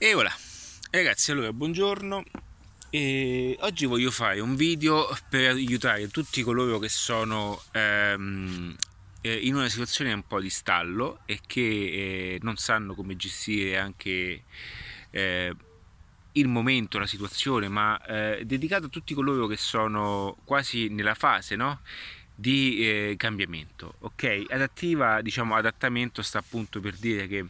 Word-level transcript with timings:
E 0.00 0.14
voilà, 0.14 0.32
ragazzi, 0.92 1.32
allora 1.32 1.52
buongiorno. 1.52 2.22
E 2.88 3.56
oggi 3.62 3.84
voglio 3.84 4.12
fare 4.12 4.38
un 4.38 4.54
video 4.54 5.08
per 5.28 5.50
aiutare 5.50 6.06
tutti 6.06 6.44
coloro 6.44 6.78
che 6.78 6.88
sono 6.88 7.60
ehm, 7.72 8.76
eh, 9.22 9.34
in 9.34 9.56
una 9.56 9.68
situazione 9.68 10.12
un 10.12 10.24
po' 10.24 10.40
di 10.40 10.50
stallo 10.50 11.18
e 11.26 11.40
che 11.44 11.60
eh, 11.60 12.38
non 12.42 12.56
sanno 12.58 12.94
come 12.94 13.16
gestire 13.16 13.76
anche 13.76 14.44
eh, 15.10 15.56
il 16.30 16.46
momento, 16.46 17.00
la 17.00 17.06
situazione, 17.08 17.66
ma 17.66 18.00
eh, 18.06 18.44
dedicato 18.44 18.86
a 18.86 18.90
tutti 18.90 19.14
coloro 19.14 19.48
che 19.48 19.56
sono 19.56 20.36
quasi 20.44 20.86
nella 20.90 21.14
fase 21.16 21.56
no? 21.56 21.80
di 22.36 22.86
eh, 22.86 23.14
cambiamento. 23.16 23.94
Ok, 23.98 24.44
adattiva, 24.48 25.22
diciamo, 25.22 25.56
adattamento 25.56 26.22
sta 26.22 26.38
appunto 26.38 26.78
per 26.78 26.94
dire 26.94 27.26
che 27.26 27.44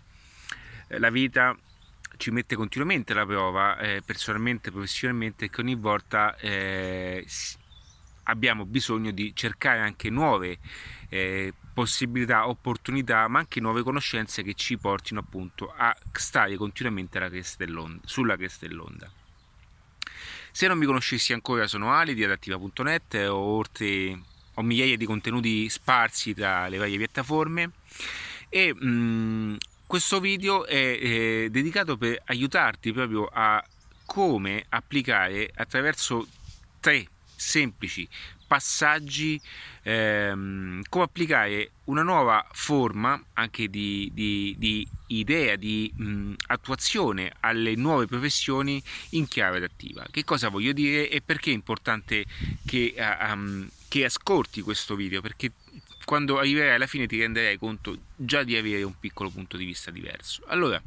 eh, 0.88 0.98
la 0.98 1.10
vita 1.10 1.54
ci 2.18 2.30
mette 2.30 2.56
continuamente 2.56 3.12
alla 3.12 3.24
prova, 3.24 3.78
eh, 3.78 4.02
personalmente, 4.04 4.70
professionalmente, 4.70 5.48
che 5.48 5.60
ogni 5.62 5.76
volta 5.76 6.36
eh, 6.36 7.26
abbiamo 8.24 8.66
bisogno 8.66 9.10
di 9.10 9.34
cercare 9.34 9.80
anche 9.80 10.10
nuove 10.10 10.58
eh, 11.08 11.54
possibilità, 11.72 12.48
opportunità, 12.48 13.26
ma 13.28 13.38
anche 13.38 13.60
nuove 13.60 13.82
conoscenze 13.82 14.42
che 14.42 14.54
ci 14.54 14.76
portino 14.76 15.20
appunto 15.20 15.72
a 15.74 15.96
stare 16.12 16.56
continuamente 16.56 17.18
cresta 17.28 17.64
sulla 18.04 18.36
cresta 18.36 18.66
dell'onda. 18.66 19.10
Se 20.50 20.66
non 20.66 20.76
mi 20.76 20.86
conoscessi 20.86 21.32
ancora 21.32 21.68
sono 21.68 21.92
Ali 21.92 22.14
di 22.14 22.24
adattiva.net, 22.24 23.14
ho, 23.28 23.36
oltre, 23.36 24.20
ho 24.54 24.62
migliaia 24.62 24.96
di 24.96 25.06
contenuti 25.06 25.68
sparsi 25.68 26.34
tra 26.34 26.66
le 26.66 26.78
varie 26.78 26.98
piattaforme 26.98 27.70
e 28.48 28.74
mh, 28.74 28.88
mm, 28.88 29.56
questo 29.88 30.20
video 30.20 30.66
è 30.66 30.76
eh, 30.76 31.48
dedicato 31.50 31.96
per 31.96 32.20
aiutarti 32.26 32.92
proprio 32.92 33.24
a 33.32 33.64
come 34.04 34.66
applicare 34.68 35.50
attraverso 35.54 36.26
tre 36.78 37.06
semplici 37.34 38.06
passaggi 38.46 39.40
ehm, 39.82 40.82
come 40.90 41.04
applicare 41.04 41.70
una 41.84 42.02
nuova 42.02 42.46
forma 42.52 43.22
anche 43.32 43.68
di, 43.68 44.10
di, 44.12 44.54
di 44.58 44.86
idea, 45.08 45.56
di 45.56 45.90
mh, 45.94 46.32
attuazione 46.48 47.32
alle 47.40 47.74
nuove 47.74 48.06
professioni 48.06 48.82
in 49.10 49.26
chiave 49.26 49.56
adattiva. 49.56 50.04
Che 50.10 50.22
cosa 50.22 50.50
voglio 50.50 50.72
dire 50.72 51.08
e 51.08 51.22
perché 51.22 51.50
è 51.50 51.54
importante 51.54 52.26
che, 52.66 52.94
um, 52.98 53.66
che 53.88 54.04
ascolti 54.04 54.60
questo 54.60 54.96
video? 54.96 55.22
Perché 55.22 55.52
quando 56.08 56.38
arriverai 56.38 56.76
alla 56.76 56.86
fine 56.86 57.06
ti 57.06 57.20
renderai 57.20 57.58
conto 57.58 57.94
già 58.16 58.42
di 58.42 58.56
avere 58.56 58.82
un 58.82 58.98
piccolo 58.98 59.28
punto 59.28 59.58
di 59.58 59.66
vista 59.66 59.90
diverso. 59.90 60.42
Allora, 60.46 60.80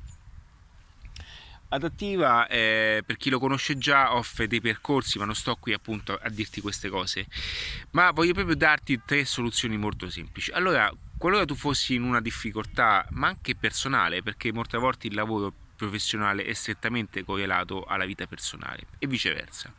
Adattiva, 1.69 2.47
eh, 2.47 3.03
per 3.05 3.17
chi 3.17 3.29
lo 3.29 3.37
conosce 3.37 3.77
già, 3.77 4.15
offre 4.15 4.47
dei 4.47 4.59
percorsi, 4.59 5.19
ma 5.19 5.25
non 5.25 5.35
sto 5.35 5.55
qui 5.57 5.73
appunto 5.73 6.19
a 6.19 6.27
dirti 6.29 6.59
queste 6.59 6.89
cose, 6.89 7.27
ma 7.91 8.09
voglio 8.09 8.33
proprio 8.33 8.55
darti 8.55 9.01
tre 9.05 9.23
soluzioni 9.23 9.77
molto 9.77 10.09
semplici. 10.09 10.49
Allora, 10.53 10.91
qualora 11.19 11.45
tu 11.45 11.53
fossi 11.53 11.93
in 11.93 12.01
una 12.01 12.19
difficoltà, 12.19 13.05
ma 13.11 13.27
anche 13.27 13.55
personale, 13.55 14.23
perché 14.23 14.51
molte 14.51 14.79
volte 14.79 15.05
il 15.05 15.13
lavoro 15.13 15.53
professionale 15.81 16.43
è 16.43 16.53
strettamente 16.53 17.23
correlato 17.23 17.83
alla 17.83 18.05
vita 18.05 18.27
personale 18.27 18.85
e 18.99 19.07
viceversa. 19.07 19.73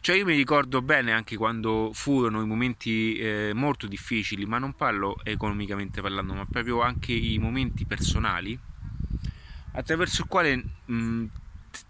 Cioè 0.00 0.16
io 0.16 0.24
mi 0.24 0.36
ricordo 0.36 0.80
bene 0.80 1.12
anche 1.12 1.36
quando 1.36 1.90
furono 1.92 2.40
i 2.40 2.46
momenti 2.46 3.16
eh, 3.16 3.52
molto 3.52 3.88
difficili, 3.88 4.46
ma 4.46 4.58
non 4.58 4.74
parlo 4.74 5.18
economicamente 5.24 6.00
parlando, 6.00 6.34
ma 6.34 6.44
proprio 6.44 6.82
anche 6.82 7.12
i 7.12 7.38
momenti 7.38 7.84
personali, 7.84 8.56
attraverso 9.72 10.22
il 10.22 10.28
quale 10.28 10.64
mh, 10.84 11.24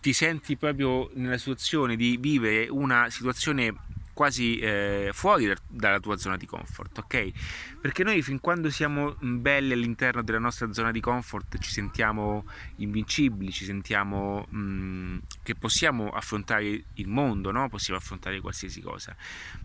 ti 0.00 0.14
senti 0.14 0.56
proprio 0.56 1.10
nella 1.14 1.36
situazione 1.36 1.96
di 1.96 2.16
vivere 2.18 2.68
una 2.68 3.10
situazione 3.10 3.74
quasi 4.14 4.58
eh, 4.58 5.10
fuori 5.12 5.52
dalla 5.68 6.00
tua 6.00 6.16
zona 6.16 6.36
di 6.38 6.46
comfort, 6.46 6.98
ok? 6.98 7.32
Perché 7.80 8.02
noi 8.04 8.22
fin 8.22 8.40
quando 8.40 8.70
siamo 8.70 9.16
belli 9.20 9.72
all'interno 9.74 10.22
della 10.22 10.38
nostra 10.38 10.72
zona 10.72 10.90
di 10.90 11.00
comfort 11.00 11.58
ci 11.58 11.70
sentiamo 11.70 12.46
invincibili, 12.76 13.52
ci 13.52 13.66
sentiamo 13.66 14.46
mh, 14.48 14.58
mm, 14.58 15.18
che 15.44 15.54
possiamo 15.54 16.08
affrontare 16.08 16.84
il 16.94 17.06
mondo, 17.06 17.52
no? 17.52 17.68
Possiamo 17.68 18.00
affrontare 18.00 18.40
qualsiasi 18.40 18.80
cosa. 18.80 19.14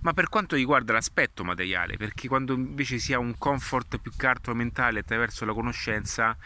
Ma 0.01 0.13
per 0.13 0.29
quanto 0.29 0.55
riguarda 0.55 0.93
l'aspetto 0.93 1.43
materiale, 1.43 1.97
perché 1.97 2.27
quando 2.27 2.53
invece 2.53 2.99
si 2.99 3.13
ha 3.13 3.17
un 3.17 3.35
comfort 3.37 3.97
più 3.97 4.11
che 4.15 4.27
mentale 4.53 4.99
attraverso 4.99 5.45
la 5.45 5.53
conoscenza, 5.53 6.37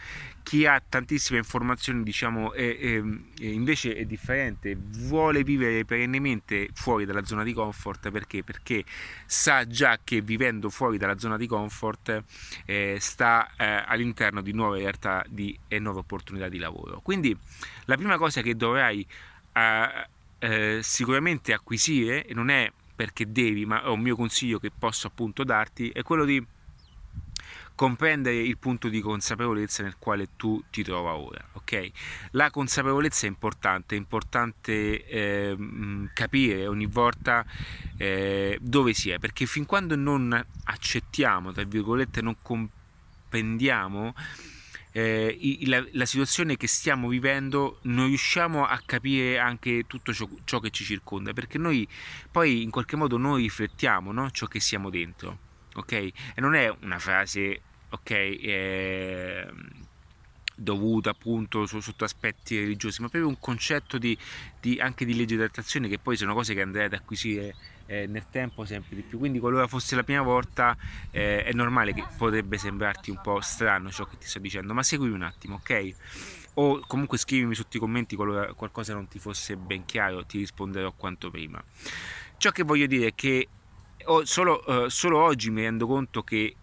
chi 0.44 0.66
ha 0.66 0.80
tantissime 0.86 1.38
informazioni, 1.38 2.02
diciamo, 2.02 2.52
è, 2.52 2.78
è, 2.78 3.02
è 3.40 3.46
invece 3.46 3.96
è 3.96 4.04
differente, 4.04 4.76
vuole 4.78 5.42
vivere 5.42 5.84
perennemente 5.84 6.68
fuori 6.74 7.04
dalla 7.06 7.24
zona 7.24 7.42
di 7.42 7.52
comfort 7.52 8.10
perché? 8.10 8.44
Perché 8.44 8.84
sa 9.26 9.66
già 9.66 9.98
che 10.04 10.20
vivendo 10.20 10.70
fuori 10.70 10.98
dalla 10.98 11.18
zona 11.18 11.36
di 11.36 11.46
comfort 11.46 12.22
eh, 12.66 12.98
sta 13.00 13.50
eh, 13.56 13.84
all'interno 13.86 14.42
di 14.42 14.52
nuove 14.52 14.78
realtà 14.78 15.24
di, 15.28 15.58
e 15.66 15.78
nuove 15.78 16.00
opportunità 16.00 16.48
di 16.48 16.58
lavoro. 16.58 17.00
Quindi 17.00 17.36
la 17.86 17.96
prima 17.96 18.16
cosa 18.16 18.42
che 18.42 18.54
dovrai 18.54 19.04
eh, 19.54 20.08
eh 20.38 20.80
sicuramente 20.82 21.52
acquisire, 21.52 22.26
e 22.26 22.34
non 22.34 22.50
è 22.50 22.70
perché 22.94 23.30
devi, 23.30 23.64
ma 23.64 23.82
è 23.82 23.88
un 23.88 24.00
mio 24.00 24.16
consiglio 24.16 24.58
che 24.58 24.70
posso 24.70 25.06
appunto 25.06 25.42
darti, 25.42 25.90
è 25.90 26.02
quello 26.02 26.24
di 26.24 26.44
comprendere 27.74 28.36
il 28.36 28.56
punto 28.56 28.88
di 28.88 29.00
consapevolezza 29.00 29.82
nel 29.82 29.96
quale 29.98 30.28
tu 30.36 30.62
ti 30.70 30.82
trova 30.82 31.14
ora. 31.14 31.44
ok? 31.52 31.90
La 32.32 32.50
consapevolezza 32.50 33.26
è 33.26 33.28
importante, 33.28 33.94
è 33.96 33.98
importante 33.98 35.04
eh, 35.06 35.56
capire 36.12 36.66
ogni 36.66 36.86
volta 36.86 37.44
eh, 37.96 38.58
dove 38.60 38.94
si 38.94 39.10
è, 39.10 39.18
perché 39.18 39.46
fin 39.46 39.66
quando 39.66 39.96
non 39.96 40.44
accettiamo, 40.64 41.52
tra 41.52 41.64
virgolette, 41.64 42.22
non 42.22 42.36
comprendiamo 42.40 44.14
eh, 44.96 45.58
la, 45.66 45.84
la, 45.92 46.06
situazione 46.06 46.56
che 46.56 46.68
stiamo 46.68 47.08
vivendo 47.08 47.80
non 47.82 48.06
riusciamo 48.06 48.64
a 48.64 48.80
capire 48.84 49.38
anche 49.38 49.84
tutto 49.86 50.12
ciò, 50.12 50.28
ciò, 50.44 50.60
che 50.60 50.70
ci 50.70 50.84
circonda 50.84 51.32
perché 51.32 51.58
noi 51.58 51.86
poi 52.30 52.62
in 52.62 52.70
qualche 52.70 52.94
modo 52.96 53.16
noi 53.16 53.42
riflettiamo 53.42 54.12
no? 54.12 54.30
ciò 54.30 54.46
che 54.46 54.60
siamo 54.60 54.90
dentro 54.90 55.44
ok? 55.74 55.92
E 55.92 56.12
non 56.36 56.54
è 56.54 56.72
una 56.82 56.98
frase, 56.98 57.60
ok? 57.90 58.10
Eh, 58.10 59.46
dovuta 60.56 61.10
appunto 61.10 61.66
sotto 61.66 62.04
aspetti 62.04 62.56
religiosi, 62.58 63.02
ma 63.02 63.08
proprio 63.08 63.28
un 63.28 63.38
concetto 63.40 63.98
di, 63.98 64.16
di, 64.60 64.78
anche 64.78 65.04
di 65.04 65.14
legge 65.14 65.36
d'attrazione 65.36 65.88
che 65.88 65.98
poi 65.98 66.16
sono 66.16 66.34
cose 66.34 66.54
che 66.54 66.62
andrei 66.62 66.86
ad 66.86 66.92
acquisire 66.92 67.54
eh, 67.86 68.06
nel 68.06 68.26
tempo 68.30 68.64
sempre 68.64 68.96
di 68.96 69.02
più. 69.02 69.18
Quindi 69.18 69.38
qualora 69.38 69.66
fosse 69.66 69.94
la 69.94 70.02
prima 70.02 70.22
volta 70.22 70.76
eh, 71.10 71.42
è 71.44 71.52
normale 71.52 71.92
che 71.92 72.04
potrebbe 72.16 72.58
sembrarti 72.58 73.10
un 73.10 73.20
po' 73.22 73.40
strano 73.40 73.90
ciò 73.90 74.04
che 74.04 74.18
ti 74.18 74.26
sto 74.26 74.38
dicendo, 74.38 74.74
ma 74.74 74.82
seguimi 74.82 75.14
un 75.14 75.22
attimo, 75.22 75.56
ok? 75.56 75.94
O 76.54 76.80
comunque 76.86 77.18
scrivimi 77.18 77.54
sotto 77.54 77.76
i 77.76 77.80
commenti 77.80 78.14
qualora 78.14 78.52
qualcosa 78.54 78.94
non 78.94 79.08
ti 79.08 79.18
fosse 79.18 79.56
ben 79.56 79.84
chiaro, 79.84 80.24
ti 80.24 80.38
risponderò 80.38 80.92
quanto 80.92 81.30
prima. 81.30 81.62
Ciò 82.36 82.50
che 82.50 82.62
voglio 82.62 82.86
dire 82.86 83.08
è 83.08 83.14
che 83.14 83.48
solo, 84.24 84.62
uh, 84.66 84.88
solo 84.88 85.18
oggi 85.20 85.50
mi 85.50 85.62
rendo 85.62 85.86
conto 85.86 86.22
che 86.22 86.54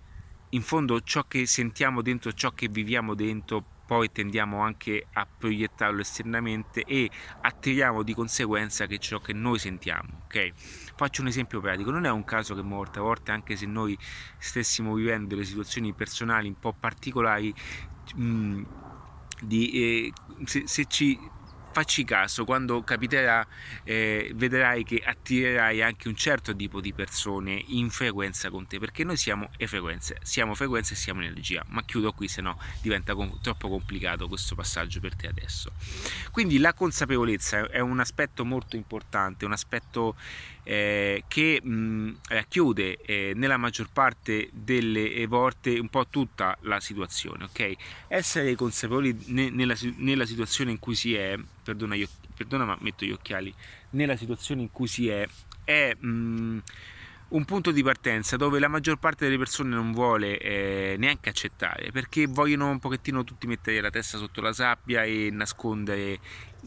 in 0.50 0.62
fondo 0.62 1.02
ciò 1.02 1.24
che 1.28 1.46
sentiamo 1.46 2.02
dentro, 2.02 2.34
ciò 2.34 2.52
che 2.52 2.68
viviamo 2.68 3.16
dentro, 3.16 3.64
poi 3.92 4.10
tendiamo 4.10 4.62
anche 4.62 5.08
a 5.12 5.28
proiettarlo 5.28 6.00
esternamente 6.00 6.86
e 6.86 7.12
attiriamo 7.42 8.04
di 8.04 8.14
conseguenza 8.14 8.86
che 8.86 9.00
ciò 9.00 9.20
che 9.20 9.34
noi 9.34 9.60
sentiamo. 9.60 10.22
Ok? 10.24 10.52
Faccio 10.96 11.20
un 11.20 11.28
esempio 11.28 11.60
pratico: 11.60 11.92
non 11.92 12.06
è 12.06 12.10
un 12.10 12.24
caso 12.24 12.56
che 12.56 12.62
molte 12.62 13.02
volte, 13.02 13.32
anche 13.32 13.58
se 13.58 13.66
noi 13.66 13.98
stessimo 14.38 14.94
vivendo 14.94 15.36
delle 15.36 15.44
situazioni 15.44 15.92
personali 15.92 16.48
un 16.48 16.58
po' 16.58 16.72
particolari, 16.72 17.54
mh, 18.16 18.62
di, 19.42 19.72
eh, 19.72 20.14
se, 20.46 20.64
se 20.68 20.86
ci 20.86 21.20
facci 21.72 22.04
caso, 22.04 22.46
quando 22.46 22.84
capiterà 22.84 23.46
eh, 23.84 24.32
vedrai 24.36 24.84
che 24.84 25.02
attirerai 25.04 25.82
anche 25.82 26.08
un 26.08 26.16
certo 26.16 26.56
tipo 26.56 26.82
di 26.82 26.94
persone 26.94 27.64
in 27.68 27.90
frequenza 27.90 28.50
con 28.50 28.68
te, 28.68 28.80
perché 28.80 29.04
noi 29.04 29.18
siamo 29.18 29.50
e 29.58 29.68
frequenze, 29.68 30.18
siamo 30.22 30.54
frequenze 30.54 30.94
e 30.94 30.98
siamo 30.98 31.22
energia, 31.22 31.64
ma 31.70 31.84
chiudo 31.84 32.12
qui 32.12 32.28
se 32.28 32.42
no 32.42 32.60
diventa 32.82 33.16
com- 33.16 33.40
troppo 33.42 33.70
complicato 33.70 34.28
questo 34.28 34.56
passaggio 34.56 35.00
per 35.00 35.16
te 35.16 35.28
adesso. 35.28 35.72
Quindi 36.32 36.58
la 36.58 36.74
consapevolezza 36.74 37.70
è 37.70 37.80
un 37.80 38.00
aspetto 38.00 38.46
molto 38.46 38.76
importante, 38.76 39.46
un 39.46 39.54
aspetto 39.54 40.16
eh, 40.64 41.24
che 41.28 41.60
mh, 41.62 42.20
racchiude 42.30 42.98
eh, 43.02 43.32
nella 43.36 43.58
maggior 43.58 43.90
parte 43.92 44.50
delle 44.52 45.26
volte 45.28 45.80
un 45.80 45.90
po' 45.90 46.08
tutta 46.08 46.58
la 46.62 46.80
situazione, 46.80 47.46
ok? 47.46 47.74
Essere 48.08 48.56
consapevoli 48.56 49.16
ne- 49.28 49.50
nella, 49.50 49.76
nella 49.98 50.26
situazione 50.26 50.72
in 50.72 50.80
cui 50.80 50.96
si 50.96 51.16
è 51.16 51.38
perdona, 51.64 51.96
io, 51.96 52.08
perdona 52.36 52.66
ma 52.66 52.78
metto 52.82 53.06
gli 53.06 53.12
occhiali, 53.12 53.54
nella 53.92 54.16
situazione 54.16 54.62
in 54.62 54.72
cui 54.72 54.88
si 54.88 55.08
è, 55.08 55.28
è 55.64 55.94
mh, 55.96 56.60
un 57.30 57.46
punto 57.46 57.72
di 57.72 57.82
partenza 57.82 58.36
dove 58.36 58.60
la 58.60 58.68
maggior 58.68 58.98
parte 58.98 59.26
delle 59.26 59.38
persone 59.38 59.70
non 59.70 59.94
vuole 59.94 60.38
eh, 60.38 60.96
neanche 60.98 61.30
accettare 61.30 61.92
perché 61.92 62.28
vogliono 62.28 62.70
un 62.70 62.80
pochettino 62.80 63.24
tutti 63.24 63.48
mettere 63.48 63.80
la 63.80 63.90
testa 63.90 64.18
sotto 64.18 64.42
la 64.42 64.54
sabbia 64.54 65.04
e 65.04 65.30
nascondere, 65.32 66.20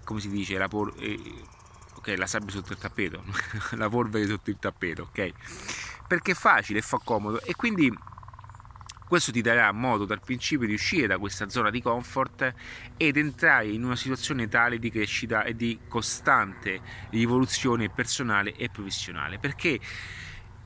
come 0.05 0.21
si 0.21 0.31
dice, 0.31 0.57
la, 0.57 0.69
por- 0.69 0.95
okay, 2.05 2.17
la 2.17 2.27
sabbia 2.27 2.53
sotto 2.53 2.73
il 2.73 2.79
tappeto, 2.79 3.25
la 3.77 3.89
polvere 3.89 4.27
sotto 4.27 4.51
il 4.51 4.59
tappeto, 4.59 5.03
ok? 5.05 5.33
Perché 6.07 6.33
è 6.33 6.35
facile 6.35 6.83
fa 6.83 7.01
comodo 7.03 7.41
e 7.41 7.55
quindi 7.55 7.91
questo 9.09 9.33
ti 9.33 9.41
darà 9.41 9.73
modo 9.73 10.05
dal 10.05 10.21
principio 10.21 10.67
di 10.67 10.75
uscire 10.75 11.07
da 11.07 11.19
questa 11.19 11.49
zona 11.49 11.71
di 11.71 11.81
comfort 11.81 12.53
ed 12.97 13.17
entrare 13.17 13.69
in 13.69 13.85
una 13.85 13.97
situazione 13.97 14.49
tale 14.49 14.79
di 14.79 14.91
crescita 14.91 15.45
e 15.45 15.55
di 15.57 15.79
costante 15.89 16.81
rivoluzione 17.11 17.89
personale 17.89 18.55
e 18.55 18.69
professionale. 18.69 19.39
Perché 19.39 19.81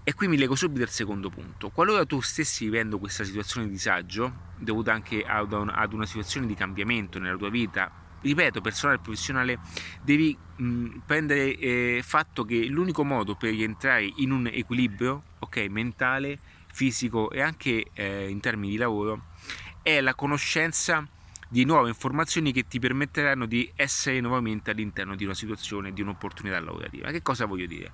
e 0.03 0.15
qui 0.15 0.27
mi 0.27 0.39
leggo 0.39 0.55
subito 0.55 0.83
al 0.83 0.91
secondo 0.91 1.29
punto. 1.29 1.69
Qualora 1.69 2.07
tu 2.07 2.21
stessi 2.21 2.65
vivendo 2.65 2.99
questa 2.99 3.25
situazione 3.25 3.67
di 3.67 3.73
disagio, 3.73 4.55
dovuta 4.57 4.93
anche 4.93 5.23
ad 5.23 5.53
una 5.53 6.07
situazione 6.07 6.47
di 6.47 6.55
cambiamento 6.55 7.19
nella 7.19 7.37
tua 7.37 7.51
vita, 7.51 8.07
ripeto, 8.21 8.61
personale 8.61 8.99
e 8.99 9.01
professionale, 9.01 9.59
devi 10.03 10.37
mh, 10.57 10.99
prendere 11.07 11.57
eh, 11.57 12.01
fatto 12.05 12.45
che 12.45 12.67
l'unico 12.67 13.05
modo 13.05 13.35
per 13.35 13.51
rientrare 13.51 14.11
in 14.17 14.31
un 14.31 14.47
equilibrio, 14.47 15.23
ok, 15.39 15.67
mentale, 15.69 16.39
fisico 16.73 17.31
e 17.31 17.41
anche 17.41 17.87
eh, 17.93 18.29
in 18.29 18.41
termini 18.41 18.73
di 18.73 18.77
lavoro, 18.77 19.27
è 19.83 20.01
la 20.01 20.15
conoscenza 20.15 21.07
di 21.49 21.65
nuove 21.65 21.89
informazioni 21.89 22.53
che 22.53 22.67
ti 22.67 22.79
permetteranno 22.79 23.47
di 23.47 23.71
essere 23.75 24.21
nuovamente 24.21 24.71
all'interno 24.71 25.17
di 25.17 25.25
una 25.25 25.35
situazione, 25.35 25.93
di 25.93 26.03
un'opportunità 26.03 26.61
lavorativa. 26.61 27.11
Che 27.11 27.23
cosa 27.23 27.47
voglio 27.47 27.67
dire? 27.67 27.93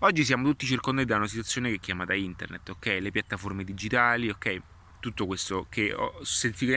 Oggi 0.00 0.24
siamo 0.24 0.44
tutti 0.44 0.66
circondati 0.66 1.08
da 1.08 1.16
una 1.16 1.26
situazione 1.26 1.70
che 1.70 1.76
è 1.76 1.80
chiamata 1.80 2.12
internet, 2.12 2.68
ok? 2.68 2.98
Le 3.00 3.10
piattaforme 3.10 3.64
digitali, 3.64 4.28
ok? 4.28 4.60
Tutto 5.06 5.26
questo 5.26 5.68
che 5.68 5.94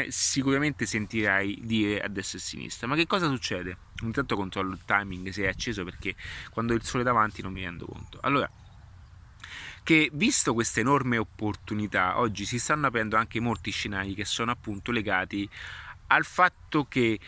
sicuramente 0.10 0.86
sentirai 0.86 1.62
dire 1.64 2.00
a 2.00 2.08
destra 2.08 2.38
e 2.38 2.42
a 2.42 2.44
sinistra. 2.44 2.86
Ma 2.86 2.96
che 2.96 3.08
cosa 3.08 3.28
succede? 3.28 3.76
Intanto 4.04 4.36
controllo 4.36 4.74
il 4.74 4.81
timing 4.86 5.30
se 5.30 5.46
è 5.46 5.48
acceso 5.48 5.84
perché 5.84 6.14
quando 6.52 6.76
il 6.76 6.84
sole 6.84 7.02
davanti 7.02 7.42
non 7.42 7.52
mi 7.52 7.64
rendo 7.64 7.88
conto. 7.88 8.20
Allora, 8.22 8.48
che 9.81 10.12
visto 10.14 10.54
questa 10.54 10.80
enorme 10.80 11.18
opportunità, 11.18 12.20
oggi 12.20 12.46
si 12.46 12.60
stanno 12.60 12.86
aprendo 12.86 13.18
anche 13.18 13.40
molti 13.40 13.72
scenari 13.72 14.14
che 14.14 14.26
sono 14.26 14.52
appunto 14.52 14.92
legati 14.92 15.50
al 16.06 16.24
fatto 16.24 16.86
che 16.86 17.20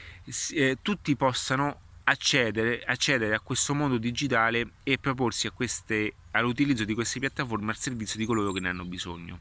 eh, 0.51 0.77
tutti 0.83 1.15
possano 1.15 1.80
accedere, 2.03 2.83
accedere, 2.83 3.33
a 3.33 3.39
questo 3.39 3.74
mondo 3.74 3.98
digitale 3.98 4.74
e 4.83 5.00
proporsi 5.00 5.50
queste, 5.50 6.13
all'utilizzo 6.30 6.86
di 6.86 6.94
queste 6.94 7.19
piattaforme 7.19 7.71
al 7.71 7.77
servizio 7.77 8.19
di 8.19 8.25
coloro 8.27 8.51
che 8.51 8.59
ne 8.59 8.69
hanno 8.69 8.86
bisogno. 8.86 9.39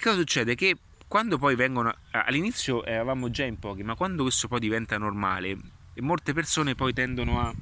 Cosa 0.00 0.14
succede? 0.16 0.54
Che 0.54 0.76
quando 1.08 1.38
poi 1.38 1.56
vengono 1.56 1.92
all'inizio 2.12 2.84
eravamo 2.84 3.30
già 3.30 3.44
in 3.44 3.58
pochi, 3.58 3.82
ma 3.82 3.96
quando 3.96 4.22
questo 4.22 4.46
poi 4.46 4.60
diventa 4.60 4.96
normale, 4.96 5.56
molte 5.96 6.32
persone 6.32 6.76
poi 6.76 6.92
tendono 6.92 7.40
a 7.40 7.52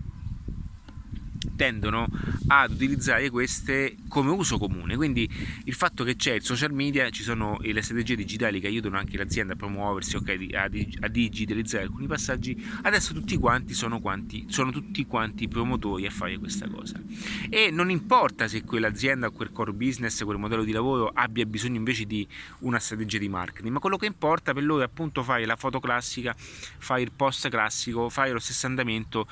tendono 1.57 2.07
ad 2.49 2.71
utilizzare 2.71 3.31
queste 3.31 3.97
come 4.09 4.31
uso 4.31 4.59
comune. 4.59 4.95
Quindi 4.97 5.29
il 5.65 5.75
fatto 5.75 6.05
che 6.05 6.17
c'è 6.17 6.35
il 6.35 6.43
social 6.43 6.73
media, 6.73 7.11
ci 7.11 7.23
sono 7.23 7.59
le 7.61 7.83
strategie 7.83 8.15
digitali 8.15 8.61
che 8.61 8.69
aiutano 8.69 8.97
anche 8.97 9.17
l'azienda 9.17 9.55
a 9.55 9.57
promuoversi, 9.57 10.17
okay, 10.17 10.53
a, 10.55 10.65
a, 10.65 11.09
digitalizzare 11.09 11.85
alcuni 11.85 12.07
passaggi, 12.07 12.65
adesso 12.83 13.13
tutti 13.13 13.37
quanti 13.37 13.75
sono, 13.75 14.01
quanti 14.01 14.45
sono 14.49 14.71
tutti 14.71 15.05
quanti 15.07 15.49
promotori 15.49 16.07
a 16.07 16.11
fare 16.11 16.39
questa 16.39 16.69
cosa. 16.69 17.01
E 17.49 17.71
non 17.71 17.91
importa 17.91 18.47
se 18.47 18.63
quell'azienda, 18.63 19.31
quel 19.31 19.51
core 19.51 19.73
business, 19.73 20.23
quel 20.23 20.39
modello 20.39 20.65
di 20.65 20.73
lavoro 20.73 21.11
abbia 21.13 21.45
bisogno 21.47 21.77
invece 21.77 22.05
di 22.05 22.27
una 22.61 22.79
strategia 22.79 23.19
di 23.19 23.29
marketing, 23.29 23.73
ma 23.73 23.81
quello 23.81 23.97
che 23.97 24.07
importa 24.07 24.53
per 24.53 24.65
loro 24.65 24.83
è 24.83 24.85
appunto 24.85 25.23
fare 25.23 25.47
la 25.47 25.57
foto 25.57 25.81
classica, 25.81 26.35
fare 26.37 27.03
il 27.03 27.11
post 27.15 27.49
classico, 27.49 28.09
fare 28.09 28.31
lo 28.31 28.39
stesso 28.39 28.67
andamento 28.67 29.27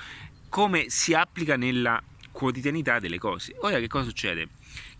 come 0.48 0.88
si 0.88 1.14
applica 1.14 1.56
nella 1.56 2.00
quotidianità 2.34 2.98
delle 2.98 3.18
cose. 3.18 3.54
Ora 3.60 3.78
che 3.78 3.86
cosa 3.86 4.04
succede? 4.04 4.48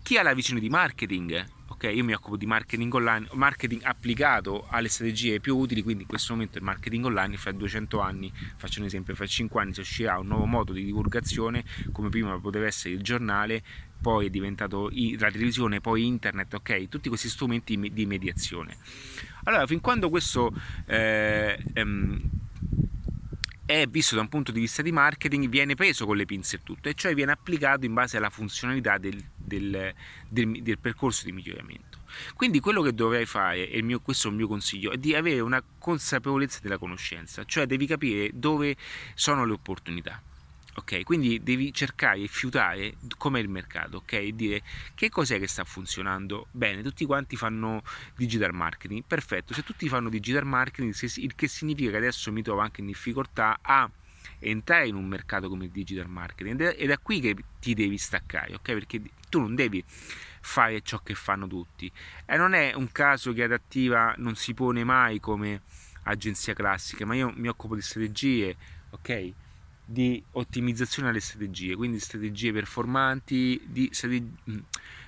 Chi 0.01 0.17
ha 0.17 0.23
la 0.23 0.33
visione 0.33 0.61
di 0.61 0.69
marketing, 0.69 1.45
ok, 1.67 1.91
io 1.93 2.03
mi 2.03 2.13
occupo 2.13 2.37
di 2.37 2.45
marketing 2.45 2.93
online, 2.93 3.27
marketing 3.33 3.81
applicato 3.83 4.65
alle 4.69 4.87
strategie 4.87 5.41
più 5.41 5.57
utili, 5.57 5.83
quindi 5.83 6.03
in 6.03 6.07
questo 6.07 6.33
momento 6.33 6.57
il 6.57 6.63
marketing 6.63 7.05
online 7.05 7.35
fra 7.35 7.51
200 7.51 7.99
anni, 7.99 8.31
faccio 8.55 8.79
un 8.79 8.85
esempio, 8.85 9.13
fra 9.15 9.27
5 9.27 9.61
anni 9.61 9.73
si 9.73 9.81
uscirà 9.81 10.17
un 10.17 10.27
nuovo 10.27 10.45
modo 10.45 10.71
di 10.71 10.85
divulgazione, 10.85 11.65
come 11.91 12.09
prima 12.09 12.39
poteva 12.39 12.67
essere 12.67 12.93
il 12.93 13.01
giornale, 13.01 13.61
poi 13.99 14.27
è 14.27 14.29
diventato 14.29 14.89
la 15.17 15.31
televisione, 15.31 15.81
poi 15.81 16.05
internet, 16.05 16.53
ok, 16.53 16.87
tutti 16.87 17.09
questi 17.09 17.27
strumenti 17.27 17.77
di 17.91 18.05
mediazione. 18.05 18.77
Allora, 19.43 19.67
fin 19.67 19.81
quando 19.81 20.09
questo 20.09 20.53
eh, 20.85 21.59
ehm, 21.73 22.21
è 23.65 23.87
visto 23.87 24.15
da 24.15 24.21
un 24.21 24.27
punto 24.27 24.51
di 24.51 24.59
vista 24.59 24.81
di 24.81 24.91
marketing, 24.91 25.47
viene 25.47 25.73
preso 25.73 26.05
con 26.05 26.15
le 26.15 26.25
pinze 26.25 26.57
e 26.57 26.59
tutto, 26.63 26.87
e 26.87 26.93
cioè 26.93 27.15
viene 27.15 27.31
applicato 27.31 27.85
in 27.85 27.93
base 27.93 28.17
alla 28.17 28.29
funzionalità 28.29 28.97
del, 28.97 29.23
del, 29.35 29.93
del, 30.29 30.61
del 30.61 30.77
percorso 30.77 31.25
di 31.25 31.31
miglioramento. 31.31 31.99
Quindi 32.35 32.59
quello 32.59 32.81
che 32.81 32.93
dovrai 32.93 33.25
fare, 33.25 33.69
e 33.69 33.81
mio, 33.81 33.99
questo 34.01 34.27
è 34.27 34.31
il 34.31 34.37
mio 34.37 34.47
consiglio, 34.47 34.91
è 34.91 34.97
di 34.97 35.15
avere 35.15 35.39
una 35.39 35.63
consapevolezza 35.79 36.59
della 36.61 36.77
conoscenza, 36.77 37.43
cioè 37.45 37.65
devi 37.65 37.87
capire 37.87 38.29
dove 38.33 38.75
sono 39.15 39.45
le 39.45 39.53
opportunità 39.53 40.21
ok? 40.75 41.03
Quindi 41.03 41.41
devi 41.41 41.73
cercare 41.73 42.21
e 42.21 42.27
fiutare 42.27 42.95
com'è 43.17 43.39
il 43.39 43.49
mercato, 43.49 43.97
ok? 43.97 44.13
E 44.13 44.35
dire 44.35 44.61
che 44.93 45.09
cos'è 45.09 45.39
che 45.39 45.47
sta 45.47 45.63
funzionando 45.63 46.47
bene. 46.51 46.81
Tutti 46.81 47.05
quanti 47.05 47.35
fanno 47.35 47.81
digital 48.15 48.53
marketing, 48.53 49.03
perfetto. 49.05 49.53
Se 49.53 49.63
tutti 49.63 49.87
fanno 49.87 50.09
digital 50.09 50.45
marketing, 50.45 50.93
il 51.15 51.35
che 51.35 51.47
significa 51.47 51.91
che 51.91 51.97
adesso 51.97 52.31
mi 52.31 52.41
trovo 52.41 52.61
anche 52.61 52.81
in 52.81 52.87
difficoltà 52.87 53.59
a 53.61 53.89
entrare 54.39 54.87
in 54.87 54.95
un 54.95 55.05
mercato 55.05 55.47
come 55.49 55.65
il 55.65 55.71
digital 55.71 56.09
marketing 56.09 56.75
ed 56.77 56.89
è 56.89 56.99
qui 56.99 57.19
che 57.19 57.35
ti 57.59 57.73
devi 57.73 57.97
staccare, 57.97 58.55
ok? 58.55 58.73
Perché 58.73 59.01
tu 59.29 59.39
non 59.39 59.55
devi 59.55 59.83
fare 60.41 60.81
ciò 60.81 60.99
che 60.99 61.15
fanno 61.15 61.47
tutti. 61.47 61.91
E 62.25 62.37
non 62.37 62.53
è 62.53 62.73
un 62.73 62.91
caso 62.91 63.33
che 63.33 63.43
Adattiva 63.43 64.13
non 64.17 64.35
si 64.35 64.53
pone 64.53 64.83
mai 64.83 65.19
come 65.19 65.61
agenzia 66.03 66.53
classica, 66.53 67.05
ma 67.05 67.15
io 67.15 67.31
mi 67.35 67.47
occupo 67.47 67.75
di 67.75 67.81
strategie, 67.81 68.55
ok? 68.91 69.33
Di 69.85 70.21
ottimizzazione 70.31 71.09
alle 71.09 71.19
strategie, 71.19 71.75
quindi 71.75 71.99
strategie 71.99 72.51
performanti, 72.51 73.61
di 73.65 73.89
strategi... 73.91 74.35
Mm, 74.49 74.59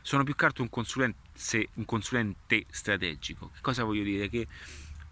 sono 0.02 0.24
più 0.24 0.36
che 0.36 0.46
altro 0.46 0.64
un 0.64 0.70
consulente, 0.70 1.70
un 1.74 1.84
consulente 1.84 2.66
strategico. 2.70 3.52
Che 3.54 3.60
cosa 3.60 3.84
voglio 3.84 4.04
dire? 4.04 4.30
Che 4.30 4.48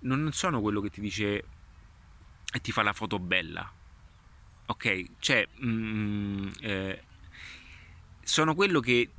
non 0.02 0.32
sono 0.32 0.62
quello 0.62 0.80
che 0.80 0.90
ti 0.90 1.02
dice 1.02 1.44
e 2.54 2.62
ti 2.62 2.72
fa 2.72 2.82
la 2.84 2.94
foto 2.94 3.20
bella, 3.20 3.70
ok? 4.68 5.06
Cioè, 5.20 5.46
mm, 5.66 6.48
eh, 6.62 7.04
sono 8.24 8.56
quello 8.56 8.80
che 8.80 9.10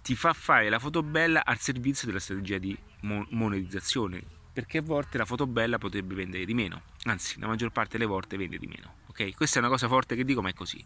ti 0.00 0.14
fa 0.14 0.32
fare 0.32 0.70
la 0.70 0.78
foto 0.78 1.02
bella 1.02 1.44
al 1.44 1.58
servizio 1.58 2.06
della 2.06 2.20
strategia 2.20 2.56
di 2.56 2.74
monetizzazione, 3.00 4.22
perché 4.52 4.78
a 4.78 4.82
volte 4.82 5.18
la 5.18 5.26
foto 5.26 5.46
bella 5.46 5.76
potrebbe 5.76 6.14
vendere 6.14 6.46
di 6.46 6.54
meno, 6.54 6.82
anzi, 7.02 7.38
la 7.38 7.48
maggior 7.48 7.70
parte 7.70 7.98
delle 7.98 8.08
volte 8.08 8.38
vende 8.38 8.56
di 8.56 8.66
meno 8.66 9.06
ok? 9.18 9.34
Questa 9.34 9.56
è 9.56 9.58
una 9.60 9.70
cosa 9.70 9.88
forte 9.88 10.14
che 10.14 10.24
dico, 10.24 10.40
ma 10.40 10.50
è 10.50 10.54
così. 10.54 10.82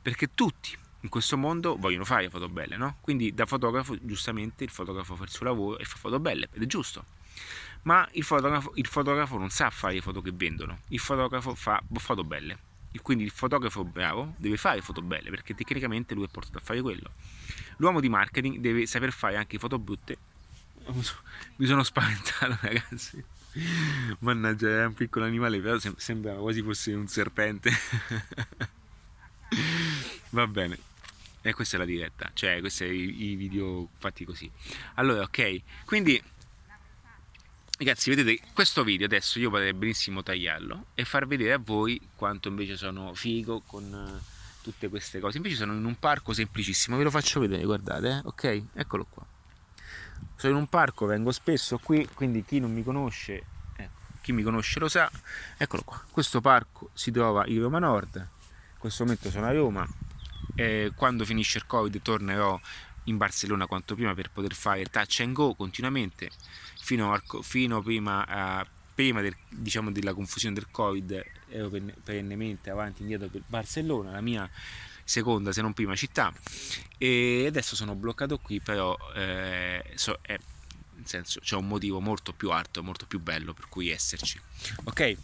Perché 0.00 0.34
tutti 0.34 0.76
in 1.02 1.08
questo 1.08 1.36
mondo 1.36 1.76
vogliono 1.76 2.04
fare 2.04 2.30
foto 2.30 2.48
belle, 2.48 2.76
no? 2.76 2.96
Quindi 3.00 3.34
da 3.34 3.46
fotografo, 3.46 3.96
giustamente, 4.00 4.64
il 4.64 4.70
fotografo 4.70 5.14
fa 5.14 5.24
il 5.24 5.30
suo 5.30 5.44
lavoro 5.44 5.78
e 5.78 5.84
fa 5.84 5.96
foto 5.96 6.18
belle, 6.18 6.48
ed 6.52 6.62
è 6.62 6.66
giusto. 6.66 7.04
Ma 7.82 8.08
il 8.12 8.24
fotografo, 8.24 8.72
il 8.74 8.86
fotografo 8.86 9.38
non 9.38 9.50
sa 9.50 9.70
fare 9.70 9.94
le 9.94 10.00
foto 10.00 10.22
che 10.22 10.32
vendono, 10.32 10.80
il 10.88 10.98
fotografo 10.98 11.54
fa 11.54 11.82
foto 11.98 12.24
belle. 12.24 12.66
Quindi 13.00 13.22
il 13.22 13.30
fotografo 13.30 13.84
bravo 13.84 14.34
deve 14.38 14.56
fare 14.56 14.80
foto 14.80 15.02
belle 15.02 15.30
perché 15.30 15.54
tecnicamente 15.54 16.14
lui 16.14 16.24
è 16.24 16.28
portato 16.28 16.58
a 16.58 16.60
fare 16.60 16.80
quello. 16.82 17.12
L'uomo 17.76 18.00
di 18.00 18.08
marketing 18.08 18.58
deve 18.58 18.86
saper 18.86 19.12
fare 19.12 19.36
anche 19.36 19.56
foto 19.56 19.78
brutte. 19.78 20.18
Mi 21.56 21.66
sono 21.66 21.84
spaventato, 21.84 22.58
ragazzi. 22.60 23.24
Mannaggia, 24.20 24.68
è 24.68 24.84
un 24.84 24.94
piccolo 24.94 25.24
animale, 25.24 25.60
però 25.60 25.78
sem- 25.78 25.96
sembra 25.96 26.34
quasi 26.34 26.62
fosse 26.62 26.92
un 26.92 27.06
serpente. 27.06 27.70
Va 30.30 30.46
bene. 30.46 30.78
E 31.40 31.54
questa 31.54 31.76
è 31.76 31.78
la 31.78 31.84
diretta, 31.84 32.30
cioè 32.34 32.60
questi 32.60 32.84
sono 32.84 32.92
i, 32.92 33.30
i 33.30 33.34
video 33.36 33.88
fatti 33.96 34.24
così. 34.24 34.50
Allora, 34.94 35.22
ok, 35.22 35.62
quindi 35.84 36.20
ragazzi, 37.78 38.10
vedete 38.10 38.40
questo 38.52 38.82
video 38.82 39.06
adesso 39.06 39.38
io 39.38 39.48
potrei 39.48 39.72
benissimo 39.72 40.22
tagliarlo 40.22 40.86
e 40.94 41.04
far 41.04 41.26
vedere 41.28 41.52
a 41.52 41.58
voi 41.58 42.00
quanto 42.16 42.48
invece 42.48 42.76
sono 42.76 43.14
figo 43.14 43.60
con 43.60 43.84
uh, 43.84 44.20
tutte 44.62 44.88
queste 44.88 45.20
cose. 45.20 45.38
Invece 45.38 45.56
sono 45.56 45.72
in 45.74 45.84
un 45.84 45.98
parco 45.98 46.32
semplicissimo, 46.32 46.96
ve 46.96 47.04
lo 47.04 47.10
faccio 47.10 47.40
vedere, 47.40 47.64
guardate, 47.64 48.08
eh? 48.08 48.20
ok? 48.24 48.62
Eccolo 48.74 49.06
qua 49.08 49.26
sono 50.36 50.52
in 50.52 50.58
un 50.58 50.66
parco, 50.68 51.06
vengo 51.06 51.32
spesso 51.32 51.78
qui, 51.78 52.08
quindi 52.14 52.44
chi 52.44 52.60
non 52.60 52.72
mi 52.72 52.82
conosce, 52.82 53.44
eh, 53.76 53.88
chi 54.20 54.32
mi 54.32 54.42
conosce 54.42 54.78
lo 54.78 54.88
sa. 54.88 55.10
Eccolo 55.56 55.82
qua, 55.82 56.02
questo 56.10 56.40
parco 56.40 56.90
si 56.94 57.10
trova 57.10 57.46
in 57.46 57.60
Roma 57.60 57.78
Nord, 57.78 58.16
in 58.16 58.78
questo 58.78 59.04
momento 59.04 59.30
sono 59.30 59.46
a 59.46 59.52
Roma, 59.52 59.88
eh, 60.54 60.92
quando 60.94 61.24
finisce 61.24 61.58
il 61.58 61.66
Covid 61.66 62.00
tornerò 62.02 62.58
in 63.04 63.16
Barcellona 63.16 63.66
quanto 63.66 63.94
prima 63.94 64.14
per 64.14 64.30
poter 64.30 64.54
fare 64.54 64.84
touch 64.84 65.20
and 65.20 65.32
go 65.32 65.54
continuamente 65.54 66.30
fino, 66.78 67.12
a, 67.12 67.22
fino 67.42 67.82
prima, 67.82 68.26
a, 68.26 68.66
prima 68.94 69.20
del, 69.20 69.34
diciamo, 69.48 69.90
della 69.90 70.14
confusione 70.14 70.54
del 70.54 70.68
covid 70.70 71.24
ero 71.48 71.70
perennemente 72.04 72.70
avanti 72.70 72.98
e 72.98 73.02
indietro 73.02 73.28
per 73.28 73.42
Barcellona 73.46 74.12
la 74.12 74.20
mia 74.20 74.48
seconda 75.08 75.52
se 75.52 75.62
non 75.62 75.72
prima 75.72 75.96
città. 75.96 76.32
E 76.98 77.44
adesso 77.46 77.74
sono 77.74 77.94
bloccato 77.94 78.38
qui 78.38 78.60
però 78.60 78.96
eh, 79.14 79.82
so, 79.94 80.18
è, 80.20 80.38
nel 80.94 81.06
senso 81.06 81.40
c'è 81.40 81.56
un 81.56 81.66
motivo 81.66 82.00
molto 82.00 82.32
più 82.32 82.50
alto 82.50 82.82
molto 82.82 83.06
più 83.06 83.18
bello 83.20 83.54
per 83.54 83.68
cui 83.68 83.88
esserci. 83.88 84.38
Ok? 84.84 85.16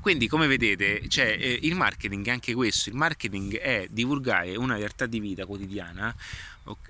Quindi 0.00 0.28
come 0.28 0.46
vedete 0.46 1.08
cioè, 1.08 1.36
eh, 1.38 1.58
il 1.62 1.74
marketing 1.74 2.26
è 2.26 2.30
anche 2.30 2.54
questo, 2.54 2.88
il 2.88 2.94
marketing 2.94 3.58
è 3.58 3.86
divulgare 3.90 4.56
una 4.56 4.76
realtà 4.76 5.06
di 5.06 5.20
vita 5.20 5.44
quotidiana 5.44 6.14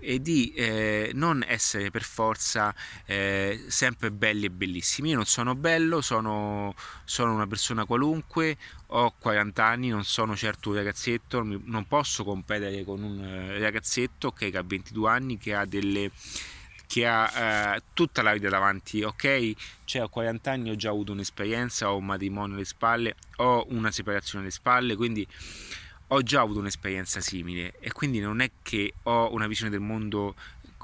e 0.01 0.21
di 0.21 0.53
eh, 0.55 1.11
non 1.15 1.45
essere 1.47 1.91
per 1.91 2.03
forza 2.03 2.75
eh, 3.05 3.65
sempre 3.69 4.11
belli 4.11 4.47
e 4.47 4.51
bellissimi. 4.51 5.11
Io 5.11 5.17
non 5.17 5.27
sono 5.27 5.55
bello, 5.55 6.01
sono, 6.01 6.75
sono, 7.05 7.33
una 7.35 7.47
persona 7.47 7.85
qualunque, 7.85 8.57
ho 8.89 9.15
40 9.19 9.65
anni, 9.65 9.89
non 9.89 10.05
sono 10.05 10.37
certo 10.37 10.71
un 10.71 10.77
ragazzetto, 10.77 11.43
non 11.43 11.87
posso 11.87 12.25
competere 12.25 12.85
con 12.85 13.03
un 13.03 13.23
eh, 13.23 13.59
ragazzetto 13.59 14.29
okay, 14.29 14.51
che 14.51 14.59
ha 14.59 14.63
22 14.63 15.11
anni, 15.11 15.39
che 15.39 15.55
ha 15.55 15.65
delle 15.65 16.11
che 16.87 17.05
ha 17.07 17.75
eh, 17.75 17.83
tutta 17.93 18.23
la 18.23 18.33
vita 18.33 18.49
davanti, 18.49 19.03
ok? 19.03 19.53
Cioè 19.85 20.03
a 20.03 20.09
40 20.09 20.51
anni 20.51 20.71
ho 20.71 20.77
già 20.77 20.91
avuto 20.91 21.13
un'esperienza, 21.13 21.91
ho 21.91 21.97
un 21.97 22.07
matrimonio 22.07 22.55
alle 22.55 22.65
spalle, 22.65 23.17
ho 23.37 23.67
una 23.71 23.91
separazione 23.91 24.45
alle 24.45 24.53
spalle, 24.53 24.95
quindi 24.95 25.27
ho 26.09 26.23
già 26.23 26.41
avuto 26.41 26.61
un'esperienza 26.61 27.21
simile 27.21 27.75
e 27.81 27.93
quindi 27.93 28.21
non 28.21 28.41
è 28.41 28.51
che 28.63 28.95
ho 29.05 29.33
una 29.33 29.47
visione 29.47 29.71
del 29.71 29.81
mondo 29.81 30.35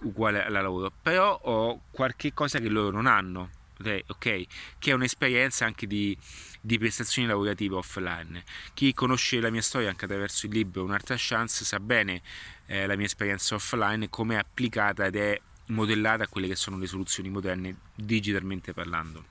uguale 0.02 0.44
alla 0.44 0.62
loro, 0.62 0.92
però 1.02 1.38
ho 1.42 1.82
qualche 1.90 2.32
cosa 2.34 2.58
che 2.58 2.68
loro 2.68 2.90
non 2.90 3.06
hanno, 3.06 3.50
ok? 3.78 4.44
Che 4.78 4.90
è 4.90 4.92
un'esperienza 4.92 5.64
anche 5.64 5.86
di, 5.86 6.16
di 6.60 6.78
prestazioni 6.78 7.28
lavorative 7.28 7.76
offline. 7.76 8.42
Chi 8.74 8.92
conosce 8.94 9.40
la 9.40 9.50
mia 9.50 9.62
storia 9.62 9.90
anche 9.90 10.04
attraverso 10.04 10.46
il 10.46 10.52
libro 10.52 10.84
Un'altra 10.84 11.14
chance 11.18 11.64
sa 11.64 11.78
bene 11.80 12.22
eh, 12.66 12.86
la 12.86 12.96
mia 12.96 13.06
esperienza 13.06 13.54
offline, 13.54 14.08
come 14.08 14.34
è 14.34 14.38
applicata 14.38 15.06
ed 15.06 15.16
è 15.16 15.40
modellata 15.66 16.24
a 16.24 16.28
quelle 16.28 16.48
che 16.48 16.56
sono 16.56 16.78
le 16.78 16.86
soluzioni 16.86 17.28
moderne 17.28 17.76
digitalmente 17.94 18.72
parlando. 18.72 19.30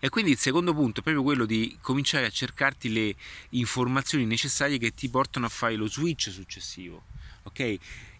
E 0.00 0.08
quindi 0.08 0.30
il 0.30 0.38
secondo 0.38 0.74
punto 0.74 1.00
è 1.00 1.02
proprio 1.02 1.22
quello 1.22 1.44
di 1.44 1.76
cominciare 1.80 2.26
a 2.26 2.30
cercarti 2.30 2.92
le 2.92 3.14
informazioni 3.50 4.26
necessarie 4.26 4.78
che 4.78 4.94
ti 4.94 5.08
portano 5.08 5.46
a 5.46 5.48
fare 5.48 5.76
lo 5.76 5.88
switch 5.88 6.30
successivo. 6.30 7.04
Ok? 7.44 7.78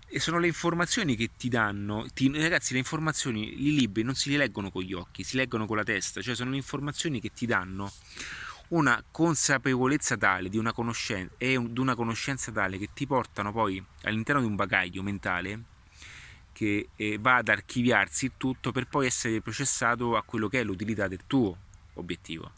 E 0.09 0.21
sono 0.21 0.39
le 0.39 0.47
informazioni 0.47 1.17
che 1.17 1.31
ti 1.37 1.49
danno, 1.49 2.07
ti, 2.15 2.31
ragazzi, 2.33 2.73
le 2.73 2.79
informazioni, 2.79 3.67
i 3.67 3.75
libri 3.75 4.03
non 4.03 4.15
si 4.15 4.31
li 4.31 4.37
leggono 4.37 4.71
con 4.71 4.83
gli 4.83 4.93
occhi, 4.93 5.25
si 5.25 5.37
leggono 5.37 5.67
con 5.67 5.77
la 5.77 5.83
testa, 5.83 6.23
cioè 6.23 6.35
sono 6.35 6.51
le 6.51 6.57
informazioni 6.57 7.21
che 7.21 7.33
ti 7.35 7.45
danno 7.45 7.93
una 8.69 9.03
consapevolezza 9.11 10.17
tale 10.17 10.49
di 10.49 10.59
una 10.59 10.73
conoscenza 10.73 11.35
e 11.39 11.61
di 11.69 11.81
una 11.81 11.95
conoscenza 11.95 12.51
tale 12.51 12.79
che 12.79 12.89
ti 12.95 13.07
portano 13.07 13.53
poi 13.53 13.85
all'interno 14.03 14.41
di 14.41 14.47
un 14.47 14.57
bagaglio 14.57 15.03
mentale 15.03 15.63
che 16.53 16.89
eh, 16.97 17.19
va 17.19 17.37
ad 17.37 17.49
archiviarsi 17.49 18.33
tutto 18.37 18.73
per 18.73 18.87
poi 18.87 19.07
essere 19.07 19.41
processato 19.41 20.17
a 20.17 20.23
quello 20.23 20.49
che 20.49 20.61
è 20.61 20.65
l'utilità 20.65 21.07
del 21.07 21.21
tuo 21.27 21.65
obiettivo. 21.97 22.51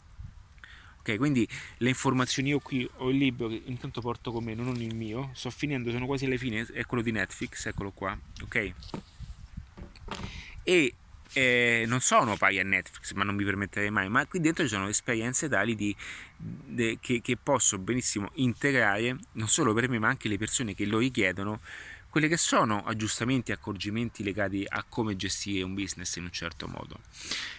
Ok, 0.99 1.17
quindi 1.17 1.47
le 1.77 1.89
informazioni 1.89 2.49
io 2.49 2.59
qui 2.59 2.87
ho 2.97 3.09
il 3.09 3.17
libro 3.17 3.47
che 3.47 3.61
intanto 3.65 4.01
porto 4.01 4.31
con 4.31 4.43
me, 4.43 4.53
non 4.53 4.75
il 4.75 4.93
mio, 4.93 5.31
sto 5.33 5.49
finendo, 5.49 5.91
sono 5.91 6.05
quasi 6.05 6.25
alla 6.25 6.37
fine, 6.37 6.67
è 6.73 6.85
quello 6.85 7.01
di 7.01 7.11
Netflix, 7.11 7.65
eccolo 7.65 7.91
qua, 7.91 8.17
ok? 8.43 8.73
E 10.63 10.93
eh, 11.33 11.83
non 11.87 12.01
sono 12.01 12.35
pari 12.37 12.59
a 12.59 12.63
Netflix, 12.63 13.13
ma 13.13 13.23
non 13.23 13.35
mi 13.35 13.43
permetterei 13.43 13.89
mai, 13.91 14.09
ma 14.09 14.25
qui 14.25 14.39
dentro 14.39 14.63
ci 14.63 14.69
sono 14.69 14.87
esperienze 14.87 15.47
tali 15.47 15.75
di, 15.75 15.95
de, 16.37 16.97
che, 16.99 17.21
che 17.21 17.37
posso 17.37 17.77
benissimo 17.77 18.31
integrare, 18.35 19.17
non 19.33 19.47
solo 19.47 19.73
per 19.73 19.87
me, 19.89 19.99
ma 19.99 20.07
anche 20.07 20.27
le 20.27 20.37
persone 20.37 20.73
che 20.73 20.85
lo 20.85 20.97
richiedono 20.97 21.59
quelli 22.09 22.27
che 22.27 22.37
sono 22.37 22.83
aggiustamenti 22.83 23.51
e 23.51 23.53
accorgimenti 23.53 24.23
legati 24.23 24.65
a 24.67 24.83
come 24.87 25.15
gestire 25.15 25.63
un 25.63 25.75
business 25.75 26.15
in 26.15 26.23
un 26.23 26.31
certo 26.31 26.67
modo. 26.67 26.99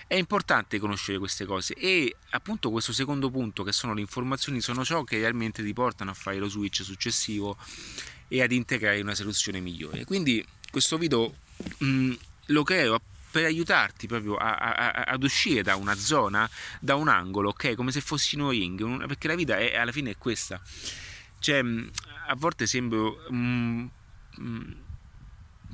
È 0.06 0.16
importante 0.16 0.78
conoscere 0.78 1.18
queste 1.18 1.44
cose 1.44 1.74
e 1.74 2.16
appunto 2.30 2.70
questo 2.70 2.92
secondo 2.92 3.30
punto 3.30 3.62
che 3.62 3.72
sono 3.72 3.94
le 3.94 4.00
informazioni 4.00 4.60
sono 4.60 4.84
ciò 4.84 5.04
che 5.04 5.18
realmente 5.18 5.62
ti 5.62 5.72
portano 5.72 6.10
a 6.10 6.14
fare 6.14 6.38
lo 6.38 6.48
switch 6.48 6.82
successivo 6.82 7.56
e 8.26 8.42
ad 8.42 8.50
integrare 8.50 9.00
una 9.00 9.14
soluzione 9.14 9.60
migliore. 9.60 10.04
Quindi 10.04 10.44
questo 10.70 10.98
video 10.98 11.32
mh, 11.78 11.86
mm, 11.86 12.12
lo 12.46 12.62
creo 12.64 13.00
per 13.30 13.44
aiutarti 13.44 14.08
proprio 14.08 14.34
a, 14.34 14.56
a, 14.56 14.90
ad 15.04 15.22
uscire 15.22 15.62
da 15.62 15.76
una 15.76 15.94
zona, 15.94 16.50
da 16.80 16.96
un 16.96 17.06
angolo, 17.06 17.50
ok? 17.50 17.74
Come 17.74 17.92
se 17.92 18.00
fossi 18.00 18.34
in 18.34 18.40
un 18.40 18.50
ring, 18.50 19.06
perché 19.06 19.28
la 19.28 19.36
vita 19.36 19.56
è, 19.56 19.76
alla 19.76 19.92
fine 19.92 20.10
è 20.10 20.18
questa. 20.18 20.60
Cioè, 21.38 21.62
mm, 21.62 21.88
a 22.28 22.34
volte 22.34 22.66
sembro 22.66 23.24
mh, 23.30 23.86
Mm, 24.42 24.72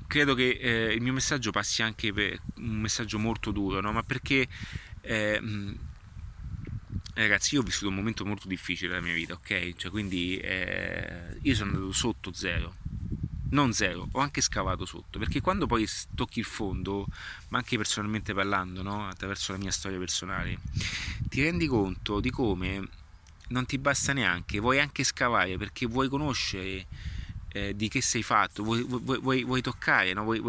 credo 0.06 0.35
che 0.35 0.50
eh, 0.61 0.92
il 0.94 1.00
mio 1.00 1.12
messaggio 1.12 1.50
passi 1.50 1.82
anche 1.82 2.12
per 2.12 2.40
un 2.56 2.80
messaggio 2.80 3.18
molto 3.18 3.50
duro, 3.50 3.80
no? 3.80 3.92
ma 3.92 4.02
perché 4.02 4.49
eh, 5.02 5.38
mm, 5.40 5.75
ragazzi 7.14 7.54
io 7.54 7.61
ho 7.61 7.64
vissuto 7.64 7.88
un 7.88 7.94
momento 7.94 8.25
molto 8.25 8.49
difficile 8.49 8.90
della 8.90 9.02
mia 9.02 9.14
vita, 9.14 9.35
ok? 9.35 9.75
Cioè, 9.76 9.90
quindi 9.90 10.37
eh, 10.38 11.38
io 11.40 11.54
sono 11.54 11.70
andato 11.70 11.92
sotto 11.92 12.32
zero, 12.32 12.75
non 13.50 13.73
zero, 13.73 14.08
ho 14.11 14.20
anche 14.20 14.40
scavato 14.40 14.85
sotto, 14.85 15.18
perché 15.18 15.40
quando 15.40 15.66
poi 15.66 15.87
tocchi 16.14 16.40
il 16.40 16.44
fondo, 16.44 17.08
ma 17.49 17.58
anche 17.58 17.76
personalmente 17.76 18.35
parlando, 18.35 18.82
no? 18.82 19.08
attraverso 19.08 19.52
la 19.52 19.58
mia 19.58 19.70
storia 19.70 19.99
personale, 19.99 20.58
ti 21.28 21.42
rendi 21.42 21.66
conto 21.66 22.20
di 22.20 22.30
come 22.30 22.88
non 23.49 23.64
ti 23.64 23.78
basta 23.78 24.12
neanche, 24.12 24.58
vuoi 24.58 24.80
anche 24.80 25.04
scavare 25.04 25.56
perché 25.56 25.87
vuoi 25.87 26.08
conoscere 26.08 26.87
eh, 27.57 27.75
di 27.75 27.89
che 27.89 28.03
sei 28.03 28.23
fatto, 28.23 28.63
vuoi, 28.63 28.83
vuoi, 28.83 29.45
vuoi, 29.45 29.63
toccare, 29.63 30.13
no? 30.13 30.25
vuoi, 30.25 30.41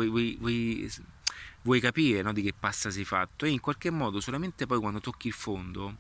capire 1.80 2.22
no? 2.22 2.34
di 2.34 2.42
che 2.42 2.54
pasta 2.54 2.92
sei 2.92 3.06
fatto 3.06 3.46
e 3.46 3.50
in 3.50 3.62
qualche 3.62 3.90
modo 3.90 4.20
solamente 4.20 4.66
poi 4.66 4.80
quando 4.80 5.00
tocchi 5.00 5.28
il 5.28 5.34
fondo, 5.34 5.96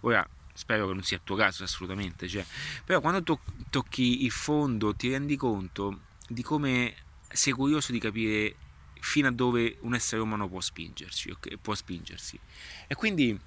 ora 0.00 0.26
spero 0.54 0.88
che 0.88 0.94
non 0.94 1.02
sia 1.02 1.18
il 1.18 1.22
tuo 1.22 1.36
caso 1.36 1.64
assolutamente, 1.64 2.26
cioè, 2.28 2.44
però 2.82 3.00
quando 3.00 3.22
to- 3.22 3.40
tocchi 3.68 4.24
il 4.24 4.30
fondo 4.30 4.94
ti 4.94 5.10
rendi 5.10 5.36
conto 5.36 6.00
di 6.26 6.42
come 6.42 6.94
sei 7.28 7.52
curioso 7.52 7.92
di 7.92 7.98
capire 7.98 8.56
fino 9.00 9.28
a 9.28 9.30
dove 9.30 9.78
un 9.80 9.94
essere 9.94 10.20
umano 10.20 10.48
può 10.48 10.60
spingersi, 10.60 11.30
okay? 11.30 11.56
può 11.56 11.74
spingersi. 11.74 12.38
E 12.86 12.94
quindi 12.94 13.38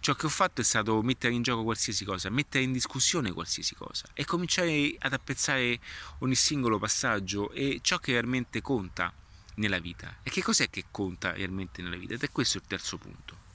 ciò 0.00 0.14
che 0.14 0.26
ho 0.26 0.30
fatto 0.30 0.60
è 0.60 0.64
stato 0.64 1.00
mettere 1.02 1.34
in 1.34 1.42
gioco 1.42 1.62
qualsiasi 1.62 2.04
cosa, 2.04 2.30
mettere 2.30 2.64
in 2.64 2.72
discussione 2.72 3.32
qualsiasi 3.32 3.74
cosa 3.74 4.08
e 4.14 4.24
cominciare 4.24 4.94
ad 4.98 5.12
apprezzare 5.12 5.78
ogni 6.18 6.34
singolo 6.34 6.78
passaggio 6.78 7.50
e 7.52 7.80
ciò 7.82 7.98
che 7.98 8.12
realmente 8.12 8.60
conta 8.60 9.12
nella 9.54 9.78
vita. 9.78 10.18
E 10.22 10.30
che 10.30 10.42
cos'è 10.42 10.70
che 10.70 10.84
conta 10.90 11.32
realmente 11.32 11.82
nella 11.82 11.96
vita? 11.96 12.14
Ed 12.14 12.22
è 12.22 12.30
questo 12.30 12.58
il 12.58 12.64
terzo 12.66 12.96
punto. 12.96 13.46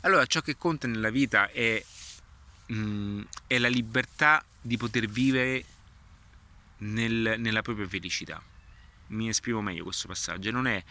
Allora, 0.00 0.26
ciò 0.26 0.40
che 0.40 0.56
conta 0.56 0.86
nella 0.86 1.10
vita 1.10 1.50
è, 1.50 1.82
mm, 2.72 3.22
è 3.46 3.58
la 3.58 3.68
libertà 3.68 4.44
di 4.60 4.76
poter 4.76 5.06
vivere 5.08 5.64
nel, 6.78 7.36
nella 7.38 7.62
propria 7.62 7.88
felicità 7.88 8.42
mi 9.08 9.28
esprimo 9.28 9.60
meglio 9.60 9.84
questo 9.84 10.08
passaggio, 10.08 10.50
non 10.50 10.66
è 10.66 10.82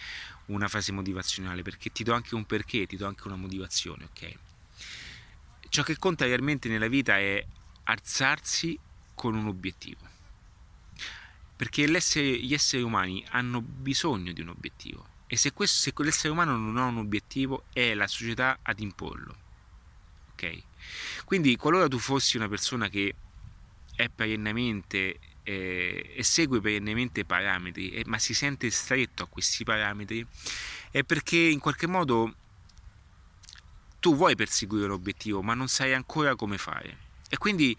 una 0.47 0.67
frase 0.67 0.91
motivazionale 0.91 1.61
perché 1.61 1.91
ti 1.91 2.03
do 2.03 2.13
anche 2.13 2.35
un 2.35 2.45
perché, 2.45 2.85
ti 2.85 2.95
do 2.95 3.07
anche 3.07 3.27
una 3.27 3.35
motivazione, 3.35 4.05
ok? 4.05 4.37
Ciò 5.69 5.83
che 5.83 5.97
conta 5.97 6.25
realmente 6.25 6.69
nella 6.69 6.87
vita 6.87 7.17
è 7.17 7.43
alzarsi 7.85 8.77
con 9.15 9.35
un 9.35 9.47
obiettivo. 9.47 10.11
Perché 11.55 11.87
gli 11.87 12.53
esseri 12.53 12.81
umani 12.81 13.25
hanno 13.29 13.61
bisogno 13.61 14.31
di 14.33 14.41
un 14.41 14.49
obiettivo 14.49 15.11
e 15.27 15.37
se, 15.37 15.53
questo, 15.53 15.77
se 15.79 15.93
quell'essere 15.93 16.29
umano 16.29 16.57
non 16.57 16.77
ha 16.77 16.85
un 16.85 16.97
obiettivo 16.97 17.63
è 17.73 17.93
la 17.93 18.07
società 18.07 18.59
ad 18.61 18.79
imporlo. 18.79 19.35
Ok? 20.33 20.61
Quindi 21.25 21.55
qualora 21.55 21.87
tu 21.87 21.97
fossi 21.97 22.37
una 22.37 22.47
persona 22.47 22.89
che 22.89 23.15
è 23.95 24.09
perennemente 24.09 25.19
eh, 25.43 26.13
e 26.15 26.23
segue 26.23 26.61
perennemente 26.61 27.25
parametri, 27.25 27.91
eh, 27.91 28.03
ma 28.05 28.17
si 28.17 28.33
sente 28.33 28.69
stretto 28.69 29.23
a 29.23 29.27
questi 29.27 29.63
parametri, 29.63 30.25
è 30.91 31.03
perché 31.03 31.37
in 31.37 31.59
qualche 31.59 31.87
modo 31.87 32.35
tu 33.99 34.15
vuoi 34.15 34.35
perseguire 34.35 34.87
l'obiettivo, 34.87 35.41
ma 35.41 35.53
non 35.53 35.67
sai 35.67 35.93
ancora 35.93 36.35
come 36.35 36.57
fare. 36.57 36.97
E 37.29 37.37
quindi 37.37 37.75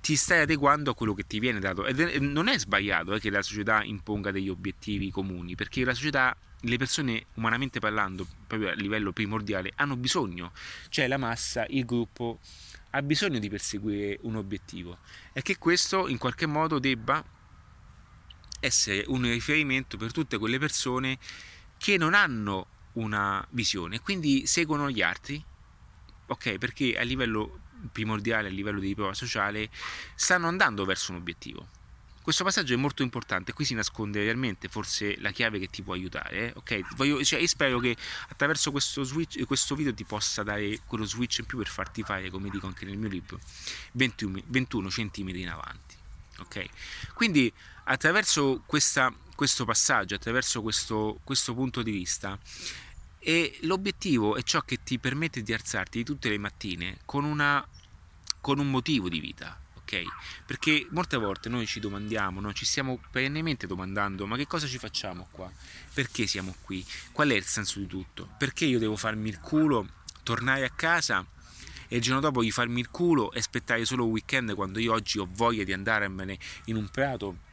ti 0.00 0.16
stai 0.16 0.40
adeguando 0.40 0.90
a 0.90 0.94
quello 0.94 1.14
che 1.14 1.26
ti 1.26 1.38
viene 1.38 1.60
dato. 1.60 1.84
Ed 1.84 2.00
non 2.20 2.48
è 2.48 2.58
sbagliato 2.58 3.14
eh, 3.14 3.20
che 3.20 3.30
la 3.30 3.42
società 3.42 3.82
imponga 3.82 4.30
degli 4.30 4.48
obiettivi 4.48 5.10
comuni, 5.10 5.54
perché 5.54 5.84
la 5.84 5.94
società, 5.94 6.36
le 6.60 6.76
persone, 6.76 7.26
umanamente 7.34 7.78
parlando, 7.78 8.26
proprio 8.46 8.70
a 8.70 8.74
livello 8.74 9.12
primordiale, 9.12 9.72
hanno 9.76 9.96
bisogno. 9.96 10.52
Cioè 10.88 11.06
la 11.08 11.18
massa, 11.18 11.66
il 11.68 11.84
gruppo, 11.84 12.40
ha 12.96 13.02
bisogno 13.02 13.38
di 13.38 13.50
perseguire 13.50 14.18
un 14.22 14.36
obiettivo 14.36 14.98
e 15.34 15.42
che 15.42 15.58
questo 15.58 16.08
in 16.08 16.16
qualche 16.16 16.46
modo 16.46 16.78
debba 16.78 17.22
essere 18.60 19.04
un 19.08 19.22
riferimento 19.22 19.98
per 19.98 20.12
tutte 20.12 20.38
quelle 20.38 20.58
persone 20.58 21.18
che 21.76 21.98
non 21.98 22.14
hanno 22.14 22.66
una 22.94 23.46
visione, 23.50 24.00
quindi 24.00 24.46
seguono 24.46 24.90
gli 24.90 25.02
altri, 25.02 25.42
ok? 26.26 26.56
Perché 26.56 26.98
a 26.98 27.02
livello 27.02 27.60
primordiale, 27.92 28.48
a 28.48 28.50
livello 28.50 28.80
di 28.80 28.94
prova 28.94 29.12
sociale, 29.12 29.68
stanno 30.14 30.48
andando 30.48 30.86
verso 30.86 31.12
un 31.12 31.18
obiettivo. 31.18 31.68
Questo 32.26 32.42
passaggio 32.42 32.74
è 32.74 32.76
molto 32.76 33.04
importante, 33.04 33.52
qui 33.52 33.64
si 33.64 33.74
nasconde 33.74 34.20
realmente 34.20 34.66
forse 34.66 35.14
la 35.20 35.30
chiave 35.30 35.60
che 35.60 35.68
ti 35.68 35.82
può 35.82 35.92
aiutare. 35.92 36.48
Eh? 36.48 36.52
Okay? 36.56 36.84
Voglio, 36.96 37.22
cioè, 37.22 37.38
io 37.38 37.46
spero 37.46 37.78
che 37.78 37.96
attraverso 38.30 38.72
questo, 38.72 39.04
switch, 39.04 39.44
questo 39.44 39.76
video 39.76 39.94
ti 39.94 40.02
possa 40.02 40.42
dare 40.42 40.80
quello 40.86 41.04
switch 41.04 41.38
in 41.38 41.44
più 41.44 41.58
per 41.58 41.68
farti 41.68 42.02
fare, 42.02 42.28
come 42.30 42.50
dico 42.50 42.66
anche 42.66 42.84
nel 42.84 42.96
mio 42.96 43.08
libro, 43.08 43.38
21, 43.92 44.40
21 44.44 44.88
cm 44.88 45.28
in 45.36 45.48
avanti. 45.50 45.94
Okay? 46.38 46.68
Quindi 47.14 47.52
attraverso 47.84 48.60
questa, 48.66 49.14
questo 49.36 49.64
passaggio, 49.64 50.16
attraverso 50.16 50.62
questo, 50.62 51.20
questo 51.22 51.54
punto 51.54 51.80
di 51.80 51.92
vista, 51.92 52.36
e 53.20 53.56
l'obiettivo 53.60 54.34
è 54.34 54.42
ciò 54.42 54.62
che 54.62 54.82
ti 54.82 54.98
permette 54.98 55.44
di 55.44 55.52
alzarti 55.52 56.02
tutte 56.02 56.28
le 56.28 56.38
mattine 56.38 56.98
con, 57.04 57.22
una, 57.22 57.64
con 58.40 58.58
un 58.58 58.68
motivo 58.68 59.08
di 59.08 59.20
vita 59.20 59.60
ok? 59.86 60.02
Perché 60.44 60.86
molte 60.90 61.16
volte 61.16 61.48
noi 61.48 61.66
ci 61.66 61.78
domandiamo, 61.78 62.40
no? 62.40 62.52
ci 62.52 62.64
stiamo 62.64 63.00
perennemente 63.10 63.68
domandando 63.68 64.26
ma 64.26 64.36
che 64.36 64.46
cosa 64.46 64.66
ci 64.66 64.78
facciamo 64.78 65.28
qua? 65.30 65.50
Perché 65.94 66.26
siamo 66.26 66.54
qui? 66.62 66.84
Qual 67.12 67.30
è 67.30 67.34
il 67.34 67.44
senso 67.44 67.78
di 67.78 67.86
tutto? 67.86 68.28
Perché 68.36 68.64
io 68.64 68.80
devo 68.80 68.96
farmi 68.96 69.28
il 69.28 69.38
culo, 69.38 69.88
tornare 70.24 70.64
a 70.64 70.70
casa 70.70 71.24
e 71.88 71.96
il 71.96 72.02
giorno 72.02 72.20
dopo 72.20 72.42
gli 72.42 72.50
farmi 72.50 72.80
il 72.80 72.90
culo 72.90 73.30
e 73.32 73.38
aspettare 73.38 73.84
solo 73.84 74.04
un 74.04 74.10
weekend 74.10 74.54
quando 74.54 74.80
io 74.80 74.92
oggi 74.92 75.18
ho 75.18 75.28
voglia 75.30 75.62
di 75.62 75.72
andarmene 75.72 76.36
in 76.64 76.76
un 76.76 76.88
prato 76.88 77.44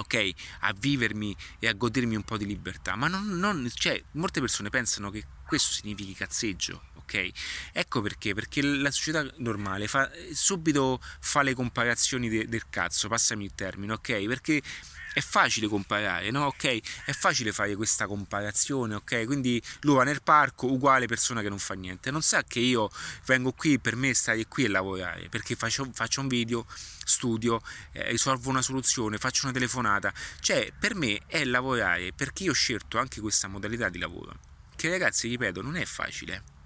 ok, 0.00 0.30
a 0.60 0.72
vivermi 0.72 1.36
e 1.58 1.68
a 1.68 1.72
godermi 1.72 2.14
un 2.14 2.22
po' 2.22 2.38
di 2.38 2.46
libertà, 2.46 2.96
ma 2.96 3.06
non, 3.06 3.26
non, 3.38 3.68
cioè, 3.74 4.02
molte 4.12 4.40
persone 4.40 4.70
pensano 4.70 5.10
che 5.10 5.26
questo 5.46 5.72
significhi 5.72 6.14
cazzeggio, 6.14 6.84
ok? 7.10 7.30
Ecco 7.72 8.00
perché, 8.00 8.34
perché 8.34 8.62
la 8.62 8.90
società 8.92 9.26
normale 9.38 9.88
fa, 9.88 10.08
subito 10.32 11.00
fa 11.18 11.42
le 11.42 11.54
comparazioni 11.54 12.28
de, 12.28 12.46
del 12.46 12.68
cazzo, 12.70 13.08
passami 13.08 13.44
il 13.44 13.54
termine, 13.54 13.92
ok? 13.94 14.26
Perché 14.26 14.62
è 15.12 15.20
facile 15.20 15.66
comparare, 15.66 16.30
no? 16.30 16.46
Ok? 16.46 17.04
È 17.04 17.12
facile 17.12 17.52
fare 17.52 17.74
questa 17.74 18.06
comparazione, 18.06 18.94
ok? 18.94 19.24
Quindi 19.26 19.60
lui 19.80 19.96
va 19.96 20.04
nel 20.04 20.22
parco, 20.22 20.70
uguale 20.70 21.06
persona 21.06 21.42
che 21.42 21.48
non 21.48 21.58
fa 21.58 21.74
niente. 21.74 22.12
Non 22.12 22.22
sa 22.22 22.44
che 22.44 22.60
io 22.60 22.88
vengo 23.26 23.52
qui 23.52 23.80
per 23.80 23.96
me 23.96 24.14
stare 24.14 24.46
qui 24.46 24.64
e 24.64 24.68
lavorare, 24.68 25.28
perché 25.28 25.56
faccio, 25.56 25.90
faccio 25.92 26.20
un 26.20 26.28
video, 26.28 26.64
studio, 27.04 27.60
eh, 27.92 28.08
risolvo 28.10 28.50
una 28.50 28.62
soluzione, 28.62 29.18
faccio 29.18 29.46
una 29.46 29.52
telefonata. 29.52 30.12
Cioè, 30.38 30.72
per 30.78 30.94
me 30.94 31.22
è 31.26 31.44
lavorare, 31.44 32.12
perché 32.12 32.44
io 32.44 32.52
ho 32.52 32.54
scelto 32.54 32.98
anche 32.98 33.20
questa 33.20 33.48
modalità 33.48 33.88
di 33.88 33.98
lavoro. 33.98 34.38
Che 34.76 34.88
ragazzi, 34.88 35.28
ripeto, 35.28 35.60
non 35.60 35.76
è 35.76 35.84
facile. 35.84 36.59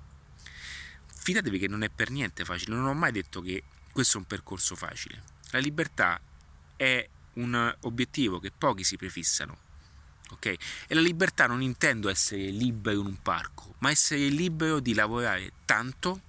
Fidatevi 1.24 1.58
che 1.58 1.68
non 1.68 1.82
è 1.82 1.88
per 1.88 2.10
niente 2.10 2.44
facile, 2.44 2.76
non 2.76 2.84
ho 2.84 2.92
mai 2.92 3.10
detto 3.10 3.40
che 3.40 3.62
questo 3.90 4.18
è 4.18 4.20
un 4.20 4.26
percorso 4.26 4.76
facile. 4.76 5.22
La 5.52 5.58
libertà 5.58 6.20
è 6.76 7.08
un 7.36 7.76
obiettivo 7.80 8.38
che 8.40 8.50
pochi 8.50 8.84
si 8.84 8.98
prefissano. 8.98 9.56
Ok? 10.32 10.44
E 10.44 10.58
la 10.88 11.00
libertà 11.00 11.46
non 11.46 11.62
intendo 11.62 12.10
essere 12.10 12.42
libero 12.50 13.00
in 13.00 13.06
un 13.06 13.22
parco, 13.22 13.74
ma 13.78 13.88
essere 13.88 14.28
libero 14.28 14.80
di 14.80 14.92
lavorare 14.92 15.52
tanto, 15.64 16.20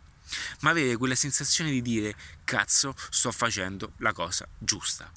ma 0.62 0.70
avere 0.70 0.96
quella 0.96 1.16
sensazione 1.16 1.72
di 1.72 1.82
dire 1.82 2.16
cazzo, 2.46 2.96
sto 3.10 3.34
facendo 3.34 3.92
la 3.98 4.14
cosa 4.14 4.48
giusta. 4.58 5.12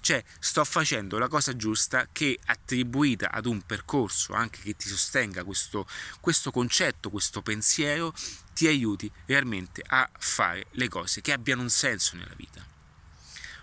Cioè, 0.00 0.22
sto 0.40 0.64
facendo 0.64 1.18
la 1.18 1.28
cosa 1.28 1.54
giusta 1.54 2.08
che 2.10 2.36
attribuita 2.46 3.30
ad 3.30 3.46
un 3.46 3.62
percorso 3.62 4.32
anche 4.32 4.60
che 4.60 4.74
ti 4.74 4.88
sostenga 4.88 5.44
questo, 5.44 5.86
questo 6.20 6.50
concetto, 6.50 7.10
questo 7.10 7.42
pensiero, 7.42 8.12
ti 8.60 8.66
aiuti 8.66 9.10
realmente 9.24 9.82
a 9.86 10.06
fare 10.18 10.66
le 10.72 10.86
cose 10.88 11.22
che 11.22 11.32
abbiano 11.32 11.62
un 11.62 11.70
senso 11.70 12.14
nella 12.16 12.34
vita 12.36 12.62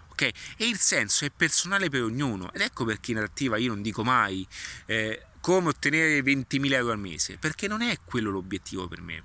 ok? 0.10 0.22
E 0.58 0.68
il 0.68 0.80
senso 0.80 1.24
è 1.26 1.30
personale 1.30 1.90
per 1.90 2.02
ognuno 2.02 2.52
ed 2.52 2.62
ecco 2.62 2.84
perché 2.84 3.12
in 3.12 3.20
attiva 3.20 3.58
io 3.58 3.68
non 3.68 3.84
dico 3.84 4.04
mai 4.04 4.48
eh, 4.88 5.28
come 5.40 5.70
ottenere 5.70 6.22
20.000 6.22 6.74
euro 6.74 6.94
al 6.94 7.00
mese, 7.00 7.38
perché 7.38 7.68
non 7.68 7.84
è 7.84 8.00
quello 8.04 8.32
l'obiettivo 8.32 8.88
per 8.88 9.02
me. 9.02 9.24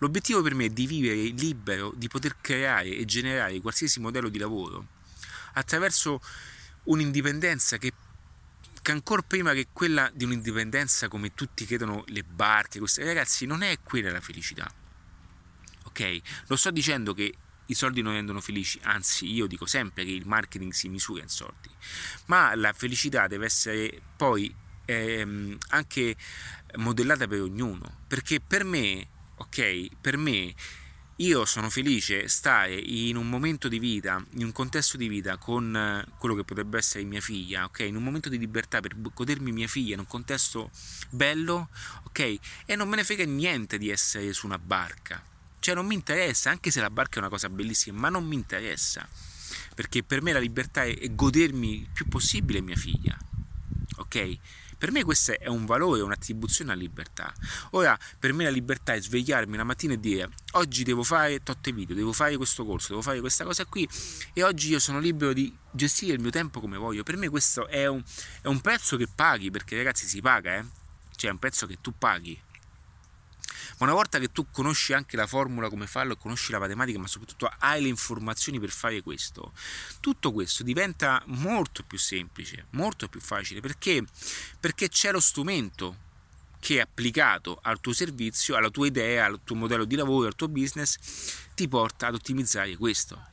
L'obiettivo 0.00 0.42
per 0.42 0.54
me 0.54 0.66
è 0.66 0.68
di 0.68 0.86
vivere 0.86 1.22
libero, 1.28 1.94
di 1.96 2.08
poter 2.08 2.36
creare 2.42 2.94
e 2.94 3.06
generare 3.06 3.58
qualsiasi 3.60 4.00
modello 4.00 4.28
di 4.28 4.36
lavoro 4.36 4.88
attraverso 5.54 6.20
un'indipendenza 6.84 7.78
che, 7.78 7.94
che 8.82 8.92
ancora 8.92 9.22
prima 9.22 9.54
che 9.54 9.68
quella 9.72 10.10
di 10.12 10.24
un'indipendenza 10.24 11.08
come 11.08 11.32
tutti 11.32 11.64
credono 11.64 12.04
le 12.08 12.22
barche, 12.22 12.78
queste 12.78 13.02
ragazzi, 13.02 13.46
non 13.46 13.62
è 13.62 13.78
quella 13.82 14.12
la 14.12 14.20
felicità. 14.20 14.70
Ok? 15.98 16.20
Non 16.46 16.58
sto 16.58 16.70
dicendo 16.70 17.12
che 17.12 17.34
i 17.66 17.74
soldi 17.74 18.02
non 18.02 18.12
rendono 18.12 18.40
felici, 18.40 18.78
anzi 18.84 19.30
io 19.30 19.46
dico 19.46 19.66
sempre 19.66 20.04
che 20.04 20.10
il 20.10 20.26
marketing 20.26 20.72
si 20.72 20.88
misura 20.88 21.22
in 21.22 21.28
soldi, 21.28 21.68
ma 22.26 22.54
la 22.54 22.72
felicità 22.72 23.26
deve 23.26 23.46
essere 23.46 24.00
poi 24.16 24.54
ehm, 24.84 25.58
anche 25.70 26.16
modellata 26.76 27.26
per 27.26 27.42
ognuno, 27.42 28.00
perché 28.06 28.40
per 28.40 28.64
me, 28.64 29.06
ok, 29.36 29.88
per 30.00 30.16
me 30.16 30.54
io 31.16 31.44
sono 31.44 31.68
felice 31.68 32.28
stare 32.28 32.74
in 32.74 33.16
un 33.16 33.28
momento 33.28 33.66
di 33.66 33.80
vita, 33.80 34.24
in 34.34 34.44
un 34.44 34.52
contesto 34.52 34.96
di 34.96 35.08
vita 35.08 35.36
con 35.36 36.06
quello 36.16 36.36
che 36.36 36.44
potrebbe 36.44 36.78
essere 36.78 37.02
mia 37.04 37.20
figlia, 37.20 37.64
ok? 37.64 37.80
In 37.80 37.96
un 37.96 38.04
momento 38.04 38.28
di 38.28 38.38
libertà 38.38 38.80
per 38.80 38.94
godermi 38.96 39.50
mia 39.50 39.66
figlia, 39.66 39.94
in 39.94 40.00
un 40.00 40.06
contesto 40.06 40.70
bello, 41.10 41.70
ok? 42.04 42.38
E 42.66 42.76
non 42.76 42.88
me 42.88 42.96
ne 42.96 43.04
frega 43.04 43.24
niente 43.24 43.78
di 43.78 43.90
essere 43.90 44.32
su 44.32 44.46
una 44.46 44.58
barca, 44.58 45.20
cioè 45.60 45.74
non 45.74 45.86
mi 45.86 45.94
interessa, 45.94 46.50
anche 46.50 46.70
se 46.70 46.80
la 46.80 46.90
barca 46.90 47.16
è 47.16 47.18
una 47.18 47.28
cosa 47.28 47.48
bellissima, 47.48 47.98
ma 47.98 48.08
non 48.08 48.24
mi 48.24 48.34
interessa. 48.34 49.06
Perché 49.74 50.02
per 50.02 50.22
me 50.22 50.32
la 50.32 50.38
libertà 50.38 50.84
è 50.84 51.14
godermi 51.14 51.80
il 51.80 51.88
più 51.92 52.06
possibile 52.08 52.60
mia 52.60 52.76
figlia. 52.76 53.16
Ok? 53.96 54.38
Per 54.78 54.92
me 54.92 55.02
questo 55.02 55.36
è 55.36 55.48
un 55.48 55.66
valore, 55.66 56.02
un'attribuzione 56.02 56.70
alla 56.70 56.80
libertà. 56.80 57.34
Ora, 57.70 57.98
per 58.16 58.32
me 58.32 58.44
la 58.44 58.50
libertà 58.50 58.94
è 58.94 59.00
svegliarmi 59.00 59.56
la 59.56 59.64
mattina 59.64 59.94
e 59.94 59.98
dire 59.98 60.30
oggi 60.52 60.84
devo 60.84 61.02
fare 61.02 61.42
totte 61.42 61.72
video, 61.72 61.96
devo 61.96 62.12
fare 62.12 62.36
questo 62.36 62.64
corso, 62.64 62.90
devo 62.90 63.02
fare 63.02 63.18
questa 63.18 63.42
cosa 63.42 63.64
qui 63.64 63.88
e 64.32 64.44
oggi 64.44 64.70
io 64.70 64.78
sono 64.78 65.00
libero 65.00 65.32
di 65.32 65.52
gestire 65.72 66.12
il 66.12 66.20
mio 66.20 66.30
tempo 66.30 66.60
come 66.60 66.76
voglio. 66.76 67.02
Per 67.02 67.16
me 67.16 67.28
questo 67.28 67.66
è 67.66 67.88
un, 67.88 68.00
è 68.40 68.46
un 68.46 68.60
prezzo 68.60 68.96
che 68.96 69.08
paghi, 69.12 69.50
perché 69.50 69.76
ragazzi 69.76 70.06
si 70.06 70.20
paga, 70.20 70.58
eh? 70.58 70.64
Cioè 71.16 71.30
è 71.30 71.32
un 71.32 71.40
prezzo 71.40 71.66
che 71.66 71.78
tu 71.80 71.92
paghi 71.98 72.40
ma 73.78 73.86
una 73.86 73.94
volta 73.94 74.18
che 74.18 74.32
tu 74.32 74.46
conosci 74.50 74.92
anche 74.92 75.16
la 75.16 75.26
formula 75.26 75.68
come 75.68 75.86
farlo, 75.86 76.16
conosci 76.16 76.52
la 76.52 76.58
matematica, 76.58 76.98
ma 76.98 77.06
soprattutto 77.06 77.50
hai 77.58 77.82
le 77.82 77.88
informazioni 77.88 78.58
per 78.58 78.70
fare 78.70 79.02
questo, 79.02 79.52
tutto 80.00 80.32
questo 80.32 80.62
diventa 80.62 81.22
molto 81.26 81.82
più 81.82 81.98
semplice, 81.98 82.66
molto 82.70 83.08
più 83.08 83.20
facile, 83.20 83.60
perché? 83.60 84.04
Perché 84.58 84.88
c'è 84.88 85.12
lo 85.12 85.20
strumento 85.20 86.06
che 86.60 86.80
applicato 86.80 87.58
al 87.62 87.80
tuo 87.80 87.92
servizio, 87.92 88.56
alla 88.56 88.70
tua 88.70 88.86
idea, 88.86 89.26
al 89.26 89.40
tuo 89.44 89.56
modello 89.56 89.84
di 89.84 89.94
lavoro, 89.94 90.26
al 90.26 90.34
tuo 90.34 90.48
business, 90.48 90.98
ti 91.54 91.68
porta 91.68 92.08
ad 92.08 92.14
ottimizzare 92.14 92.76
questo. 92.76 93.26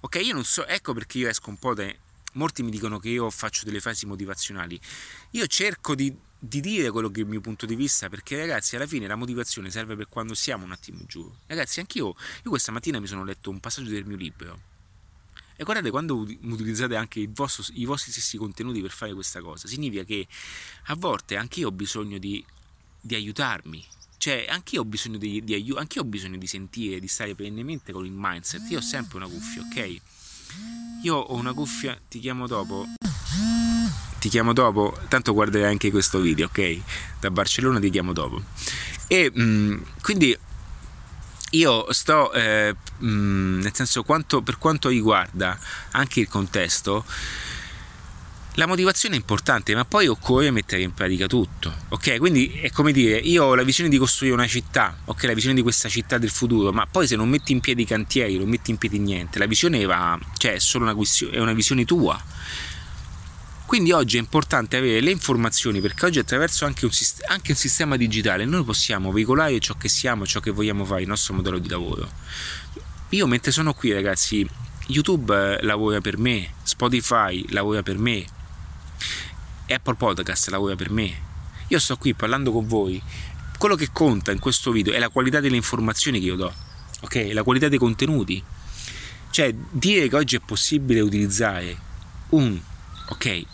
Ok, 0.00 0.16
io 0.16 0.34
non 0.34 0.44
so, 0.44 0.66
ecco 0.66 0.92
perché 0.92 1.18
io 1.18 1.28
esco 1.28 1.50
un 1.50 1.58
po' 1.58 1.74
da... 1.74 1.90
Molti 2.32 2.64
mi 2.64 2.70
dicono 2.70 2.98
che 2.98 3.10
io 3.10 3.30
faccio 3.30 3.64
delle 3.64 3.80
frasi 3.80 4.06
motivazionali. 4.06 4.78
Io 5.30 5.46
cerco 5.46 5.94
di 5.94 6.14
di 6.46 6.60
dire 6.60 6.90
quello 6.90 7.10
che 7.10 7.20
è 7.20 7.22
il 7.22 7.28
mio 7.28 7.40
punto 7.40 7.64
di 7.64 7.74
vista, 7.74 8.08
perché 8.08 8.36
ragazzi 8.36 8.76
alla 8.76 8.86
fine 8.86 9.06
la 9.06 9.16
motivazione 9.16 9.70
serve 9.70 9.96
per 9.96 10.08
quando 10.08 10.34
siamo 10.34 10.64
un 10.64 10.72
attimo 10.72 11.00
giù. 11.06 11.30
Ragazzi, 11.46 11.80
anch'io, 11.80 12.08
io 12.08 12.50
questa 12.50 12.70
mattina 12.70 13.00
mi 13.00 13.06
sono 13.06 13.24
letto 13.24 13.50
un 13.50 13.60
passaggio 13.60 13.90
del 13.90 14.04
mio 14.04 14.16
libro. 14.16 14.72
E 15.56 15.64
guardate, 15.64 15.90
quando 15.90 16.18
utilizzate 16.18 16.96
anche 16.96 17.26
vostro, 17.32 17.64
i 17.74 17.84
vostri 17.86 18.12
stessi 18.12 18.36
contenuti 18.36 18.80
per 18.80 18.90
fare 18.90 19.14
questa 19.14 19.40
cosa, 19.40 19.68
significa 19.68 20.04
che 20.04 20.26
a 20.86 20.94
volte 20.96 21.36
anch'io 21.36 21.68
ho 21.68 21.72
bisogno 21.72 22.18
di, 22.18 22.44
di 23.00 23.14
aiutarmi. 23.14 23.82
Cioè, 24.18 24.46
anch'io 24.48 24.82
ho 24.82 24.84
bisogno 24.84 25.16
di, 25.16 25.42
di 25.44 25.54
aiuto, 25.54 25.80
anch'io 25.80 26.02
ho 26.02 26.04
bisogno 26.04 26.36
di 26.36 26.46
sentire, 26.46 27.00
di 27.00 27.08
stare 27.08 27.34
perennemente 27.34 27.92
con 27.92 28.04
il 28.04 28.12
mindset. 28.14 28.68
Io 28.70 28.78
ho 28.78 28.82
sempre 28.82 29.16
una 29.16 29.28
cuffia, 29.28 29.62
ok? 29.62 30.00
Io 31.02 31.16
ho 31.16 31.34
una 31.34 31.52
cuffia, 31.52 31.98
ti 32.08 32.18
chiamo 32.18 32.46
dopo 32.46 32.86
ti 34.24 34.30
chiamo 34.30 34.54
dopo, 34.54 34.98
tanto 35.08 35.34
guarderai 35.34 35.70
anche 35.70 35.90
questo 35.90 36.18
video, 36.18 36.46
ok? 36.46 36.80
Da 37.20 37.30
Barcellona 37.30 37.78
ti 37.78 37.90
chiamo 37.90 38.14
dopo. 38.14 38.42
E 39.06 39.30
mh, 39.30 39.42
mm, 39.42 39.76
quindi 40.00 40.34
io 41.50 41.92
sto, 41.92 42.32
eh, 42.32 42.74
mh, 43.00 43.06
mm, 43.06 43.60
nel 43.60 43.74
senso, 43.74 44.02
quanto, 44.02 44.40
per 44.40 44.56
quanto 44.56 44.88
riguarda 44.88 45.58
anche 45.90 46.20
il 46.20 46.28
contesto, 46.28 47.04
la 48.54 48.66
motivazione 48.66 49.16
è 49.16 49.18
importante, 49.18 49.74
ma 49.74 49.84
poi 49.84 50.06
occorre 50.06 50.50
mettere 50.50 50.80
in 50.80 50.94
pratica 50.94 51.26
tutto, 51.26 51.74
ok? 51.90 52.16
Quindi 52.16 52.60
è 52.62 52.70
come 52.70 52.92
dire, 52.92 53.18
io 53.18 53.44
ho 53.44 53.54
la 53.54 53.62
visione 53.62 53.90
di 53.90 53.98
costruire 53.98 54.34
una 54.34 54.46
città, 54.46 54.96
ok? 55.04 55.22
La 55.24 55.34
visione 55.34 55.54
di 55.54 55.60
questa 55.60 55.90
città 55.90 56.16
del 56.16 56.30
futuro, 56.30 56.72
ma 56.72 56.86
poi 56.86 57.06
se 57.06 57.14
non 57.14 57.28
metti 57.28 57.52
in 57.52 57.60
piedi 57.60 57.82
i 57.82 57.86
cantieri, 57.86 58.38
non 58.38 58.48
metti 58.48 58.70
in 58.70 58.78
piedi 58.78 58.98
niente, 58.98 59.38
la 59.38 59.46
visione 59.46 59.84
va, 59.84 60.18
cioè 60.38 60.54
è 60.54 60.58
solo 60.58 60.86
una, 60.90 60.96
è 61.30 61.38
una 61.40 61.52
visione 61.52 61.84
tua 61.84 62.18
Quindi 63.66 63.92
oggi 63.92 64.16
è 64.18 64.20
importante 64.20 64.76
avere 64.76 65.00
le 65.00 65.10
informazioni 65.10 65.80
perché 65.80 66.04
oggi 66.04 66.18
attraverso 66.18 66.66
anche 66.66 66.84
un, 66.84 66.90
anche 67.28 67.52
un, 67.52 67.56
sistema 67.56 67.96
digitale 67.96 68.44
noi 68.44 68.62
possiamo 68.62 69.10
veicolare 69.10 69.58
ciò 69.58 69.74
che 69.74 69.88
siamo, 69.88 70.26
ciò 70.26 70.40
che 70.40 70.50
vogliamo 70.50 70.84
fare, 70.84 71.02
il 71.02 71.08
nostro 71.08 71.34
modello 71.34 71.58
di 71.58 71.68
lavoro. 71.68 72.08
Io 73.10 73.26
mentre 73.26 73.52
sono 73.52 73.72
qui 73.72 73.92
ragazzi, 73.92 74.46
YouTube 74.88 75.62
lavora 75.62 76.00
per 76.00 76.18
me, 76.18 76.52
Spotify 76.62 77.44
lavora 77.48 77.82
per 77.82 77.96
me, 77.96 78.24
Apple 79.68 79.94
Podcast 79.94 80.48
lavora 80.48 80.76
per 80.76 80.90
me. 80.90 81.22
Io 81.68 81.78
sto 81.78 81.96
qui 81.96 82.12
parlando 82.12 82.52
con 82.52 82.66
voi. 82.66 83.02
Quello 83.56 83.76
che 83.76 83.88
conta 83.92 84.30
in 84.30 84.40
questo 84.40 84.72
video 84.72 84.92
è 84.92 84.98
la 84.98 85.08
qualità 85.08 85.40
delle 85.40 85.56
informazioni 85.56 86.20
che 86.20 86.26
io 86.26 86.36
do, 86.36 86.52
ok? 87.00 87.30
La 87.32 87.42
qualità 87.42 87.68
dei 87.68 87.78
contenuti. 87.78 88.42
Cioè, 89.30 89.54
dire 89.70 90.08
che 90.08 90.16
oggi 90.16 90.36
è 90.36 90.40
possibile 90.40 91.00
utilizzare 91.00 91.76
un, 92.30 92.60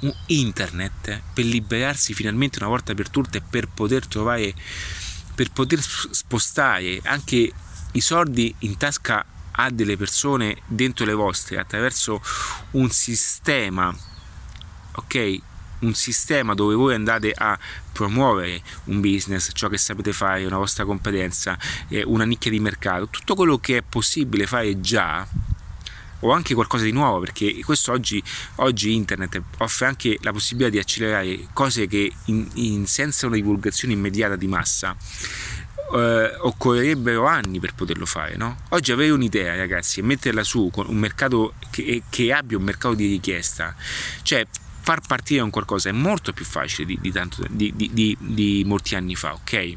un 0.01 0.14
internet 0.27 1.20
per 1.33 1.44
liberarsi 1.44 2.14
finalmente 2.14 2.59
una 2.59 2.68
volta 2.68 2.94
per 2.94 3.09
tutte 3.09 3.38
e 3.38 3.42
per 3.49 3.68
poter 3.68 4.07
trovare, 4.07 4.55
per 5.35 5.51
poter 5.53 5.81
spostare 5.81 7.01
anche 7.05 7.53
i 7.92 8.01
soldi 8.01 8.55
in 8.61 8.77
tasca 8.77 9.25
a 9.53 9.70
delle 9.70 9.96
persone 9.96 10.59
dentro 10.66 11.05
le 11.05 11.14
vostre 11.14 11.59
attraverso 11.59 12.23
un 12.73 12.90
sistema, 12.90 13.94
ok? 14.92 15.38
un 15.81 15.94
sistema 15.94 16.55
dove 16.55 16.75
voi 16.75 16.94
andate 16.94 17.33
a 17.33 17.59
promuovere 17.92 18.62
un 18.85 19.01
business, 19.01 19.51
ciò 19.55 19.68
che 19.68 19.79
sapete 19.79 20.12
fare, 20.12 20.44
una 20.44 20.59
vostra 20.59 20.85
competenza, 20.85 21.59
eh, 21.88 22.03
una 22.05 22.25
nicchia 22.25 22.51
di 22.51 22.61
mercato, 22.61 23.09
tutto 23.09 23.35
quello 23.35 23.59
che 23.59 23.79
è 23.79 23.83
possibile 23.83 24.46
fare 24.46 24.81
già 24.81 25.27
o 26.20 26.33
anche 26.33 26.54
qualcosa 26.54 26.85
di 26.85 26.92
nuovo 26.92 27.20
perché 27.20 27.62
questo 27.64 27.92
oggi, 27.92 28.22
oggi 28.56 28.94
internet 28.94 29.40
offre 29.59 29.87
anche 29.87 30.18
la 30.22 30.33
possibilità 30.33 30.70
di 30.70 30.78
accelerare 30.78 31.48
cose 31.52 31.87
che 31.87 32.12
in, 32.26 32.48
in, 32.54 32.87
senza 32.87 33.26
una 33.26 33.37
divulgazione 33.37 33.94
immediata 33.94 34.37
di 34.37 34.46
massa 34.46 34.96
eh, 35.92 36.35
occorrerebbero 36.38 37.26
anni 37.26 37.59
per 37.59 37.74
poterlo 37.74 38.06
fare. 38.06 38.37
No? 38.37 38.56
Oggi 38.70 38.92
avere 38.92 39.11
un'idea, 39.11 39.56
ragazzi, 39.56 40.00
e 40.00 40.02
metterla 40.02 40.42
su 40.42 40.70
con 40.72 40.87
un 40.88 40.96
mercato 40.96 41.54
che, 41.70 42.02
che 42.09 42.33
abbia 42.33 42.56
un 42.56 42.64
mercato 42.64 42.94
di 42.94 43.06
richiesta, 43.06 43.74
cioè 44.22 44.46
far 44.83 45.00
partire 45.06 45.42
un 45.42 45.50
qualcosa 45.50 45.88
è 45.90 45.92
molto 45.92 46.33
più 46.33 46.44
facile 46.44 46.87
di, 46.87 46.98
di, 47.00 47.12
tanto, 47.12 47.44
di, 47.48 48.16
di 48.18 48.62
molti 48.66 48.94
anni 48.94 49.14
fa, 49.14 49.35
ok? 49.35 49.76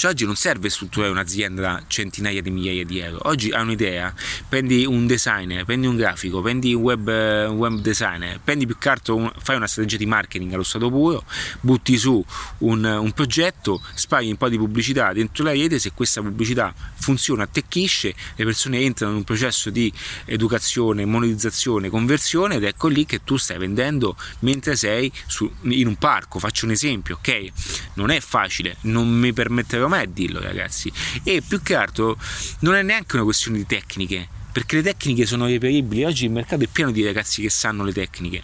Cioè 0.00 0.12
oggi 0.12 0.24
non 0.24 0.34
serve 0.34 0.70
strutturare 0.70 1.12
un'azienda 1.12 1.60
da 1.60 1.82
centinaia 1.86 2.40
di 2.40 2.50
migliaia 2.50 2.86
di 2.86 3.00
euro. 3.00 3.18
Oggi 3.24 3.50
hai 3.50 3.60
un'idea, 3.60 4.14
prendi 4.48 4.86
un 4.86 5.06
designer, 5.06 5.66
prendi 5.66 5.86
un 5.86 5.96
grafico, 5.96 6.40
prendi 6.40 6.72
un 6.72 6.80
web, 6.80 7.06
un 7.06 7.56
web 7.58 7.80
designer, 7.80 8.40
prendi 8.42 8.64
più 8.64 8.78
che 8.78 8.88
altro, 8.88 9.30
fai 9.42 9.56
una 9.56 9.66
strategia 9.66 9.98
di 9.98 10.06
marketing 10.06 10.54
allo 10.54 10.62
stato 10.62 10.88
puro, 10.88 11.22
butti 11.60 11.98
su 11.98 12.24
un, 12.60 12.82
un 12.82 13.12
progetto, 13.12 13.82
spari 13.92 14.30
un 14.30 14.38
po' 14.38 14.48
di 14.48 14.56
pubblicità 14.56 15.12
dentro 15.12 15.44
la 15.44 15.50
rete, 15.50 15.78
se 15.78 15.92
questa 15.92 16.22
pubblicità 16.22 16.72
funziona, 16.94 17.42
attecchisce, 17.42 18.14
le 18.36 18.44
persone 18.46 18.80
entrano 18.80 19.12
in 19.12 19.18
un 19.18 19.24
processo 19.24 19.68
di 19.68 19.92
educazione, 20.24 21.04
monetizzazione, 21.04 21.90
conversione 21.90 22.54
ed 22.54 22.64
ecco 22.64 22.88
lì 22.88 23.04
che 23.04 23.22
tu 23.22 23.36
stai 23.36 23.58
vendendo 23.58 24.16
mentre 24.38 24.76
sei 24.76 25.12
su, 25.26 25.52
in 25.64 25.86
un 25.86 25.96
parco. 25.96 26.38
Faccio 26.38 26.64
un 26.64 26.70
esempio, 26.70 27.16
ok? 27.16 27.79
Non 28.00 28.08
è 28.08 28.20
facile, 28.20 28.76
non 28.82 29.10
mi 29.10 29.30
permetterò 29.34 29.86
mai 29.86 30.04
a 30.04 30.06
dirlo 30.06 30.40
ragazzi. 30.40 30.90
E 31.22 31.42
più 31.46 31.60
che 31.60 31.74
altro 31.74 32.18
non 32.60 32.74
è 32.74 32.82
neanche 32.82 33.16
una 33.16 33.24
questione 33.24 33.58
di 33.58 33.66
tecniche 33.66 34.26
perché 34.50 34.76
le 34.76 34.82
tecniche 34.82 35.26
sono 35.26 35.44
reperibili. 35.44 36.04
Oggi 36.04 36.24
il 36.24 36.30
mercato 36.30 36.64
è 36.64 36.66
pieno 36.66 36.92
di 36.92 37.04
ragazzi 37.04 37.42
che 37.42 37.50
sanno 37.50 37.84
le 37.84 37.92
tecniche. 37.92 38.42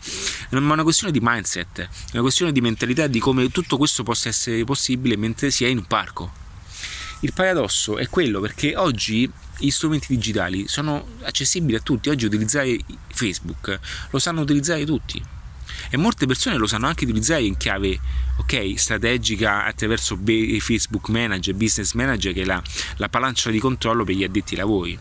Ma 0.51 0.59
è 0.59 0.62
una 0.62 0.83
questione 0.83 1.11
di 1.11 1.21
mindset 1.23 1.79
è 1.81 1.88
una 2.12 2.21
questione 2.21 2.53
di 2.53 2.61
mentalità 2.61 3.07
di 3.07 3.19
come 3.19 3.49
tutto 3.49 3.79
questo 3.79 4.03
possa 4.03 4.29
essere 4.29 4.62
possibile 4.64 5.16
mentre 5.16 5.51
si 5.51 5.64
è 5.64 5.69
in 5.69 5.79
un 5.79 5.87
parco. 5.87 6.45
Il 7.21 7.33
paradosso 7.33 7.97
è 7.97 8.11
quello 8.11 8.40
perché 8.40 8.77
oggi 8.77 9.29
gli 9.57 9.71
strumenti 9.71 10.09
digitali 10.09 10.69
sono 10.69 11.12
accessibili 11.23 11.79
a 11.79 11.81
tutti. 11.81 12.11
Oggi 12.11 12.27
utilizzare 12.27 12.77
Facebook 13.09 13.81
lo 14.11 14.19
sanno 14.19 14.42
utilizzare 14.42 14.85
tutti 14.85 15.35
e 15.90 15.96
molte 15.96 16.27
persone 16.27 16.57
lo 16.57 16.66
sanno 16.66 16.87
anche 16.87 17.05
utilizzare 17.05 17.42
in 17.42 17.57
chiave 17.57 17.99
ok 18.38 18.75
strategica 18.77 19.64
attraverso 19.64 20.18
Facebook 20.59 21.09
Manager, 21.09 21.55
Business 21.55 21.92
Manager 21.92 22.33
che 22.33 22.42
è 22.42 22.44
la, 22.44 22.62
la 22.96 23.09
pancia 23.09 23.51
di 23.51 23.59
controllo 23.59 24.05
per 24.05 24.14
gli 24.14 24.25
addetti 24.25 24.55
ai 24.55 24.61
lavori 24.61 24.99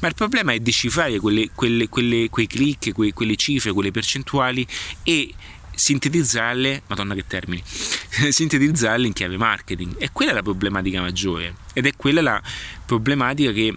ma 0.00 0.08
il 0.08 0.14
problema 0.14 0.52
è 0.52 0.60
decifrare 0.60 1.18
quelle, 1.18 1.50
quelle, 1.54 1.88
quelle, 1.88 2.28
quei 2.28 2.46
click, 2.46 2.92
quei, 2.92 3.12
quelle 3.12 3.36
cifre, 3.36 3.72
quelle 3.72 3.90
percentuali 3.90 4.66
e 5.02 5.32
sintetizzarle, 5.74 6.82
madonna 6.88 7.14
che 7.14 7.24
termini, 7.26 7.62
sintetizzarle 7.64 9.06
in 9.06 9.12
chiave 9.12 9.36
marketing. 9.36 9.94
E 9.98 10.10
quella 10.12 10.32
è 10.32 10.34
la 10.34 10.42
problematica 10.42 11.00
maggiore 11.00 11.54
ed 11.72 11.86
è 11.86 11.94
quella 11.96 12.20
la 12.20 12.42
problematica 12.84 13.52
che 13.52 13.74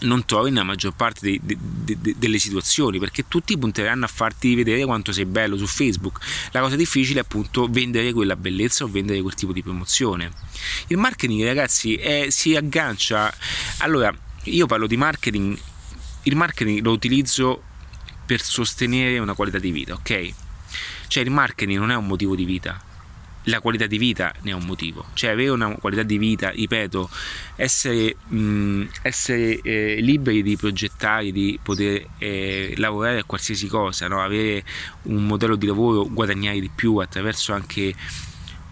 non 0.00 0.24
trovi 0.24 0.50
nella 0.50 0.64
maggior 0.64 0.94
parte 0.94 1.20
dei, 1.22 1.40
de, 1.42 1.56
de, 1.58 1.96
de, 2.00 2.14
delle 2.16 2.38
situazioni 2.38 2.98
perché 2.98 3.28
tutti 3.28 3.56
punteranno 3.58 4.04
a 4.04 4.08
farti 4.08 4.54
vedere 4.54 4.84
quanto 4.84 5.12
sei 5.12 5.26
bello 5.26 5.56
su 5.56 5.66
Facebook. 5.66 6.18
La 6.52 6.60
cosa 6.60 6.76
difficile 6.76 7.20
è 7.20 7.22
appunto 7.22 7.66
vendere 7.68 8.12
quella 8.12 8.36
bellezza 8.36 8.84
o 8.84 8.88
vendere 8.88 9.20
quel 9.20 9.34
tipo 9.34 9.52
di 9.52 9.62
promozione. 9.62 10.30
Il 10.88 10.96
marketing, 10.96 11.44
ragazzi, 11.44 11.94
è, 11.94 12.26
si 12.30 12.56
aggancia. 12.56 13.32
Allora, 13.78 14.14
io 14.44 14.66
parlo 14.66 14.86
di 14.86 14.96
marketing, 14.96 15.58
il 16.22 16.36
marketing 16.36 16.82
lo 16.82 16.92
utilizzo 16.92 17.62
per 18.24 18.40
sostenere 18.40 19.18
una 19.18 19.34
qualità 19.34 19.58
di 19.58 19.70
vita, 19.70 19.94
ok? 19.94 20.32
Cioè 21.08 21.22
il 21.22 21.30
marketing 21.30 21.78
non 21.78 21.90
è 21.90 21.96
un 21.96 22.06
motivo 22.06 22.36
di 22.36 22.44
vita, 22.44 22.80
la 23.50 23.60
qualità 23.60 23.86
di 23.86 23.98
vita 23.98 24.32
ne 24.42 24.52
è 24.52 24.54
un 24.54 24.64
motivo, 24.64 25.06
cioè 25.14 25.30
avere 25.30 25.50
una 25.50 25.74
qualità 25.76 26.02
di 26.02 26.16
vita, 26.18 26.50
ripeto, 26.50 27.10
essere, 27.56 28.16
mh, 28.28 28.84
essere 29.02 29.60
eh, 29.60 30.00
liberi 30.00 30.42
di 30.42 30.56
progettare, 30.56 31.30
di 31.32 31.58
poter 31.62 32.06
eh, 32.18 32.74
lavorare 32.76 33.18
a 33.18 33.24
qualsiasi 33.24 33.66
cosa, 33.66 34.08
no? 34.08 34.22
avere 34.22 34.64
un 35.02 35.26
modello 35.26 35.56
di 35.56 35.66
lavoro, 35.66 36.08
guadagnare 36.08 36.60
di 36.60 36.70
più 36.74 36.96
attraverso 36.96 37.52
anche 37.52 37.94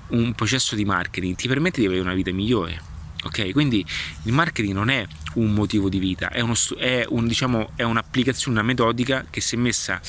un 0.09 0.33
processo 0.35 0.75
di 0.75 0.85
marketing 0.85 1.37
ti 1.37 1.49
permette 1.49 1.81
di 1.81 1.87
avere 1.87 2.01
una 2.01 2.15
vita 2.15 2.33
migliore 2.33 2.81
ok 3.25 3.51
quindi 3.53 3.85
il 4.23 4.33
marketing 4.33 4.73
non 4.73 4.91
è 4.91 5.07
un 5.35 5.53
motivo 5.53 5.89
di 5.89 5.99
vita 5.99 6.31
è, 6.31 6.41
uno, 6.41 6.55
è, 6.79 7.05
un, 7.09 7.27
diciamo, 7.27 7.73
è 7.75 7.83
un'applicazione 7.83 8.59
una 8.59 8.67
metodica 8.67 9.27
che 9.29 9.41
se 9.41 9.57
messa 9.57 10.01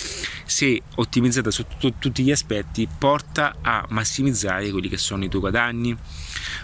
se 0.49 0.81
ottimizzata 0.95 1.51
sotto 1.51 1.93
tutti 1.99 2.23
gli 2.23 2.31
aspetti 2.31 2.87
porta 2.97 3.57
a 3.61 3.85
massimizzare 3.89 4.71
quelli 4.71 4.89
che 4.89 4.97
sono 4.97 5.23
i 5.23 5.29
tuoi 5.29 5.41
guadagni 5.41 5.95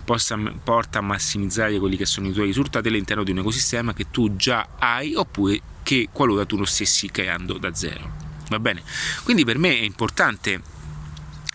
possa, 0.04 0.36
porta 0.64 0.98
a 0.98 1.02
massimizzare 1.02 1.78
quelli 1.78 1.96
che 1.96 2.08
sono 2.08 2.28
i 2.28 2.34
tuoi 2.34 2.48
risultati 2.48 2.88
all'interno 2.88 3.24
di 3.24 3.30
un 3.30 3.38
ecosistema 3.38 3.94
che 3.94 4.10
tu 4.10 4.36
già 4.36 4.70
hai 4.80 5.14
oppure 5.14 5.62
che 5.84 6.10
qualora 6.12 6.46
tu 6.46 6.58
lo 6.58 6.66
stessi 6.66 7.12
creando 7.12 7.60
da 7.60 7.76
zero. 7.76 8.12
Va 8.50 8.60
bene? 8.60 8.82
Quindi 9.24 9.46
per 9.46 9.60
me 9.60 9.70
è 9.70 9.84
importante 9.84 10.62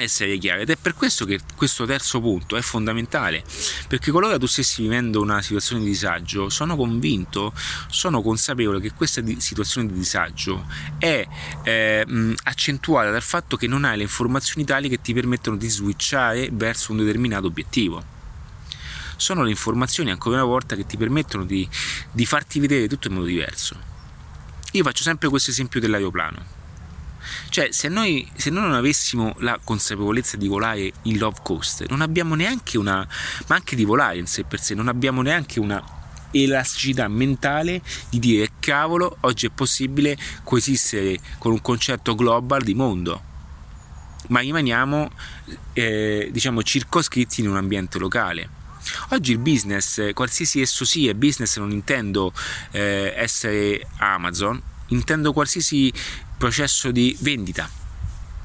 essere 0.02 0.38
chiari 0.38 0.62
ed 0.62 0.70
è 0.70 0.76
per 0.76 0.94
questo 0.94 1.24
che 1.24 1.40
questo 1.56 1.86
terzo 1.86 2.20
punto 2.20 2.56
è 2.56 2.60
fondamentale 2.60 3.42
perché 3.88 4.10
qualora 4.10 4.38
tu 4.38 4.46
stessi 4.46 4.82
vivendo 4.82 5.20
una 5.20 5.42
situazione 5.42 5.82
di 5.82 5.88
disagio 5.88 6.48
sono 6.48 6.76
convinto 6.76 7.52
sono 7.88 8.22
consapevole 8.22 8.80
che 8.80 8.92
questa 8.92 9.22
situazione 9.38 9.88
di 9.88 9.94
disagio 9.94 10.66
è 10.98 11.26
eh, 11.64 12.34
accentuata 12.44 13.10
dal 13.10 13.22
fatto 13.22 13.56
che 13.56 13.66
non 13.66 13.84
hai 13.84 13.96
le 13.96 14.02
informazioni 14.04 14.64
tali 14.64 14.88
che 14.88 15.00
ti 15.00 15.12
permettono 15.12 15.56
di 15.56 15.68
switchare 15.68 16.48
verso 16.52 16.92
un 16.92 16.98
determinato 16.98 17.46
obiettivo. 17.46 18.18
Sono 19.16 19.42
le 19.42 19.50
informazioni 19.50 20.10
ancora 20.10 20.36
una 20.36 20.44
volta 20.44 20.76
che 20.76 20.86
ti 20.86 20.96
permettono 20.96 21.44
di, 21.44 21.68
di 22.10 22.24
farti 22.24 22.58
vedere 22.58 22.88
tutto 22.88 23.08
in 23.08 23.14
modo 23.14 23.26
diverso. 23.26 23.76
Io 24.72 24.82
faccio 24.82 25.02
sempre 25.02 25.28
questo 25.28 25.50
esempio 25.50 25.80
dell'aeroplano 25.80 26.58
cioè, 27.48 27.68
se 27.70 27.88
noi, 27.88 28.28
se 28.34 28.50
noi 28.50 28.62
non 28.62 28.74
avessimo 28.74 29.34
la 29.38 29.58
consapevolezza 29.62 30.36
di 30.36 30.48
volare 30.48 30.92
in 31.02 31.18
low 31.18 31.32
cost, 31.42 31.86
non 31.88 32.00
abbiamo 32.00 32.34
neanche 32.34 32.78
una, 32.78 33.06
ma 33.46 33.54
anche 33.54 33.76
di 33.76 33.84
volare 33.84 34.18
in 34.18 34.26
sé 34.26 34.44
per 34.44 34.60
sé, 34.60 34.74
non 34.74 34.88
abbiamo 34.88 35.22
neanche 35.22 35.60
una 35.60 35.82
elasticità 36.32 37.08
mentale 37.08 37.82
di 38.08 38.18
dire 38.18 38.50
cavolo, 38.60 39.16
oggi 39.20 39.46
è 39.46 39.50
possibile 39.50 40.16
coesistere 40.44 41.18
con 41.38 41.52
un 41.52 41.60
concetto 41.60 42.14
global 42.14 42.62
di 42.62 42.74
mondo 42.74 43.28
ma 44.28 44.40
rimaniamo 44.40 45.10
eh, 45.72 46.28
diciamo 46.30 46.62
circoscritti 46.62 47.40
in 47.40 47.48
un 47.48 47.56
ambiente 47.56 47.98
locale. 47.98 48.58
Oggi 49.10 49.32
il 49.32 49.38
business 49.38 50.12
qualsiasi 50.14 50.60
esso 50.60 50.84
sia 50.84 51.14
business 51.14 51.58
non 51.58 51.70
intendo 51.70 52.32
eh, 52.70 53.12
essere 53.16 53.86
Amazon 53.98 54.60
intendo 54.90 55.32
qualsiasi 55.32 55.92
processo 56.40 56.90
di 56.90 57.14
vendita. 57.20 57.68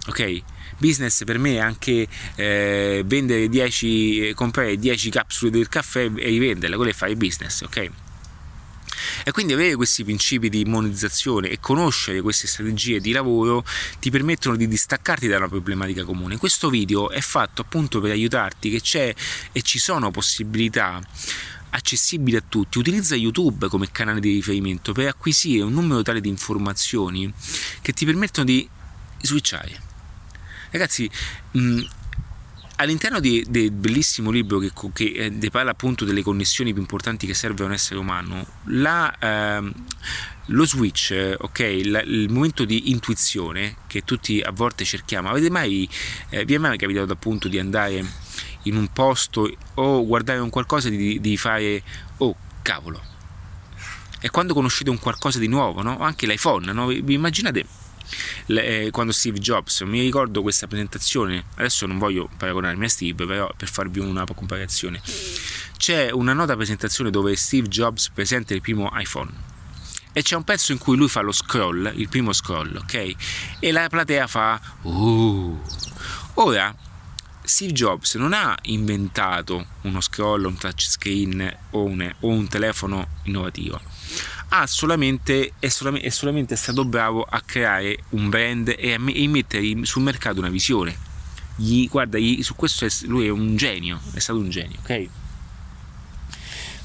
Ok? 0.08 0.42
Business 0.78 1.24
per 1.24 1.40
me 1.40 1.54
è 1.54 1.60
anche 1.60 2.06
eh, 2.36 3.02
vendere 3.06 3.48
10, 3.48 4.34
comprare 4.36 4.78
10 4.78 5.10
capsule 5.10 5.50
del 5.50 5.70
caffè 5.70 6.02
e 6.04 6.28
rivenderle, 6.28 6.76
quello 6.76 6.92
è 6.92 6.94
fare 6.94 7.16
business, 7.16 7.62
ok? 7.62 7.90
E 9.24 9.32
quindi 9.32 9.54
avere 9.54 9.76
questi 9.76 10.04
principi 10.04 10.50
di 10.50 10.66
monetizzazione 10.66 11.48
e 11.48 11.60
conoscere 11.62 12.22
queste 12.22 12.48
strategie 12.48 13.00
di 13.00 13.12
lavoro 13.14 13.64
ti 14.00 14.12
permettono 14.12 14.58
di 14.58 14.68
distaccarti 14.68 15.28
da 15.28 15.38
una 15.38 15.48
problematica 15.48 16.04
comune. 16.04 16.38
Questo 16.38 16.70
video 16.70 17.10
è 17.10 17.22
fatto 17.22 17.62
appunto 17.62 18.02
per 18.02 18.12
aiutarti 18.12 18.70
che 18.70 18.82
c'è 18.82 19.14
e 19.54 19.62
ci 19.62 19.80
sono 19.80 20.12
possibilità 20.12 21.02
accessibili 21.76 22.38
a 22.38 22.44
tutti. 22.48 22.78
Utilizza 22.78 23.16
YouTube 23.16 23.68
come 23.68 23.92
canale 23.92 24.20
di 24.20 24.34
riferimento 24.34 24.94
per 24.94 25.08
acquisire 25.08 25.64
un 25.64 25.74
numero 25.74 26.02
tale 26.02 26.22
di 26.22 26.30
informazioni 26.30 27.32
che 27.82 27.92
ti 27.92 28.06
permettono 28.06 28.46
di 28.46 28.68
switchare. 29.22 29.82
Ragazzi, 30.72 31.10
mh, 31.52 31.82
all'interno 32.78 33.20
del 33.20 33.72
bellissimo 33.72 34.32
libro 34.32 34.60
che, 34.60 34.72
che 34.94 35.32
eh, 35.40 35.50
parla 35.50 35.72
appunto 35.72 36.06
delle 36.06 36.22
connessioni 36.22 36.72
più 36.72 36.82
importanti 36.82 37.28
che 37.28 37.34
serve 37.34 37.64
a 37.64 37.68
un 37.68 37.74
essere 37.74 38.00
umano, 38.00 38.46
la, 38.66 39.14
ehm, 39.18 39.74
lo 40.48 40.66
switch, 40.66 41.36
ok, 41.38 41.82
la, 41.86 42.02
il 42.02 42.30
momento 42.30 42.66
di 42.66 42.92
intuizione 42.92 43.78
che 43.88 44.04
tutti 44.04 44.42
a 44.42 44.52
volte 44.52 44.84
cerchiamo, 44.84 45.30
avete 45.30 45.50
mai, 45.50 45.88
eh, 46.30 46.46
vi 46.46 46.56
è 46.56 46.58
mai 46.58 46.78
capitato 46.78 47.14
appunto 47.14 47.48
di 47.48 47.60
andare 47.60 48.04
in 48.66 48.76
un 48.78 48.92
posto 48.92 49.52
o 49.76 50.06
guardare 50.06 50.40
un 50.40 50.50
qualcosa 50.50 50.90
di, 50.90 51.20
di 51.20 51.38
fare, 51.38 51.82
oh 52.18 52.36
cavolo, 52.62 53.02
e 54.20 54.30
quando 54.30 54.54
conoscete 54.54 54.90
un 54.90 55.00
qualcosa 55.00 55.40
di 55.40 55.48
nuovo, 55.48 55.82
no? 55.82 56.00
anche 56.00 56.26
l'iPhone, 56.26 56.72
no? 56.72 56.88
vi 56.88 57.14
immaginate 57.14 57.66
le, 58.48 58.86
eh, 58.86 58.92
quando 58.92 59.12
Steve 59.12 59.40
Jobs, 59.40 59.82
mi 59.82 60.02
ricordo 60.02 60.42
questa 60.42 60.68
presentazione, 60.68 61.46
adesso 61.56 61.86
non 61.86 61.98
voglio 61.98 62.30
paragonarmi 62.38 62.86
a 62.86 62.90
Steve, 62.90 63.26
però 63.26 63.52
per 63.56 63.70
farvi 63.70 64.00
una 64.00 64.26
comparazione, 64.26 65.02
c'è 65.78 66.12
una 66.12 66.34
nota 66.34 66.56
presentazione 66.56 67.10
dove 67.10 67.36
Steve 67.36 67.68
Jobs 67.68 68.10
presenta 68.10 68.54
il 68.54 68.62
primo 68.62 68.90
iPhone 68.94 69.54
e 70.18 70.22
c'è 70.22 70.36
un 70.36 70.44
pezzo 70.44 70.72
in 70.72 70.78
cui 70.78 70.96
lui 70.96 71.10
fa 71.10 71.22
lo 71.22 71.34
scroll, 71.34 71.92
il 71.96 72.08
primo 72.08 72.32
scroll, 72.32 72.76
ok? 72.78 73.16
E 73.60 73.72
la 73.72 73.88
platea 73.90 74.28
fa 74.28 74.60
uh. 74.84 75.62
Ora 76.36 76.74
Steve 77.46 77.72
Jobs 77.72 78.16
non 78.16 78.34
ha 78.34 78.58
inventato 78.64 79.66
uno 79.82 80.02
scroll, 80.02 80.46
un 80.46 80.58
touchscreen 80.58 81.58
o 81.72 81.84
un, 81.84 82.16
o 82.20 82.28
un 82.28 82.48
telefono 82.48 83.08
innovativo 83.24 83.80
solamente, 84.66 85.54
è, 85.60 85.68
solamente, 85.68 86.08
è 86.08 86.10
solamente 86.10 86.56
stato 86.56 86.86
bravo 86.86 87.24
a 87.24 87.42
creare 87.42 87.98
un 88.10 88.30
brand 88.30 88.74
e 88.78 88.94
a 88.94 89.00
mettere 89.00 89.86
sul 89.86 90.04
mercato 90.04 90.40
una 90.40 90.50
visione. 90.50 90.98
Gli, 91.58 91.88
guarda, 91.88 92.18
gli, 92.18 92.42
su 92.44 92.56
questo 92.56 92.86
è, 92.86 92.90
lui 93.04 93.26
è 93.26 93.30
un 93.30 93.56
genio, 93.56 94.00
è 94.14 94.20
stato 94.20 94.40
un 94.40 94.50
genio, 94.50 94.78
ok? 94.82 95.08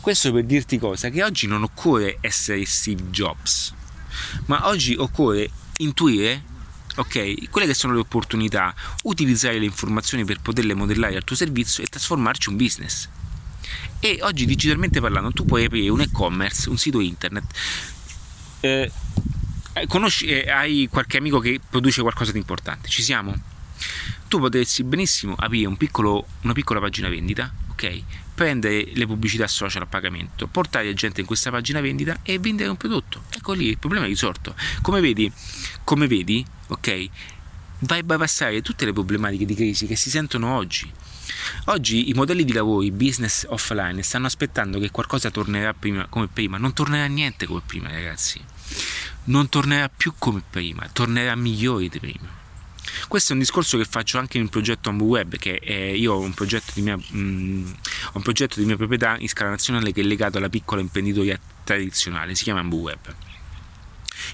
Questo 0.00 0.32
per 0.32 0.44
dirti 0.44 0.78
cosa? 0.78 1.10
Che 1.10 1.22
oggi 1.22 1.46
non 1.46 1.62
occorre 1.62 2.18
essere 2.20 2.64
Steve 2.64 3.04
Jobs, 3.10 3.74
ma 4.46 4.68
oggi 4.68 4.94
occorre 4.96 5.50
intuire 5.78 6.42
ok, 7.00 7.50
quelle 7.50 7.66
che 7.66 7.74
sono 7.74 7.92
le 7.92 8.00
opportunità, 8.00 8.74
utilizzare 9.04 9.58
le 9.58 9.64
informazioni 9.64 10.24
per 10.24 10.40
poterle 10.40 10.74
modellare 10.74 11.16
al 11.16 11.24
tuo 11.24 11.36
servizio 11.36 11.82
e 11.82 11.86
trasformarci 11.86 12.48
un 12.48 12.56
business 12.56 13.08
e 14.00 14.18
oggi 14.22 14.46
digitalmente 14.46 15.00
parlando 15.00 15.30
tu 15.30 15.44
puoi 15.44 15.66
aprire 15.66 15.90
un 15.90 16.00
e-commerce, 16.00 16.70
un 16.70 16.78
sito 16.78 17.00
internet. 17.00 17.44
Eh, 18.60 18.90
eh, 19.74 19.86
conosci, 19.86 20.26
eh, 20.26 20.50
hai 20.50 20.88
qualche 20.90 21.18
amico 21.18 21.38
che 21.38 21.60
produce 21.68 22.00
qualcosa 22.00 22.32
di 22.32 22.38
importante, 22.38 22.88
ci 22.88 23.02
siamo? 23.02 23.34
Tu 24.26 24.38
potresti 24.38 24.82
benissimo 24.84 25.34
aprire 25.38 25.66
un 25.66 25.76
piccolo, 25.76 26.26
una 26.42 26.52
piccola 26.54 26.80
pagina 26.80 27.08
vendita, 27.08 27.52
ok? 27.80 28.02
Prendere 28.34 28.90
le 28.94 29.06
pubblicità 29.06 29.46
social 29.46 29.82
a 29.82 29.86
pagamento, 29.86 30.46
portare 30.46 30.92
gente 30.94 31.20
in 31.20 31.26
questa 31.26 31.50
pagina 31.50 31.80
vendita 31.80 32.18
e 32.22 32.38
vendere 32.38 32.68
un 32.68 32.76
prodotto. 32.76 33.22
Ecco 33.30 33.52
lì, 33.52 33.68
il 33.68 33.78
problema 33.78 34.04
è 34.04 34.08
risorto. 34.08 34.54
Come 34.82 35.00
vedi, 35.00 35.30
come 35.84 36.06
vedi, 36.06 36.44
ok? 36.68 37.08
Vai 37.80 38.00
a 38.00 38.02
bypassare 38.02 38.60
tutte 38.60 38.84
le 38.84 38.92
problematiche 38.92 39.46
di 39.46 39.54
crisi 39.54 39.86
che 39.86 39.96
si 39.96 40.10
sentono 40.10 40.54
oggi 40.54 40.92
Oggi 41.66 42.08
i 42.08 42.12
modelli 42.12 42.44
di 42.44 42.52
lavoro, 42.52 42.82
i 42.82 42.90
business 42.90 43.46
offline, 43.48 44.02
stanno 44.02 44.26
aspettando 44.26 44.78
che 44.78 44.90
qualcosa 44.90 45.30
tornerà 45.30 45.72
prima, 45.72 46.06
come 46.08 46.28
prima. 46.28 46.58
Non 46.58 46.72
tornerà 46.72 47.06
niente 47.06 47.46
come 47.46 47.62
prima, 47.64 47.88
ragazzi. 47.88 48.40
Non 49.24 49.48
tornerà 49.48 49.88
più 49.88 50.14
come 50.18 50.42
prima, 50.48 50.88
tornerà 50.92 51.34
migliore 51.36 51.88
di 51.88 51.98
prima. 51.98 52.39
Questo 53.08 53.30
è 53.30 53.34
un 53.34 53.40
discorso 53.40 53.76
che 53.78 53.84
faccio 53.84 54.18
anche 54.18 54.38
un 54.38 54.48
progetto 54.48 54.88
Ambu 54.88 55.06
Web, 55.06 55.36
che 55.36 55.58
è, 55.58 55.72
io 55.72 56.14
ho 56.14 56.20
un 56.20 56.34
progetto, 56.34 56.72
di 56.74 56.82
mia, 56.82 56.96
mh, 56.96 57.18
mm, 57.18 57.72
un 58.14 58.22
progetto 58.22 58.60
di 58.60 58.66
mia 58.66 58.76
proprietà 58.76 59.16
in 59.18 59.28
scala 59.28 59.50
nazionale 59.50 59.92
che 59.92 60.00
è 60.00 60.04
legato 60.04 60.38
alla 60.38 60.48
piccola 60.48 60.80
imprenditoria 60.80 61.38
tradizionale, 61.64 62.34
si 62.34 62.44
chiama 62.44 62.60
Ambu 62.60 62.78
Web 62.78 63.14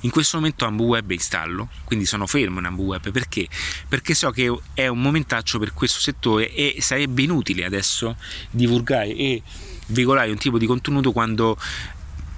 in 0.00 0.10
questo 0.10 0.36
momento 0.36 0.64
AmbuWeb 0.64 1.10
è 1.10 1.14
in 1.14 1.20
stallo, 1.20 1.68
quindi 1.84 2.06
sono 2.06 2.26
fermo 2.26 2.58
in 2.58 2.66
AmbuWeb 2.66 3.10
perché? 3.10 3.46
Perché 3.88 4.14
so 4.14 4.30
che 4.30 4.52
è 4.74 4.86
un 4.88 5.00
momentaccio 5.00 5.58
per 5.58 5.72
questo 5.72 6.00
settore 6.00 6.52
e 6.52 6.76
sarebbe 6.80 7.22
inutile 7.22 7.64
adesso 7.64 8.16
divulgare 8.50 9.14
e 9.14 9.42
veicolare 9.88 10.30
un 10.30 10.38
tipo 10.38 10.58
di 10.58 10.66
contenuto 10.66 11.12
quando 11.12 11.56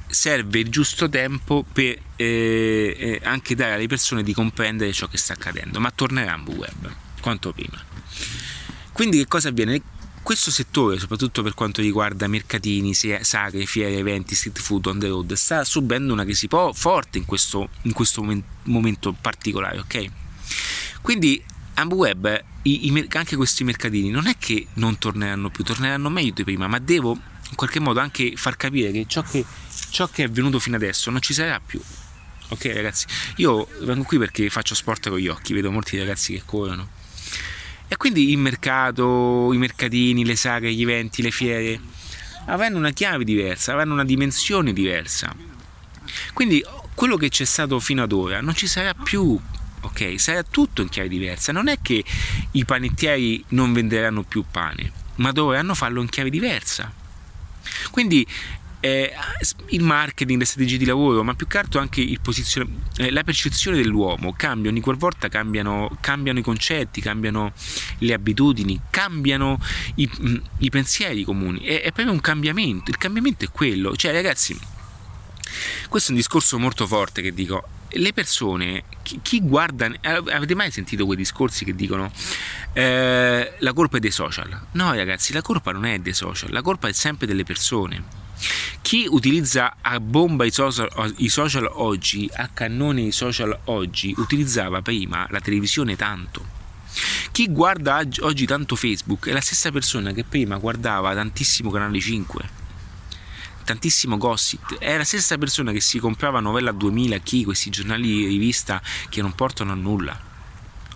serve 0.09 0.61
il 0.61 0.69
giusto 0.71 1.09
tempo 1.09 1.65
per 1.71 1.99
eh, 2.17 2.97
eh, 2.97 3.21
anche 3.23 3.55
dare 3.55 3.75
alle 3.75 3.87
persone 3.87 4.23
di 4.23 4.33
comprendere 4.33 4.93
ciò 4.93 5.07
che 5.07 5.19
sta 5.19 5.35
accadendo, 5.35 5.81
ma 5.81 5.91
tornerà 5.91 6.33
AmbuWeb 6.35 6.95
quanto 7.21 7.53
prima. 7.53 7.83
Quindi 8.93 9.19
che 9.19 9.27
cosa 9.27 9.49
avviene? 9.49 9.83
questo 10.29 10.51
settore, 10.51 10.99
soprattutto 10.99 11.43
per 11.43 11.55
quanto 11.55 11.81
riguarda 11.81 12.27
mercatini, 12.27 12.93
sagre, 12.93 13.65
fiere, 13.65 13.97
eventi, 13.97 14.35
street 14.35 14.59
food 14.61 14.85
on 14.85 14.99
the 14.99 15.09
road, 15.09 15.33
sta 15.33 15.65
subendo 15.65 16.13
una 16.13 16.25
crisi 16.25 16.49
po- 16.49 16.75
forte 16.75 17.17
in 17.17 17.25
questo, 17.25 17.71
in 17.83 17.93
questo 17.95 18.23
momento 18.65 19.17
particolare, 19.19 19.79
ok? 19.79 20.05
Quindi 21.01 21.43
AmbuWeb, 21.73 22.45
i, 22.65 22.93
i, 22.93 23.09
anche 23.13 23.37
questi 23.37 23.65
mercatini, 23.65 24.11
non 24.11 24.27
è 24.27 24.37
che 24.39 24.67
non 24.75 24.99
torneranno 24.99 25.49
più, 25.49 25.65
torneranno 25.65 26.11
meglio 26.11 26.33
di 26.35 26.45
prima, 26.45 26.67
ma 26.67 26.79
devo 26.79 27.13
in 27.13 27.57
qualche 27.57 27.81
modo 27.81 28.01
anche 28.01 28.35
far 28.37 28.59
capire 28.59 28.91
che 28.91 29.07
ciò 29.09 29.23
che, 29.23 29.43
ciò 29.91 30.09
che 30.09 30.23
è 30.23 30.27
avvenuto 30.27 30.59
fino 30.59 30.77
adesso 30.77 31.11
non 31.11 31.21
ci 31.21 31.33
sarà 31.33 31.61
più. 31.65 31.81
Ok 32.51 32.65
ragazzi, 32.75 33.07
io 33.37 33.69
vengo 33.81 34.05
qui 34.05 34.19
perché 34.19 34.49
faccio 34.49 34.75
sport 34.75 35.09
con 35.11 35.19
gli 35.19 35.29
occhi, 35.29 35.53
vedo 35.53 35.71
molti 35.71 35.99
ragazzi 35.99 36.33
che 36.33 36.43
corrono 36.45 36.97
e 37.91 37.97
quindi 37.97 38.31
il 38.31 38.39
mercato, 38.39 39.51
i 39.51 39.57
mercatini, 39.57 40.23
le 40.25 40.37
sagre, 40.37 40.73
gli 40.75 40.83
eventi, 40.83 41.23
le 41.23 41.31
fiere 41.31 41.81
avranno 42.45 42.77
una 42.77 42.91
chiave 42.91 43.25
diversa, 43.25 43.73
avranno 43.73 43.95
una 43.95 44.05
dimensione 44.05 44.75
diversa. 44.75 45.35
Quindi 46.35 46.63
quello 46.95 47.17
che 47.17 47.31
c'è 47.31 47.47
stato 47.47 47.81
fino 47.81 48.03
ad 48.03 48.13
ora 48.13 48.43
non 48.43 48.55
ci 48.55 48.67
sarà 48.67 48.93
più, 48.93 49.41
ok? 49.81 50.21
Sarà 50.21 50.43
tutto 50.43 50.83
in 50.83 50.91
chiave 50.91 51.09
diversa. 51.09 51.51
Non 51.51 51.69
è 51.69 51.79
che 51.81 52.05
i 52.51 52.65
panettieri 52.67 53.43
non 53.49 53.73
venderanno 53.73 54.23
più 54.23 54.45
pane, 54.51 54.93
ma 55.17 55.33
dovranno 55.33 55.75
farlo 55.75 56.03
in 56.03 56.11
chiave 56.11 56.29
diversa. 56.29 56.93
Quindi 57.91 58.27
eh, 58.81 59.13
il 59.69 59.83
marketing, 59.83 60.39
le 60.39 60.45
strategie 60.45 60.77
di 60.77 60.85
lavoro, 60.85 61.23
ma 61.25 61.35
più 61.35 61.47
che 61.47 61.59
altro 61.59 61.81
anche 61.81 62.01
eh, 62.01 63.11
la 63.11 63.25
percezione 63.25 63.77
dell'uomo 63.77 64.33
cambia 64.37 64.71
ogni 64.71 64.81
qualvolta 64.81 65.29
cambiano, 65.29 65.97
cambiano, 66.01 66.39
i 66.39 66.43
concetti, 66.43 67.01
cambiano 67.01 67.53
le 67.99 68.13
abitudini, 68.13 68.81
cambiano 68.91 69.59
i, 69.97 70.09
mm, 70.09 70.37
i 70.59 70.71
pensieri 70.71 71.25
comuni. 71.25 71.61
È, 71.61 71.83
è, 71.83 71.93
proprio 71.93 72.13
un 72.13 72.21
cambiamento. 72.21 72.91
Il 72.91 72.99
cambiamento 72.99 73.45
è 73.45 73.51
quello. 73.51 73.97
Cioè, 73.97 74.13
ragazzi, 74.13 74.59
questo 75.89 76.11
è 76.11 76.13
un 76.13 76.21
discorso 76.21 76.59
molto 76.59 76.87
forte 76.87 77.23
che 77.23 77.33
dico. 77.33 77.69
Le 77.93 78.13
persone, 78.13 78.85
chi, 79.03 79.19
chi 79.23 79.41
guarda, 79.41 79.91
avete 80.03 80.55
mai 80.55 80.71
sentito 80.71 81.07
quei 81.07 81.17
discorsi 81.17 81.65
che 81.65 81.75
dicono 81.75 82.13
eh, 82.75 83.55
la 83.59 83.73
colpa 83.73 83.97
è 83.97 84.01
dei 84.01 84.11
social? 84.11 84.67
No, 84.73 84.93
ragazzi, 84.93 85.33
la 85.33 85.41
colpa 85.41 85.73
non 85.73 85.87
è 85.87 85.99
dei 85.99 86.13
social, 86.13 86.51
la 86.53 86.61
colpa 86.61 86.89
è 86.89 86.93
sempre 86.93 87.27
delle 87.27 87.45
persone 87.45 88.27
chi 88.83 89.07
utilizza 89.09 89.77
a 89.81 90.01
bomba 90.01 90.45
i 90.45 90.51
social, 90.51 91.15
i 91.19 91.29
social 91.29 91.69
oggi, 91.71 92.29
a 92.33 92.49
cannone 92.49 93.03
i 93.03 93.13
social 93.13 93.59
oggi, 93.65 94.15
utilizzava 94.17 94.81
prima 94.83 95.27
la 95.31 95.41
televisione 95.41 95.97
tanto. 95.97 96.57
Chi 97.33 97.51
guarda 97.51 98.03
oggi 98.21 98.47
tanto 98.47 98.77
Facebook 98.77 99.29
è 99.29 99.33
la 99.33 99.41
stessa 99.41 99.71
persona 99.71 100.13
che 100.13 100.25
prima 100.25 100.57
guardava 100.57 101.15
tantissimo 101.15 101.71
Canale 101.71 102.01
5, 102.01 102.49
tantissimo 103.65 104.17
gossip, 104.17 104.79
è 104.79 104.97
la 104.97 105.05
stessa 105.05 105.37
persona 105.37 105.73
che 105.73 105.81
si 105.81 105.99
comprava 105.99 106.41
Novella 106.41 106.73
2000, 106.73 107.19
chi 107.19 107.45
questi 107.45 107.71
giornali 107.71 108.03
di 108.03 108.27
rivista 108.27 108.81
che 109.09 109.21
non 109.21 109.35
portano 109.35 109.73
a 109.73 109.75
nulla. 109.75 110.19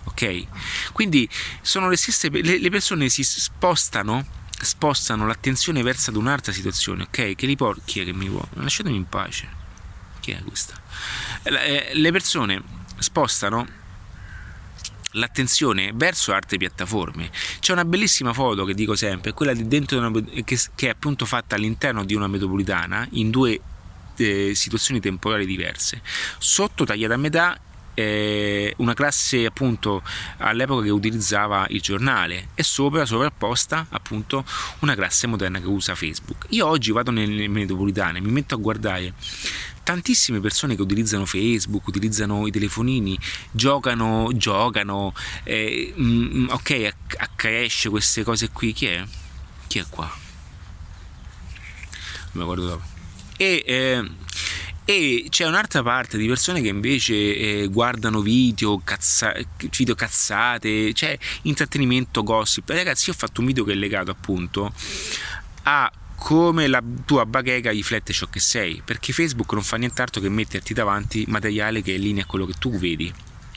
Ok? 0.05 0.45
Quindi 0.91 1.29
sono 1.61 1.89
le 1.89 1.95
stesse 1.95 2.29
le, 2.29 2.59
le 2.59 2.69
persone 2.69 3.07
si 3.09 3.23
spostano 3.23 4.41
spostano 4.63 5.25
l'attenzione 5.25 5.81
verso 5.81 6.09
ad 6.09 6.15
un'altra 6.15 6.51
situazione, 6.51 7.03
ok? 7.03 7.35
Che 7.35 7.45
li 7.45 7.55
porti, 7.55 7.81
chi 7.85 7.99
è 8.01 8.05
che 8.05 8.13
mi 8.13 8.29
vuole? 8.29 8.47
Lasciatemi 8.53 8.95
in 8.95 9.07
pace. 9.07 9.61
Chi 10.19 10.31
è 10.31 10.41
questa? 10.43 10.79
Eh, 11.43 11.91
le 11.93 12.11
persone 12.11 12.61
spostano 12.97 13.67
l'attenzione 15.13 15.91
verso 15.93 16.33
altre 16.33 16.57
piattaforme. 16.57 17.29
C'è 17.59 17.71
una 17.73 17.85
bellissima 17.85 18.33
foto 18.33 18.65
che 18.65 18.73
dico 18.73 18.95
sempre, 18.95 19.33
quella 19.33 19.53
di 19.53 19.67
dentro 19.67 19.97
una, 19.99 20.11
che, 20.43 20.57
che, 20.75 20.87
è 20.87 20.89
appunto 20.89 21.25
fatta 21.25 21.55
all'interno 21.55 22.03
di 22.03 22.15
una 22.15 22.27
metropolitana 22.27 23.07
in 23.11 23.29
due 23.29 23.59
eh, 24.17 24.53
situazioni 24.55 24.99
temporali 24.99 25.45
diverse. 25.45 26.01
Sotto 26.37 26.85
tagliata 26.85 27.13
a 27.13 27.17
metà 27.17 27.59
eh, 27.93 28.73
una 28.77 28.93
classe 28.93 29.45
appunto 29.45 30.01
all'epoca 30.37 30.83
che 30.83 30.89
utilizzava 30.89 31.65
il 31.69 31.81
giornale 31.81 32.49
e 32.55 32.63
sopra 32.63 33.05
sovrapposta 33.05 33.87
appunto 33.89 34.43
una 34.79 34.95
classe 34.95 35.27
moderna 35.27 35.59
che 35.59 35.67
usa 35.67 35.95
Facebook. 35.95 36.45
Io 36.49 36.67
oggi 36.67 36.91
vado 36.91 37.11
nelle 37.11 37.47
metropolitane, 37.47 38.19
mi 38.21 38.31
metto 38.31 38.55
a 38.55 38.57
guardare 38.57 39.13
tantissime 39.83 40.39
persone 40.39 40.75
che 40.75 40.81
utilizzano 40.81 41.25
Facebook, 41.25 41.87
utilizzano 41.87 42.47
i 42.47 42.51
telefonini, 42.51 43.19
giocano, 43.51 44.29
giocano, 44.33 45.13
eh, 45.43 45.93
mm, 45.97 46.49
ok, 46.49 46.89
a, 46.89 47.23
a 47.23 47.29
crash 47.35 47.87
queste 47.89 48.23
cose 48.23 48.49
qui, 48.49 48.73
chi 48.73 48.85
è? 48.85 49.03
Chi 49.67 49.79
è 49.79 49.85
qua? 49.89 50.09
Mi 52.31 52.43
guardo 52.43 52.65
dopo. 52.65 52.83
E 53.37 53.63
eh, 53.65 54.09
e 54.85 55.27
c'è 55.29 55.45
un'altra 55.45 55.81
parte 55.81 56.17
di 56.17 56.27
persone 56.27 56.61
che 56.61 56.67
invece 56.67 57.13
eh, 57.13 57.67
guardano 57.67 58.21
video, 58.21 58.81
cazza- 58.83 59.35
video 59.69 59.95
cazzate, 59.95 60.93
cioè 60.93 61.17
intrattenimento, 61.43 62.23
gossip. 62.23 62.69
Ragazzi, 62.69 63.09
io 63.09 63.15
ho 63.15 63.17
fatto 63.17 63.41
un 63.41 63.47
video 63.47 63.63
che 63.63 63.71
è 63.71 63.75
legato 63.75 64.11
appunto 64.11 64.73
a 65.63 65.91
come 66.15 66.67
la 66.67 66.81
tua 67.05 67.25
bacheca 67.25 67.71
riflette 67.71 68.13
ciò 68.13 68.27
che 68.27 68.39
sei, 68.39 68.81
perché 68.83 69.13
Facebook 69.13 69.51
non 69.53 69.63
fa 69.63 69.77
nient'altro 69.77 70.21
che 70.21 70.29
metterti 70.29 70.73
davanti 70.73 71.25
materiale 71.27 71.81
che 71.81 71.91
è 71.91 71.95
in 71.95 72.01
linea 72.01 72.23
a 72.23 72.25
quello 72.25 72.45
che 72.45 72.53
tu 72.59 72.77
vedi 72.77 73.13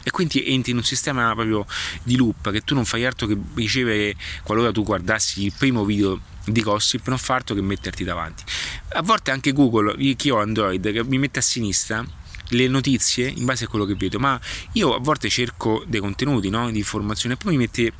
e 0.06 0.10
quindi 0.12 0.44
entri 0.46 0.70
in 0.70 0.76
un 0.76 0.84
sistema 0.84 1.32
proprio 1.32 1.66
di 2.04 2.14
loop 2.14 2.52
che 2.52 2.62
tu 2.62 2.76
non 2.76 2.84
fai 2.84 3.04
altro 3.04 3.26
che 3.26 3.36
ricevere 3.54 4.14
qualora 4.44 4.70
tu 4.70 4.84
guardassi 4.84 5.44
il 5.44 5.52
primo 5.58 5.84
video 5.84 6.20
di 6.46 6.62
gossip 6.62 7.08
non 7.08 7.18
fa 7.18 7.34
altro 7.34 7.54
che 7.54 7.60
metterti 7.60 8.04
davanti 8.04 8.44
a 8.90 9.02
volte 9.02 9.30
anche 9.30 9.52
Google 9.52 9.96
chi 10.14 10.30
ho 10.30 10.40
Android 10.40 10.92
che 10.92 11.04
mi 11.04 11.18
mette 11.18 11.40
a 11.40 11.42
sinistra 11.42 12.04
le 12.50 12.68
notizie 12.68 13.28
in 13.28 13.44
base 13.44 13.64
a 13.64 13.68
quello 13.68 13.84
che 13.84 13.94
vedo, 13.94 14.18
ma 14.18 14.38
io 14.72 14.94
a 14.94 14.98
volte 14.98 15.28
cerco 15.28 15.82
dei 15.86 16.00
contenuti 16.00 16.48
no? 16.48 16.70
di 16.70 16.78
informazione 16.78 17.34
e 17.34 17.36
poi 17.36 17.52
mi 17.52 17.58
mette 17.58 17.92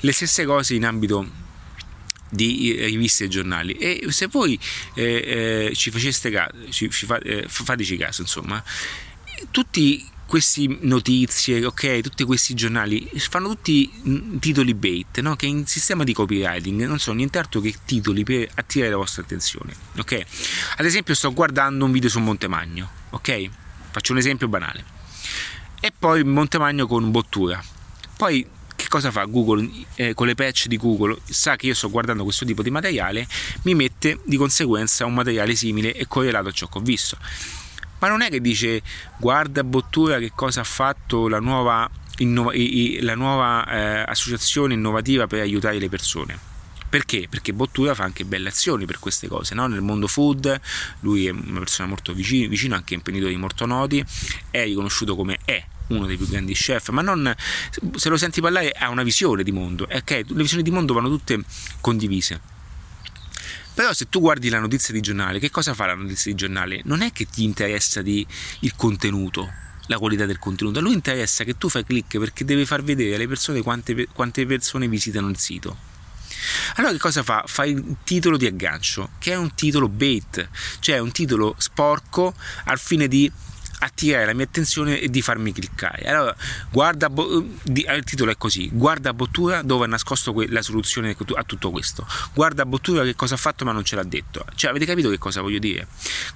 le 0.00 0.12
stesse 0.12 0.44
cose 0.44 0.74
in 0.74 0.84
ambito 0.84 1.48
di 2.28 2.76
eh, 2.76 2.86
riviste 2.86 3.24
e 3.24 3.28
giornali 3.28 3.72
e 3.72 4.04
se 4.10 4.28
voi 4.28 4.58
eh, 4.94 5.68
eh, 5.70 5.74
ci 5.74 5.90
faceste 5.90 6.30
caso, 6.30 6.52
ci, 6.70 6.88
ci 6.90 7.04
fa, 7.04 7.18
eh, 7.18 7.44
fateci 7.48 7.96
caso 7.96 8.22
insomma, 8.22 8.62
tutti 9.50 10.08
queste 10.30 10.64
notizie, 10.82 11.64
ok, 11.64 12.02
tutti 12.02 12.22
questi 12.22 12.54
giornali 12.54 13.10
fanno 13.16 13.48
tutti 13.48 14.38
titoli 14.38 14.74
bait, 14.74 15.18
no? 15.18 15.34
che 15.34 15.46
in 15.46 15.66
sistema 15.66 16.04
di 16.04 16.12
copywriting 16.12 16.86
non 16.86 17.00
sono 17.00 17.16
nient'altro 17.16 17.60
che 17.60 17.74
titoli 17.84 18.22
per 18.22 18.48
attirare 18.54 18.92
la 18.92 18.98
vostra 18.98 19.22
attenzione, 19.22 19.74
ok? 19.98 20.24
Ad 20.76 20.86
esempio 20.86 21.16
sto 21.16 21.32
guardando 21.32 21.84
un 21.84 21.90
video 21.90 22.08
su 22.08 22.20
Montemagno, 22.20 22.88
ok? 23.10 23.48
Faccio 23.90 24.12
un 24.12 24.18
esempio 24.18 24.46
banale. 24.46 24.84
E 25.80 25.92
poi 25.98 26.22
Montemagno 26.22 26.86
con 26.86 27.10
bottura. 27.10 27.60
Poi 28.16 28.46
che 28.76 28.86
cosa 28.86 29.10
fa 29.10 29.24
Google 29.24 29.68
eh, 29.96 30.14
con 30.14 30.28
le 30.28 30.36
patch 30.36 30.66
di 30.68 30.76
Google? 30.76 31.18
Sa 31.28 31.56
che 31.56 31.66
io 31.66 31.74
sto 31.74 31.90
guardando 31.90 32.22
questo 32.22 32.44
tipo 32.44 32.62
di 32.62 32.70
materiale, 32.70 33.26
mi 33.62 33.74
mette 33.74 34.20
di 34.24 34.36
conseguenza 34.36 35.04
un 35.06 35.14
materiale 35.14 35.56
simile 35.56 35.92
e 35.92 36.06
correlato 36.06 36.50
a 36.50 36.52
ciò 36.52 36.68
che 36.68 36.78
ho 36.78 36.82
visto 36.82 37.18
ma 38.00 38.08
non 38.08 38.22
è 38.22 38.28
che 38.28 38.40
dice 38.40 38.82
guarda 39.16 39.62
Bottura 39.64 40.18
che 40.18 40.32
cosa 40.34 40.60
ha 40.60 40.64
fatto 40.64 41.28
la 41.28 41.38
nuova, 41.38 41.88
innova, 42.18 42.52
la 43.00 43.14
nuova 43.14 43.66
eh, 43.66 44.04
associazione 44.06 44.74
innovativa 44.74 45.26
per 45.26 45.40
aiutare 45.40 45.78
le 45.78 45.88
persone. 45.88 46.38
Perché? 46.90 47.28
Perché 47.30 47.52
Bottura 47.52 47.94
fa 47.94 48.02
anche 48.02 48.24
belle 48.24 48.48
azioni 48.48 48.84
per 48.84 48.98
queste 48.98 49.28
cose, 49.28 49.54
no? 49.54 49.68
nel 49.68 49.80
mondo 49.80 50.08
food, 50.08 50.60
lui 51.00 51.26
è 51.26 51.30
una 51.30 51.60
persona 51.60 51.86
molto 51.86 52.12
vicino, 52.12 52.48
vicino 52.48 52.74
anche 52.74 52.94
imprenditori 52.94 53.36
molto 53.36 53.64
noti, 53.64 54.04
è 54.50 54.64
riconosciuto 54.64 55.14
come 55.14 55.38
è 55.44 55.64
uno 55.88 56.06
dei 56.06 56.16
più 56.16 56.26
grandi 56.26 56.52
chef, 56.52 56.88
ma 56.88 57.00
non, 57.00 57.32
se 57.94 58.08
lo 58.08 58.16
senti 58.16 58.40
parlare 58.40 58.72
ha 58.72 58.88
una 58.88 59.04
visione 59.04 59.44
di 59.44 59.52
mondo, 59.52 59.86
okay? 59.90 60.24
le 60.26 60.42
visioni 60.42 60.64
di 60.64 60.70
mondo 60.72 60.92
vanno 60.92 61.08
tutte 61.08 61.40
condivise 61.80 62.58
però 63.80 63.94
se 63.94 64.10
tu 64.10 64.20
guardi 64.20 64.50
la 64.50 64.58
notizia 64.58 64.92
di 64.92 65.00
giornale, 65.00 65.38
che 65.38 65.48
cosa 65.48 65.72
fa 65.72 65.86
la 65.86 65.94
notizia 65.94 66.30
di 66.30 66.36
giornale? 66.36 66.82
Non 66.84 67.00
è 67.00 67.12
che 67.12 67.24
ti 67.24 67.44
interessa 67.44 68.02
di, 68.02 68.26
il 68.58 68.76
contenuto, 68.76 69.50
la 69.86 69.96
qualità 69.96 70.26
del 70.26 70.38
contenuto, 70.38 70.80
a 70.80 70.82
lui 70.82 70.92
interessa 70.92 71.44
che 71.44 71.56
tu 71.56 71.70
fai 71.70 71.82
click 71.86 72.18
perché 72.18 72.44
deve 72.44 72.66
far 72.66 72.82
vedere 72.82 73.14
alle 73.14 73.26
persone 73.26 73.62
quante, 73.62 74.06
quante 74.12 74.44
persone 74.44 74.86
visitano 74.86 75.30
il 75.30 75.38
sito. 75.38 75.78
Allora 76.74 76.92
che 76.92 76.98
cosa 76.98 77.22
fa? 77.22 77.44
Fa 77.46 77.64
il 77.64 77.96
titolo 78.04 78.36
di 78.36 78.44
aggancio, 78.44 79.12
che 79.18 79.32
è 79.32 79.36
un 79.36 79.54
titolo 79.54 79.88
bait, 79.88 80.46
cioè 80.80 80.98
un 80.98 81.10
titolo 81.10 81.54
sporco 81.56 82.34
al 82.64 82.78
fine 82.78 83.08
di 83.08 83.32
attirare 83.80 84.26
la 84.26 84.32
mia 84.32 84.44
attenzione 84.44 84.98
e 85.00 85.08
di 85.08 85.22
farmi 85.22 85.52
cliccare. 85.52 86.04
Allora, 86.04 86.34
guarda, 86.70 87.10
il 87.64 88.04
titolo 88.04 88.30
è 88.30 88.36
così: 88.36 88.68
Guarda 88.72 89.12
Bottura 89.12 89.62
dove 89.62 89.84
ha 89.84 89.88
nascosto 89.88 90.34
la 90.48 90.62
soluzione 90.62 91.16
a 91.34 91.44
tutto 91.44 91.70
questo. 91.70 92.06
Guarda 92.32 92.64
Bottura 92.64 93.04
che 93.04 93.14
cosa 93.14 93.34
ha 93.34 93.38
fatto 93.38 93.64
ma 93.64 93.72
non 93.72 93.84
ce 93.84 93.96
l'ha 93.96 94.04
detto. 94.04 94.44
Cioè, 94.54 94.70
avete 94.70 94.86
capito 94.86 95.10
che 95.10 95.18
cosa 95.18 95.40
voglio 95.40 95.58
dire? 95.58 95.86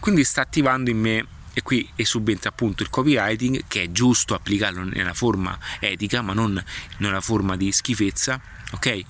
Quindi 0.00 0.24
sta 0.24 0.42
attivando 0.42 0.90
in 0.90 0.98
me 0.98 1.26
e 1.56 1.62
qui 1.62 1.88
è 1.94 2.02
subentra 2.02 2.50
appunto 2.50 2.82
il 2.82 2.90
copywriting 2.90 3.64
che 3.68 3.82
è 3.82 3.92
giusto 3.92 4.34
applicarlo 4.34 4.82
nella 4.82 5.14
forma 5.14 5.56
etica 5.78 6.20
ma 6.20 6.32
non 6.32 6.62
nella 6.96 7.20
forma 7.20 7.56
di 7.56 7.70
schifezza 7.70 8.40
ok 8.72 9.04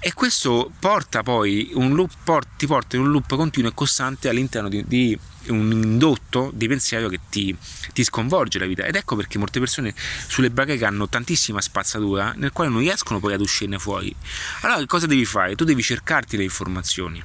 e 0.00 0.14
questo 0.14 0.70
porta 0.78 1.24
poi 1.24 1.70
un 1.74 1.94
loop, 1.94 2.12
port, 2.22 2.48
ti 2.56 2.66
porta 2.66 2.94
in 2.94 3.02
un 3.02 3.10
loop 3.10 3.34
continuo 3.34 3.70
e 3.70 3.74
costante 3.74 4.28
all'interno 4.28 4.68
di, 4.68 4.84
di 4.86 5.18
un 5.48 5.72
indotto 5.72 6.52
di 6.54 6.68
pensiero 6.68 7.08
che 7.08 7.18
ti, 7.28 7.56
ti, 7.92 8.04
sconvolge 8.04 8.60
la 8.60 8.66
vita. 8.66 8.84
Ed 8.84 8.94
ecco 8.94 9.16
perché 9.16 9.38
molte 9.38 9.58
persone 9.58 9.92
sulle 10.28 10.50
bacheche 10.50 10.84
hanno 10.84 11.08
tantissima 11.08 11.60
spazzatura 11.60 12.32
nel 12.36 12.52
quale 12.52 12.70
non 12.70 12.78
riescono 12.78 13.18
poi 13.18 13.32
ad 13.32 13.40
uscirne 13.40 13.78
fuori. 13.78 14.14
Allora 14.60 14.84
cosa 14.86 15.06
devi 15.06 15.24
fare? 15.24 15.56
tu 15.56 15.64
devi 15.64 15.82
cercarti 15.82 16.36
le 16.36 16.44
informazioni. 16.44 17.20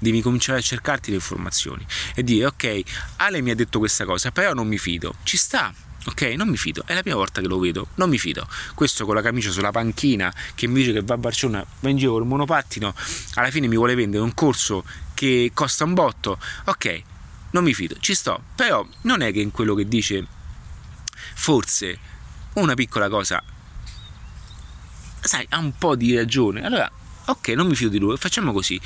Devi 0.00 0.20
cominciare 0.20 0.58
a 0.58 0.62
cercarti 0.62 1.10
le 1.10 1.16
informazioni 1.16 1.86
e 2.14 2.24
dire 2.24 2.46
ok 2.46 2.82
Ale 3.18 3.42
mi 3.42 3.50
ha 3.50 3.54
detto 3.54 3.78
questa 3.78 4.04
cosa 4.04 4.32
però 4.32 4.52
non 4.52 4.66
mi 4.66 4.78
fido. 4.78 5.14
Ci 5.22 5.36
sta 5.36 5.72
ok? 6.06 6.22
Non 6.36 6.48
mi 6.48 6.56
fido, 6.56 6.82
è 6.86 6.94
la 6.94 7.02
prima 7.02 7.16
volta 7.16 7.40
che 7.40 7.48
lo 7.48 7.58
vedo, 7.58 7.88
non 7.96 8.08
mi 8.08 8.18
fido. 8.18 8.46
Questo 8.74 9.04
con 9.04 9.14
la 9.14 9.22
camicia 9.22 9.50
sulla 9.50 9.70
panchina 9.70 10.32
che 10.54 10.66
mi 10.66 10.74
dice 10.74 10.92
che 10.92 11.02
va 11.02 11.14
a 11.14 11.18
Barcellona, 11.18 11.64
va 11.80 11.88
in 11.88 11.96
giro 11.96 12.12
col 12.12 12.26
monopattino, 12.26 12.94
alla 13.34 13.50
fine 13.50 13.66
mi 13.66 13.76
vuole 13.76 13.94
vendere 13.94 14.22
un 14.22 14.34
corso 14.34 14.84
che 15.14 15.50
costa 15.54 15.84
un 15.84 15.94
botto, 15.94 16.38
ok? 16.64 17.02
Non 17.52 17.64
mi 17.64 17.74
fido, 17.74 17.96
ci 17.98 18.14
sto, 18.14 18.42
però 18.54 18.86
non 19.02 19.22
è 19.22 19.32
che 19.32 19.40
in 19.40 19.50
quello 19.50 19.74
che 19.74 19.88
dice 19.88 20.26
forse 21.34 21.98
una 22.54 22.74
piccola 22.74 23.08
cosa 23.08 23.42
sai, 25.20 25.46
ha 25.50 25.58
un 25.58 25.76
po' 25.76 25.96
di 25.96 26.14
ragione. 26.16 26.64
Allora, 26.64 26.90
ok, 27.26 27.48
non 27.48 27.66
mi 27.66 27.74
fido 27.74 27.90
di 27.90 27.98
lui, 27.98 28.16
facciamo 28.16 28.52
così. 28.52 28.80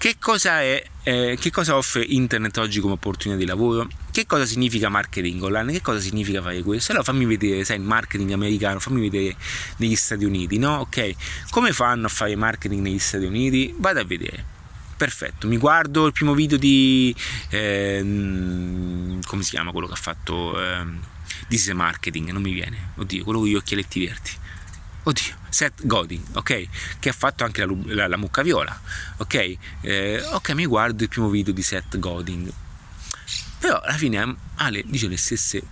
Che 0.00 0.16
cosa, 0.18 0.62
è, 0.62 0.82
eh, 1.02 1.36
che 1.38 1.50
cosa 1.50 1.76
offre 1.76 2.02
internet 2.02 2.56
oggi 2.56 2.80
come 2.80 2.94
opportunità 2.94 3.38
di 3.38 3.44
lavoro? 3.44 3.86
Che 4.10 4.24
cosa 4.24 4.46
significa 4.46 4.88
marketing 4.88 5.42
online? 5.42 5.72
Che 5.72 5.82
cosa 5.82 6.00
significa 6.00 6.40
fare 6.40 6.62
questo? 6.62 6.92
Allora 6.92 7.04
fammi 7.04 7.26
vedere, 7.26 7.66
sai, 7.66 7.76
il 7.76 7.82
marketing 7.82 8.30
americano, 8.30 8.80
fammi 8.80 8.98
vedere 8.98 9.36
negli 9.76 9.94
Stati 9.96 10.24
Uniti, 10.24 10.56
no? 10.56 10.76
Ok, 10.76 11.14
come 11.50 11.74
fanno 11.74 12.06
a 12.06 12.08
fare 12.08 12.34
marketing 12.34 12.80
negli 12.80 12.98
Stati 12.98 13.26
Uniti? 13.26 13.74
Vado 13.76 14.00
a 14.00 14.04
vedere. 14.04 14.42
Perfetto, 14.96 15.46
mi 15.46 15.58
guardo 15.58 16.06
il 16.06 16.14
primo 16.14 16.32
video 16.32 16.56
di... 16.56 17.14
Eh, 17.50 18.00
come 18.00 19.42
si 19.42 19.50
chiama 19.50 19.70
quello 19.70 19.86
che 19.86 19.92
ha 19.92 19.96
fatto... 19.96 20.58
Eh, 20.58 20.86
is 21.48 21.68
marketing, 21.72 22.30
non 22.30 22.40
mi 22.40 22.54
viene. 22.54 22.92
Oddio, 22.96 23.22
quello 23.22 23.40
con 23.40 23.48
gli 23.48 23.54
occhialetti 23.54 24.06
verdi 24.06 24.30
oddio, 25.02 25.34
Seth 25.50 25.86
Godin, 25.86 26.24
ok? 26.32 26.68
Che 26.98 27.08
ha 27.08 27.12
fatto 27.12 27.44
anche 27.44 27.64
la, 27.64 27.74
la, 27.86 28.08
la 28.08 28.16
mucca 28.16 28.42
viola, 28.42 28.80
ok? 29.18 29.56
Eh, 29.82 30.22
ok, 30.32 30.50
mi 30.50 30.66
guardo 30.66 31.02
il 31.02 31.08
primo 31.08 31.28
video 31.28 31.52
di 31.52 31.62
Seth 31.62 31.98
Godin. 31.98 32.50
Però 33.58 33.78
alla 33.78 33.96
fine 33.96 34.36
Ale 34.56 34.82
dice 34.86 35.06
le 35.06 35.18
stesse. 35.18 35.62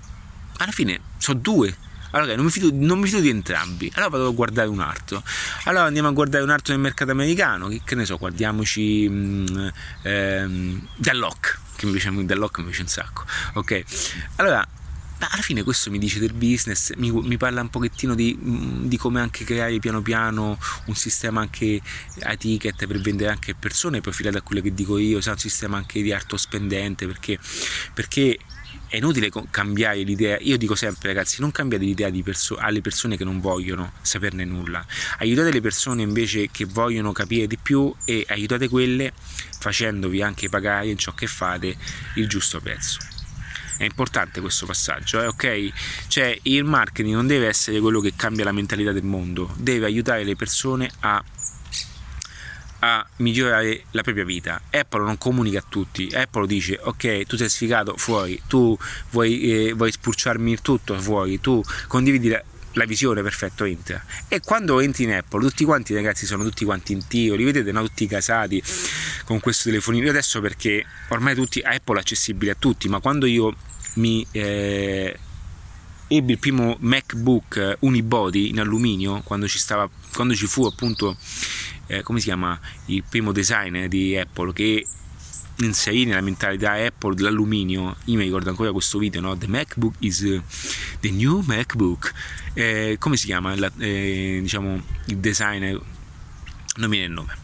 Alla 0.58 0.72
fine 0.72 1.00
sono 1.16 1.38
due. 1.38 1.74
Allora, 2.10 2.34
non 2.36 2.44
mi, 2.44 2.50
fido, 2.50 2.70
non 2.72 2.98
mi 2.98 3.06
fido 3.06 3.20
di 3.20 3.28
entrambi. 3.28 3.90
Allora 3.94 4.10
vado 4.10 4.28
a 4.28 4.32
guardare 4.32 4.68
un 4.68 4.80
altro. 4.80 5.22
Allora 5.64 5.84
andiamo 5.84 6.08
a 6.08 6.12
guardare 6.12 6.44
un 6.44 6.50
altro 6.50 6.72
nel 6.72 6.82
mercato 6.82 7.10
americano. 7.10 7.68
Che, 7.68 7.80
che 7.84 7.94
ne 7.94 8.04
so, 8.04 8.16
guardiamoci 8.16 9.08
mh, 9.08 9.72
ehm, 10.02 10.88
Dallock. 10.96 11.58
Che 11.76 11.86
mi 11.86 11.92
piace, 11.92 12.10
Dallock 12.24 12.58
mi 12.58 12.64
piace 12.66 12.82
un 12.82 12.88
sacco. 12.88 13.24
Ok. 13.54 13.82
Allora, 14.36 14.66
alla 15.26 15.42
fine 15.42 15.62
questo 15.62 15.90
mi 15.90 15.98
dice 15.98 16.20
del 16.20 16.32
business, 16.32 16.94
mi, 16.96 17.10
mi 17.10 17.36
parla 17.36 17.60
un 17.60 17.70
pochettino 17.70 18.14
di, 18.14 18.38
di, 18.82 18.96
come 18.96 19.20
anche 19.20 19.44
creare 19.44 19.78
piano 19.78 20.00
piano 20.00 20.58
un 20.86 20.94
sistema 20.94 21.40
anche 21.40 21.80
a 22.22 22.36
ticket 22.36 22.86
per 22.86 23.00
vendere 23.00 23.30
anche 23.30 23.54
persone, 23.54 24.00
profilato 24.00 24.38
a 24.38 24.42
quello 24.42 24.60
che 24.60 24.72
dico 24.72 24.96
io, 24.98 25.20
sa 25.20 25.32
un 25.32 25.38
sistema 25.38 25.76
anche 25.76 26.02
di 26.02 26.12
arto 26.12 26.36
spendente, 26.36 27.06
perché, 27.06 27.38
perché 27.94 28.38
è 28.88 28.96
inutile 28.96 29.30
cambiare 29.50 30.02
l'idea. 30.02 30.38
Io 30.40 30.56
dico 30.56 30.74
sempre, 30.74 31.08
ragazzi, 31.08 31.40
non 31.40 31.50
cambiate 31.50 31.84
l'idea 31.84 32.10
perso- 32.22 32.56
alle 32.56 32.80
persone 32.80 33.16
che 33.16 33.24
non 33.24 33.40
vogliono 33.40 33.92
saperne 34.00 34.44
nulla. 34.44 34.84
Aiutate 35.18 35.52
le 35.52 35.60
persone 35.60 36.02
invece 36.02 36.48
che 36.50 36.64
vogliono 36.64 37.12
capire 37.12 37.46
di 37.46 37.58
più 37.58 37.92
e 38.04 38.24
aiutate 38.28 38.68
quelle 38.68 39.12
facendovi 39.58 40.22
anche 40.22 40.48
pagare 40.48 40.88
in 40.88 40.96
ciò 40.96 41.12
che 41.12 41.26
fate 41.26 41.76
il 42.14 42.28
giusto 42.28 42.60
prezzo. 42.60 43.17
È 43.78 43.84
importante 43.84 44.40
questo 44.40 44.66
passaggio, 44.66 45.22
eh? 45.22 45.26
ok? 45.26 45.72
Cioè 46.08 46.36
il 46.42 46.64
marketing 46.64 47.14
non 47.14 47.26
deve 47.26 47.46
essere 47.46 47.80
quello 47.80 48.00
che 48.00 48.12
cambia 48.14 48.44
la 48.44 48.52
mentalità 48.52 48.92
del 48.92 49.04
mondo, 49.04 49.54
deve 49.56 49.86
aiutare 49.86 50.24
le 50.24 50.36
persone 50.36 50.90
a 51.00 51.24
a 52.80 53.04
migliorare 53.16 53.84
la 53.92 54.02
propria 54.02 54.24
vita. 54.24 54.60
Apple 54.70 55.02
non 55.02 55.18
comunica 55.18 55.58
a 55.58 55.64
tutti, 55.68 56.08
Apple 56.12 56.46
dice 56.46 56.78
ok 56.80 57.24
tu 57.24 57.36
sei 57.36 57.48
sfigato 57.48 57.96
fuori, 57.96 58.40
tu 58.46 58.76
vuoi, 59.10 59.40
eh, 59.40 59.72
vuoi 59.72 59.90
spulciarmi 59.90 60.52
il 60.52 60.60
tutto 60.60 60.98
fuori, 61.00 61.40
tu 61.40 61.62
condividi 61.86 62.28
la, 62.28 62.42
la 62.72 62.84
visione, 62.84 63.22
perfetto, 63.22 63.64
entra. 63.64 64.02
E 64.28 64.40
quando 64.40 64.80
entri 64.80 65.04
in 65.04 65.12
Apple, 65.12 65.40
tutti 65.40 65.64
quanti 65.64 65.94
ragazzi 65.94 66.26
sono 66.26 66.44
tutti 66.44 66.64
quanti 66.64 66.92
in 66.92 67.06
tiro, 67.06 67.34
li 67.34 67.44
vedete, 67.44 67.72
no? 67.72 67.82
tutti 67.82 68.06
casati 68.06 68.62
con 69.24 69.40
questo 69.40 69.68
telefonino. 69.68 70.04
Io 70.04 70.10
adesso 70.10 70.40
perché 70.40 70.84
ormai 71.08 71.34
tutti 71.34 71.60
Apple 71.60 71.96
è 71.96 72.00
accessibile 72.00 72.52
a 72.52 72.56
tutti, 72.58 72.88
ma 72.88 73.00
quando 73.00 73.26
io 73.26 73.54
mi 73.94 74.26
eh, 74.30 75.18
ebbi 76.08 76.32
il 76.32 76.38
primo 76.38 76.76
MacBook 76.80 77.76
unibody 77.80 78.48
in 78.50 78.60
alluminio, 78.60 79.22
quando 79.22 79.48
ci, 79.48 79.58
stava, 79.58 79.88
quando 80.14 80.34
ci 80.34 80.46
fu 80.46 80.64
appunto 80.64 81.16
eh, 81.86 82.02
come 82.02 82.18
si 82.18 82.26
chiama 82.26 82.58
il 82.86 83.02
primo 83.08 83.32
design 83.32 83.86
di 83.86 84.16
Apple 84.16 84.52
che 84.52 84.86
inserì 85.60 86.04
nella 86.04 86.20
mentalità 86.20 86.72
Apple 86.72 87.14
dell'alluminio 87.14 87.96
io 88.04 88.16
mi 88.16 88.24
ricordo 88.24 88.48
ancora 88.48 88.72
questo 88.72 88.98
video 88.98 89.20
no? 89.20 89.36
the 89.36 89.48
MacBook 89.48 89.94
is 90.00 90.20
the 91.00 91.10
new 91.10 91.42
MacBook. 91.46 92.12
Eh, 92.54 92.96
come 92.98 93.16
si 93.16 93.26
chiama? 93.26 93.56
La, 93.56 93.70
eh, 93.78 94.38
diciamo 94.40 94.80
il 95.06 95.16
designer 95.18 95.80
non 96.76 96.88
mi 96.88 96.96
viene 96.96 97.06
il 97.06 97.12
nome 97.12 97.36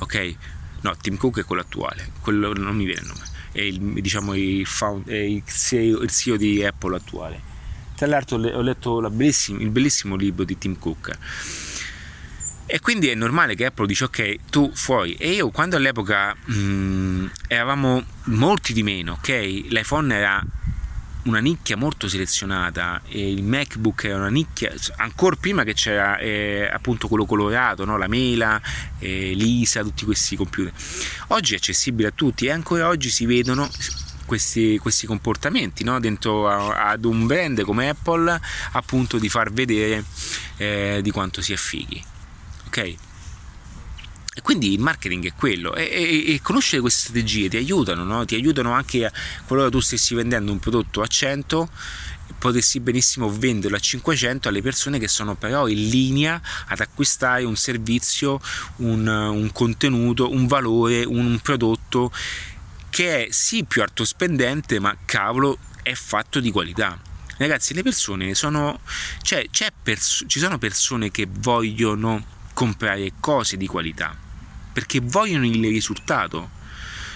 ok? 0.00 0.36
No 0.82 0.96
Tim 1.00 1.16
Cook 1.16 1.40
è 1.40 1.44
quello 1.44 1.62
attuale 1.62 2.12
quello 2.20 2.52
non 2.52 2.76
mi 2.76 2.84
viene 2.84 3.00
il 3.00 3.06
nome. 3.06 3.30
È 3.52 3.60
il, 3.60 3.78
diciamo 3.78 4.34
il, 4.34 4.64
found, 4.66 5.06
è 5.08 5.14
il, 5.14 5.42
CEO, 5.44 6.00
il 6.00 6.10
CEO 6.10 6.36
di 6.36 6.64
Apple 6.64 6.96
attuale. 6.96 7.50
Tra 7.94 8.06
l'altro 8.06 8.36
ho 8.38 8.60
letto 8.62 8.98
il 8.98 9.70
bellissimo 9.70 10.16
libro 10.16 10.44
di 10.44 10.56
Tim 10.56 10.78
Cook 10.78 11.18
e 12.72 12.80
quindi 12.80 13.08
è 13.08 13.14
normale 13.14 13.54
che 13.54 13.66
Apple 13.66 13.86
dice 13.86 14.04
ok, 14.04 14.36
tu 14.48 14.70
fuori. 14.72 15.12
E 15.16 15.32
io 15.32 15.50
quando 15.50 15.76
all'epoca 15.76 16.34
mh, 16.34 16.54
mm, 16.54 17.26
eravamo 17.46 18.02
molti 18.24 18.72
di 18.72 18.82
meno, 18.82 19.12
ok? 19.12 19.28
L'iPhone 19.68 20.14
era 20.14 20.42
una 21.24 21.40
nicchia 21.40 21.76
molto 21.76 22.08
selezionata 22.08 23.02
e 23.06 23.30
il 23.30 23.42
MacBook 23.42 24.04
era 24.04 24.16
una 24.16 24.30
nicchia 24.30 24.72
ancora 24.96 25.36
prima 25.36 25.64
che 25.64 25.74
c'era 25.74 26.16
eh, 26.16 26.66
appunto 26.72 27.08
quello 27.08 27.26
colorato, 27.26 27.84
no? 27.84 27.98
la 27.98 28.08
mela, 28.08 28.58
eh, 28.98 29.34
l'ISA, 29.34 29.82
tutti 29.82 30.06
questi 30.06 30.34
computer. 30.34 30.72
Oggi 31.26 31.52
è 31.52 31.58
accessibile 31.58 32.08
a 32.08 32.12
tutti 32.14 32.46
e 32.46 32.52
ancora 32.52 32.88
oggi 32.88 33.10
si 33.10 33.26
vedono 33.26 33.68
questi, 34.24 34.78
questi 34.78 35.06
comportamenti 35.06 35.84
no? 35.84 36.00
dentro 36.00 36.48
a, 36.48 36.88
ad 36.88 37.04
un 37.04 37.26
brand 37.26 37.60
come 37.64 37.90
Apple 37.90 38.40
appunto 38.72 39.18
di 39.18 39.28
far 39.28 39.52
vedere 39.52 40.02
eh, 40.56 41.00
di 41.02 41.10
quanto 41.10 41.42
si 41.42 41.52
è 41.52 41.56
fighi 41.56 42.02
ok? 42.72 42.94
Quindi 44.42 44.72
il 44.72 44.80
marketing 44.80 45.26
è 45.26 45.34
quello 45.34 45.74
e, 45.74 45.82
e, 45.82 46.32
e, 46.32 46.40
conoscere 46.40 46.80
queste 46.80 47.10
strategie 47.10 47.50
ti 47.50 47.58
aiutano, 47.58 48.02
no? 48.02 48.24
ti 48.24 48.34
aiutano 48.34 48.72
anche 48.72 49.04
a, 49.04 49.12
qualora 49.46 49.68
tu 49.68 49.78
stessi 49.80 50.14
vendendo 50.14 50.50
un 50.50 50.58
prodotto 50.58 51.02
a 51.02 51.06
100 51.06 51.68
potessi 52.38 52.80
benissimo 52.80 53.30
venderlo 53.30 53.76
a 53.76 53.80
500 53.80 54.48
alle 54.48 54.62
persone 54.62 54.98
che 54.98 55.06
sono 55.06 55.34
però 55.34 55.68
in 55.68 55.86
linea 55.88 56.40
ad 56.68 56.80
acquistare 56.80 57.44
un 57.44 57.56
servizio, 57.56 58.40
un, 58.76 59.06
un 59.06 59.52
contenuto, 59.52 60.30
un 60.30 60.46
valore, 60.46 61.04
un 61.04 61.38
prodotto 61.42 62.10
che 62.88 63.26
è 63.26 63.30
sì 63.30 63.64
più 63.64 63.82
alto 63.82 64.06
spendente 64.06 64.80
ma 64.80 64.96
cavolo 65.04 65.58
è 65.82 65.92
fatto 65.92 66.40
di 66.40 66.50
qualità 66.50 66.98
ragazzi 67.36 67.74
le 67.74 67.82
persone 67.82 68.34
sono 68.34 68.80
cioè 69.22 69.46
pers- 69.82 70.24
ci 70.26 70.38
sono 70.38 70.58
persone 70.58 71.10
che 71.10 71.26
vogliono 71.28 72.40
comprare 72.62 73.14
cose 73.18 73.56
di 73.56 73.66
qualità 73.66 74.16
perché 74.72 75.00
vogliono 75.02 75.44
il 75.44 75.60
risultato. 75.60 76.60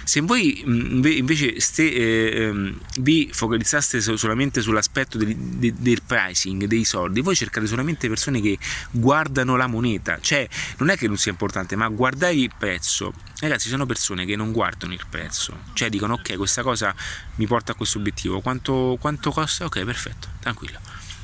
Se 0.03 0.21
voi 0.21 0.63
mm, 0.65 1.05
invece 1.05 1.59
ste, 1.61 1.93
eh, 1.93 2.43
ehm, 2.43 2.79
vi 3.01 3.29
focalizzaste 3.33 4.01
solamente 4.01 4.61
sull'aspetto 4.61 5.19
del, 5.19 5.35
del, 5.37 6.03
pricing, 6.03 6.65
dei 6.67 6.85
soldi, 6.85 7.21
voi 7.23 7.35
cercate 7.35 7.67
solamente 7.67 8.09
persone 8.09 8.41
che 8.41 8.57
guardano 8.91 9.57
la 9.57 9.67
moneta, 9.67 10.19
cioè 10.21 10.49
non 10.79 10.91
è 10.91 10.97
che 10.97 11.09
non 11.09 11.17
sia 11.17 11.33
importante, 11.33 11.75
ma 11.75 11.89
guardare 11.89 12.35
il 12.35 12.53
prezzo. 12.57 13.15
Ragazzi, 13.41 13.69
sono 13.69 13.87
persone 13.87 14.25
che 14.27 14.37
non 14.37 14.53
guardano 14.53 14.93
il 14.93 15.05
prezzo, 15.09 15.63
cioè 15.73 15.89
dicono 15.89 16.15
ok, 16.15 16.37
questa 16.37 16.63
cosa 16.63 16.95
mi 17.37 17.47
porta 17.47 17.73
a 17.73 17.75
questo 17.75 17.99
obiettivo, 17.99 18.41
quanto, 18.41 18.97
quanto 19.01 19.33
costa? 19.33 19.65
Ok, 19.65 19.85
perfetto, 19.85 20.29
tranquillo. 20.41 20.79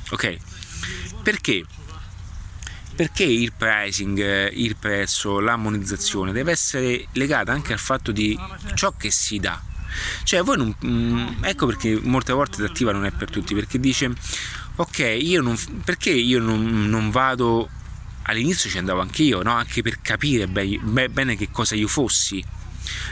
Ok? 0.09 0.37
Perché? 1.23 1.63
Perché 2.95 3.23
il 3.23 3.53
pricing, 3.53 4.51
il 4.51 4.75
prezzo, 4.75 5.39
la 5.39 5.55
monetizzazione 5.55 6.31
deve 6.31 6.51
essere 6.51 7.07
legata 7.13 7.51
anche 7.51 7.73
al 7.73 7.79
fatto 7.79 8.11
di 8.11 8.37
ciò 8.75 8.93
che 8.95 9.11
si 9.11 9.39
dà. 9.39 9.61
Cioè, 10.23 10.41
non, 10.43 10.75
mm, 10.85 11.43
ecco 11.43 11.67
perché 11.67 11.99
molte 12.01 12.33
volte 12.33 12.61
l'attiva 12.61 12.91
non 12.91 13.05
è 13.05 13.11
per 13.11 13.29
tutti, 13.29 13.53
perché 13.53 13.79
dice 13.79 14.11
ok, 14.75 15.17
io 15.19 15.41
non, 15.41 15.57
perché 15.83 16.09
io 16.09 16.39
non, 16.39 16.89
non 16.89 17.11
vado 17.11 17.69
all'inizio 18.23 18.69
ci 18.69 18.77
andavo 18.77 19.01
anch'io, 19.01 19.41
no? 19.43 19.51
anche 19.51 19.81
per 19.81 20.01
capire 20.01 20.47
be- 20.47 20.79
be- 20.81 21.09
bene 21.09 21.35
che 21.35 21.49
cosa 21.51 21.75
io 21.75 21.87
fossi. 21.87 22.43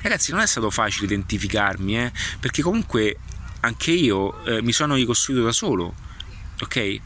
Ragazzi, 0.02 0.32
non 0.32 0.42
è 0.42 0.48
stato 0.48 0.70
facile 0.70 1.06
identificarmi, 1.06 1.98
eh? 1.98 2.12
perché 2.40 2.62
comunque 2.62 3.18
anche 3.62 3.92
io 3.92 4.44
eh, 4.46 4.62
mi 4.62 4.72
sono 4.72 4.96
ricostruito 4.96 5.44
da 5.44 5.52
solo, 5.52 5.94
ok? 6.60 7.00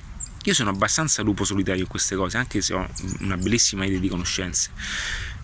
Io 0.46 0.54
sono 0.54 0.70
abbastanza 0.70 1.24
lupo 1.24 1.44
solitario 1.44 1.82
in 1.82 1.88
queste 1.88 2.16
cose, 2.16 2.38
anche 2.38 2.62
se 2.62 2.76
ho 2.76 2.88
una 3.22 3.36
bellissima 3.36 3.84
idea 3.86 3.98
di 3.98 4.08
conoscenze, 4.08 4.70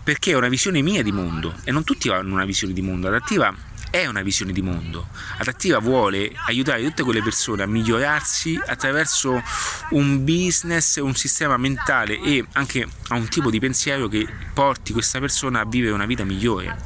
perché 0.00 0.32
ho 0.32 0.38
una 0.38 0.48
visione 0.48 0.80
mia 0.80 1.02
di 1.02 1.10
mondo 1.10 1.54
e 1.64 1.72
non 1.72 1.82
tutti 1.82 2.08
hanno 2.08 2.34
una 2.34 2.44
visione 2.44 2.72
di 2.72 2.82
mondo. 2.82 3.08
Adattiva 3.08 3.52
è 3.90 4.06
una 4.06 4.22
visione 4.22 4.52
di 4.52 4.62
mondo. 4.62 5.08
Adattiva 5.38 5.80
vuole 5.80 6.32
aiutare 6.46 6.84
tutte 6.84 7.02
quelle 7.02 7.20
persone 7.20 7.64
a 7.64 7.66
migliorarsi 7.66 8.60
attraverso 8.64 9.42
un 9.90 10.24
business, 10.24 10.98
un 10.98 11.16
sistema 11.16 11.56
mentale 11.56 12.20
e 12.20 12.46
anche 12.52 12.86
a 13.08 13.16
un 13.16 13.26
tipo 13.26 13.50
di 13.50 13.58
pensiero 13.58 14.06
che 14.06 14.24
porti 14.54 14.92
questa 14.92 15.18
persona 15.18 15.60
a 15.60 15.64
vivere 15.64 15.92
una 15.92 16.06
vita 16.06 16.22
migliore. 16.22 16.78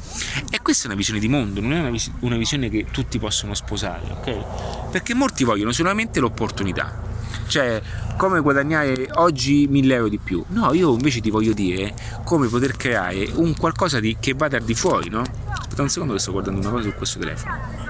E 0.49 0.59
questa 0.63 0.85
è 0.85 0.87
una 0.87 0.95
visione 0.95 1.19
di 1.19 1.27
mondo, 1.27 1.61
non 1.61 1.73
è 1.73 2.01
una 2.21 2.37
visione 2.37 2.67
che 2.67 2.87
tutti 2.89 3.19
possono 3.19 3.53
sposare, 3.53 4.07
ok? 4.09 4.89
Perché 4.89 5.13
molti 5.13 5.43
vogliono 5.43 5.71
solamente 5.71 6.19
l'opportunità 6.19 7.06
cioè 7.47 7.81
come 8.17 8.41
guadagnare 8.41 9.09
oggi 9.15 9.67
1000 9.67 9.93
euro 9.93 10.09
di 10.09 10.17
più. 10.17 10.43
No, 10.49 10.73
io 10.73 10.93
invece 10.93 11.21
ti 11.21 11.29
voglio 11.29 11.53
dire 11.53 11.93
come 12.23 12.47
poter 12.47 12.75
creare 12.75 13.29
un 13.35 13.55
qualcosa 13.55 13.99
di, 13.99 14.17
che 14.19 14.33
vada 14.33 14.57
al 14.57 14.63
di 14.63 14.73
fuori, 14.73 15.09
no? 15.09 15.23
Aspetta 15.49 15.81
un 15.81 15.89
secondo 15.89 16.13
che 16.13 16.19
sto 16.19 16.31
guardando 16.31 16.59
una 16.59 16.69
cosa 16.69 16.89
su 16.89 16.95
questo 16.95 17.19
telefono. 17.19 17.85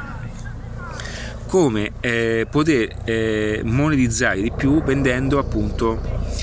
Come 1.47 1.93
eh, 2.01 2.45
poter 2.49 3.03
eh, 3.05 3.61
monetizzare 3.63 4.41
di 4.41 4.51
più 4.51 4.83
vendendo 4.83 5.39
appunto 5.39 6.35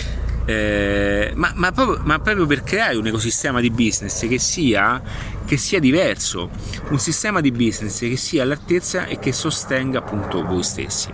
eh, 0.47 1.33
ma, 1.37 1.53
ma, 1.55 1.73
proprio, 1.73 2.01
ma, 2.05 2.19
proprio, 2.19 2.47
per 2.47 2.63
creare 2.63 2.97
un 2.97 3.07
ecosistema 3.07 3.61
di 3.61 3.71
business 3.71 4.27
che 4.29 4.39
sia, 4.39 5.01
che 5.47 5.57
sia, 5.57 5.81
diverso, 5.81 6.51
un 6.91 6.99
sistema 6.99 7.41
di 7.41 7.51
business 7.51 8.01
che 8.01 8.17
sia 8.17 8.43
all'altezza 8.43 9.07
e 9.07 9.19
che 9.19 9.33
sostenga 9.33 10.01
appunto 10.01 10.45
voi 10.45 10.63
stessi. 10.63 11.13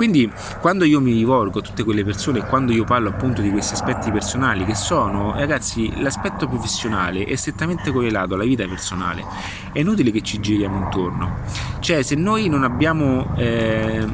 Quindi 0.00 0.32
quando 0.60 0.86
io 0.86 0.98
mi 0.98 1.12
rivolgo 1.12 1.58
a 1.58 1.62
tutte 1.62 1.84
quelle 1.84 2.06
persone, 2.06 2.46
quando 2.46 2.72
io 2.72 2.84
parlo 2.84 3.10
appunto 3.10 3.42
di 3.42 3.50
questi 3.50 3.74
aspetti 3.74 4.10
personali 4.10 4.64
che 4.64 4.74
sono, 4.74 5.34
ragazzi, 5.34 6.00
l'aspetto 6.00 6.48
professionale 6.48 7.24
è 7.24 7.36
strettamente 7.36 7.92
correlato 7.92 8.32
alla 8.32 8.44
vita 8.44 8.66
personale, 8.66 9.22
è 9.72 9.80
inutile 9.80 10.10
che 10.10 10.22
ci 10.22 10.40
giriamo 10.40 10.84
intorno. 10.84 11.40
Cioè 11.80 12.00
se 12.00 12.14
noi 12.14 12.48
non 12.48 12.64
abbiamo... 12.64 13.34
Eh, 13.36 14.08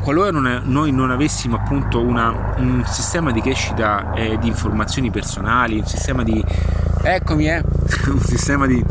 qualora 0.00 0.30
non, 0.30 0.62
noi 0.64 0.90
non 0.90 1.10
avessimo 1.10 1.56
appunto 1.56 2.00
una, 2.00 2.54
un 2.56 2.82
sistema 2.86 3.30
di 3.30 3.42
crescita 3.42 4.14
eh, 4.14 4.38
di 4.38 4.48
informazioni 4.48 5.10
personali, 5.10 5.80
un 5.80 5.86
sistema 5.86 6.22
di... 6.22 6.42
eccomi 7.02 7.46
eh, 7.46 7.62
un 8.08 8.20
sistema 8.20 8.66
di... 8.66 8.82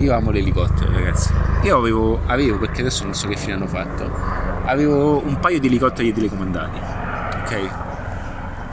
Io 0.00 0.14
amo 0.14 0.30
l'elicottero 0.30 0.92
ragazzi, 0.92 1.32
io 1.62 1.78
avevo, 1.78 2.20
avevo 2.26 2.58
perché 2.58 2.82
adesso 2.82 3.04
non 3.04 3.14
so 3.14 3.26
che 3.26 3.36
fine 3.36 3.54
hanno 3.54 3.66
fatto, 3.66 4.37
avevo 4.68 5.24
un 5.24 5.38
paio 5.40 5.58
di 5.58 5.66
elicotteri 5.66 6.12
telecomandati, 6.12 6.78
ok? 7.40 7.86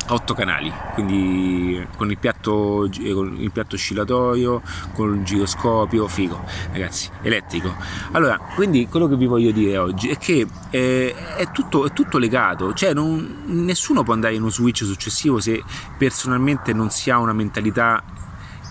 otto 0.07 0.35
canali, 0.35 0.71
quindi 0.93 1.83
con 1.97 2.11
il 2.11 2.17
piatto, 2.19 2.87
con 3.13 3.35
il 3.39 3.51
piatto 3.51 3.75
oscillatorio, 3.75 4.61
con 4.93 5.15
il 5.15 5.23
giroscopio, 5.23 6.07
figo, 6.07 6.43
ragazzi, 6.71 7.09
elettrico. 7.23 7.73
Allora, 8.11 8.37
quindi 8.53 8.87
quello 8.87 9.07
che 9.07 9.15
vi 9.15 9.25
voglio 9.25 9.51
dire 9.51 9.77
oggi 9.77 10.09
è 10.09 10.17
che 10.17 10.45
eh, 10.69 11.15
è, 11.37 11.49
tutto, 11.51 11.87
è, 11.87 11.91
tutto, 11.91 12.19
legato, 12.19 12.73
cioè 12.73 12.93
non, 12.93 13.43
nessuno 13.45 14.03
può 14.03 14.13
andare 14.13 14.35
in 14.35 14.41
uno 14.41 14.51
switch 14.51 14.83
successivo 14.83 15.39
se 15.39 15.63
personalmente 15.97 16.71
non 16.71 16.91
si 16.91 17.09
ha 17.09 17.17
una 17.17 17.33
mentalità 17.33 18.03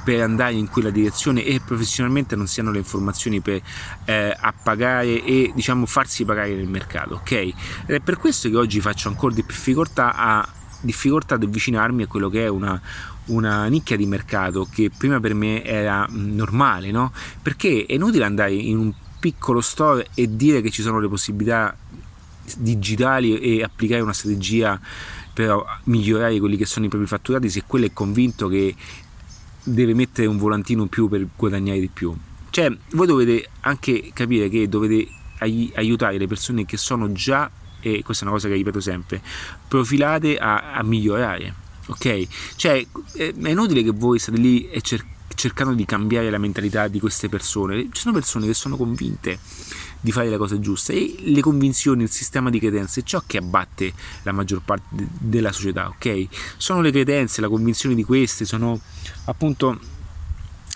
per 0.05 0.21
andare 0.21 0.55
in 0.55 0.69
quella 0.69 0.91
direzione 0.91 1.45
e 1.45 1.61
professionalmente 1.65 2.37
non 2.37 2.47
si 2.47 2.61
hanno 2.61 2.71
le 2.71 2.79
informazioni 2.79 3.41
per 3.41 3.61
eh, 4.05 4.37
appagare 4.39 5.25
e 5.25 5.53
diciamo 5.55 5.87
farsi 5.87 6.25
pagare 6.25 6.55
nel 6.55 6.69
mercato, 6.69 7.15
ok? 7.15 7.33
Ed 7.33 7.55
è 7.87 8.01
per 8.01 8.19
questo 8.19 8.49
che 8.51 8.57
oggi 8.57 8.81
faccio 8.81 9.09
ancora 9.09 9.35
di 9.35 9.43
più 9.43 9.55
difficoltà 9.55 10.15
a 10.15 10.49
difficoltà 10.81 11.37
ad 11.37 11.43
avvicinarmi 11.43 12.03
a 12.03 12.07
quello 12.07 12.29
che 12.29 12.45
è 12.45 12.49
una, 12.49 12.79
una 13.27 13.67
nicchia 13.69 13.97
di 13.97 14.05
mercato 14.05 14.69
che 14.71 14.91
prima 14.95 15.19
per 15.19 15.33
me 15.33 15.65
era 15.65 16.07
normale, 16.11 16.91
no? 16.91 17.11
Perché 17.41 17.87
è 17.89 17.95
inutile 17.95 18.25
andare 18.25 18.53
in 18.53 18.77
un 18.77 18.93
piccolo 19.19 19.63
store 19.63 20.09
e 20.15 20.37
dire 20.37 20.61
che 20.61 20.71
ci 20.71 20.83
sono 20.83 21.01
le 21.01 21.09
possibilità 21.09 21.75
digitali 22.59 23.39
e 23.39 23.63
applicare 23.63 24.03
una 24.03 24.13
strategia 24.13 24.79
per 25.33 25.81
migliorare 25.85 26.39
quelli 26.39 26.59
che 26.59 26.67
sono 26.67 26.85
i 26.85 26.89
propri 26.89 27.09
fatturati 27.09 27.49
se 27.49 27.65
quello 27.67 27.87
è 27.87 27.93
convinto 27.93 28.47
che 28.49 28.75
deve 29.65 29.95
mettere 29.95 30.29
un 30.29 30.37
volantino 30.37 30.83
in 30.83 30.89
più 30.89 31.09
per 31.09 31.27
guadagnare 31.35 31.81
di 31.81 31.89
più. 31.89 32.15
Cioè, 32.51 32.75
voi 32.93 33.07
dovete 33.07 33.49
anche 33.61 34.11
capire 34.12 34.49
che 34.49 34.69
dovete 34.69 35.09
aiutare 35.39 36.19
le 36.19 36.27
persone 36.27 36.65
che 36.65 36.77
sono 36.77 37.11
già 37.12 37.51
e 37.81 38.03
questa 38.03 38.25
è 38.25 38.29
una 38.29 38.37
cosa 38.37 38.49
che 38.49 38.55
ripeto 38.55 38.81
sempre, 38.81 39.21
profilate 39.69 40.39
a, 40.39 40.73
a 40.73 40.83
migliorare. 40.83 41.55
Ok? 41.87 42.27
Cioè, 42.57 42.87
è 43.12 43.33
inutile 43.49 43.83
che 43.83 43.91
voi 43.91 44.19
state 44.19 44.39
lì 44.39 44.71
e 44.71 44.81
cer- 44.81 45.05
cercando 45.35 45.75
di 45.75 45.85
cambiare 45.85 46.31
la 46.31 46.39
mentalità 46.39 46.89
di 46.89 46.99
queste 46.99 47.29
persone. 47.29 47.89
Ci 47.93 48.01
sono 48.01 48.15
persone 48.15 48.47
che 48.47 48.55
sono 48.55 48.77
convinte 48.77 49.39
di 50.05 50.13
fare 50.13 50.29
la 50.29 50.37
cosa 50.37 50.61
giusta 50.61 50.93
e 50.93 51.15
le 51.19 51.41
convinzioni, 51.41 52.03
il 52.03 52.11
sistema 52.11 52.51
di 52.51 52.59
credenze 52.59 53.01
è 53.01 53.03
ciò 53.05 53.23
che 53.27 53.39
abbatte 53.39 53.91
la 54.25 54.33
maggior 54.33 54.61
parte 54.63 54.85
de- 54.91 55.09
della 55.19 55.51
società, 55.51 55.89
ok? 55.89 56.27
Sono 56.59 56.83
le 56.83 56.91
credenze, 56.91 57.41
la 57.41 57.49
convinzione 57.49 57.95
di 57.95 58.05
queste, 58.05 58.45
sono 58.45 58.79
appunto 59.25 59.81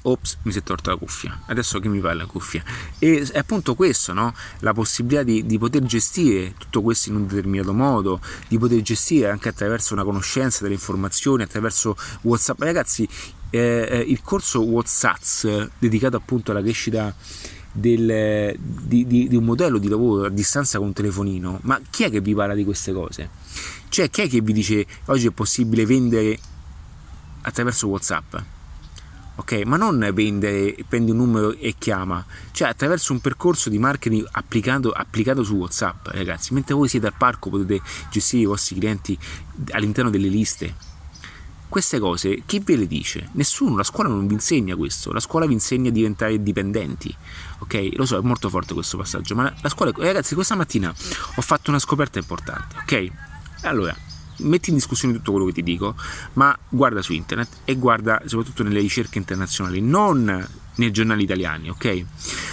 ops, 0.01 0.39
mi 0.45 0.53
si 0.53 0.61
è 0.61 0.62
tolta 0.62 0.93
la 0.93 0.97
cuffia, 0.97 1.43
adesso 1.45 1.79
che 1.79 1.89
mi 1.89 2.01
parla 2.01 2.22
la 2.22 2.26
cuffia. 2.26 2.64
E 2.99 3.29
è 3.31 3.37
appunto 3.37 3.74
questo, 3.74 4.14
no? 4.14 4.35
La 4.61 4.72
possibilità 4.72 5.22
di, 5.22 5.45
di, 5.45 5.59
poter 5.59 5.83
gestire 5.83 6.55
tutto 6.57 6.81
questo 6.81 7.11
in 7.11 7.16
un 7.16 7.26
determinato 7.26 7.74
modo, 7.74 8.22
di 8.49 8.57
poter 8.57 8.81
gestire 8.81 9.29
anche 9.29 9.51
attraverso 9.51 9.93
una 9.93 10.05
conoscenza 10.05 10.62
delle 10.62 10.74
informazioni, 10.74 11.43
attraverso 11.43 11.95
WhatsApp. 12.22 12.62
Ragazzi, 12.62 13.07
eh, 13.51 13.87
eh 13.91 13.99
il 13.99 14.22
corso 14.22 14.62
WhatsApp 14.62 15.68
dedicato 15.79 16.16
appunto 16.16 16.51
alla 16.53 16.62
crescita 16.62 17.14
del, 17.72 18.56
di, 18.58 19.06
di, 19.06 19.28
di, 19.28 19.36
un 19.36 19.44
modello 19.44 19.78
di 19.78 19.88
lavoro 19.88 20.26
a 20.26 20.30
distanza 20.30 20.78
con 20.78 20.88
un 20.88 20.92
telefonino, 20.92 21.60
ma 21.62 21.80
chi 21.90 22.04
è 22.04 22.10
che 22.10 22.20
vi 22.20 22.34
parla 22.34 22.54
di 22.54 22.64
queste 22.64 22.92
cose? 22.92 23.28
Cioè, 23.88 24.10
chi 24.10 24.22
è 24.22 24.28
che 24.28 24.40
vi 24.40 24.52
dice 24.52 24.86
oggi 25.06 25.26
è 25.26 25.30
possibile 25.30 25.86
vendere 25.86 26.38
attraverso 27.42 27.88
WhatsApp? 27.88 28.36
ok? 29.38 29.62
Ma 29.64 29.76
non 29.76 30.10
vendere, 30.12 30.74
prendi 30.86 31.12
un 31.12 31.18
numero 31.18 31.56
e 31.56 31.74
chiama, 31.78 32.24
cioè 32.50 32.68
attraverso 32.68 33.12
un 33.12 33.20
percorso 33.20 33.70
di 33.70 33.78
marketing 33.78 34.26
applicato, 34.32 34.90
applicato 34.90 35.42
su 35.42 35.54
WhatsApp, 35.54 36.08
ragazzi. 36.08 36.54
Mentre 36.54 36.74
voi 36.74 36.88
siete 36.88 37.06
al 37.06 37.14
parco 37.16 37.48
potete 37.48 37.80
gestire 38.10 38.42
i 38.42 38.46
vostri 38.46 38.76
clienti 38.76 39.18
all'interno 39.70 40.10
delle 40.10 40.28
liste. 40.28 40.74
Queste 41.68 41.98
cose 41.98 42.42
chi 42.46 42.60
ve 42.60 42.76
le 42.76 42.86
dice? 42.86 43.28
Nessuno, 43.32 43.76
la 43.76 43.82
scuola 43.82 44.08
non 44.08 44.26
vi 44.26 44.32
insegna 44.32 44.74
questo, 44.74 45.12
la 45.12 45.20
scuola 45.20 45.46
vi 45.46 45.52
insegna 45.52 45.90
a 45.90 45.92
diventare 45.92 46.42
dipendenti, 46.42 47.14
ok? 47.58 47.90
Lo 47.92 48.06
so, 48.06 48.16
è 48.16 48.22
molto 48.22 48.48
forte 48.48 48.72
questo 48.72 48.96
passaggio, 48.96 49.34
ma 49.34 49.52
la 49.60 49.68
scuola, 49.68 49.92
ragazzi, 49.96 50.34
questa 50.34 50.54
mattina 50.54 50.88
ho 50.88 51.42
fatto 51.42 51.70
una 51.70 51.78
scoperta 51.78 52.18
importante, 52.18 52.76
ok? 52.78 53.12
Allora, 53.62 53.94
metti 54.38 54.70
in 54.70 54.76
discussione 54.76 55.14
tutto 55.14 55.32
quello 55.32 55.46
che 55.46 55.52
ti 55.52 55.62
dico, 55.62 55.94
ma 56.34 56.56
guarda 56.68 57.02
su 57.02 57.12
internet 57.12 57.58
e 57.64 57.74
guarda 57.76 58.22
soprattutto 58.24 58.62
nelle 58.62 58.80
ricerche 58.80 59.18
internazionali, 59.18 59.80
non 59.82 60.48
nei 60.76 60.90
giornali 60.90 61.24
italiani, 61.24 61.68
ok? 61.68 62.04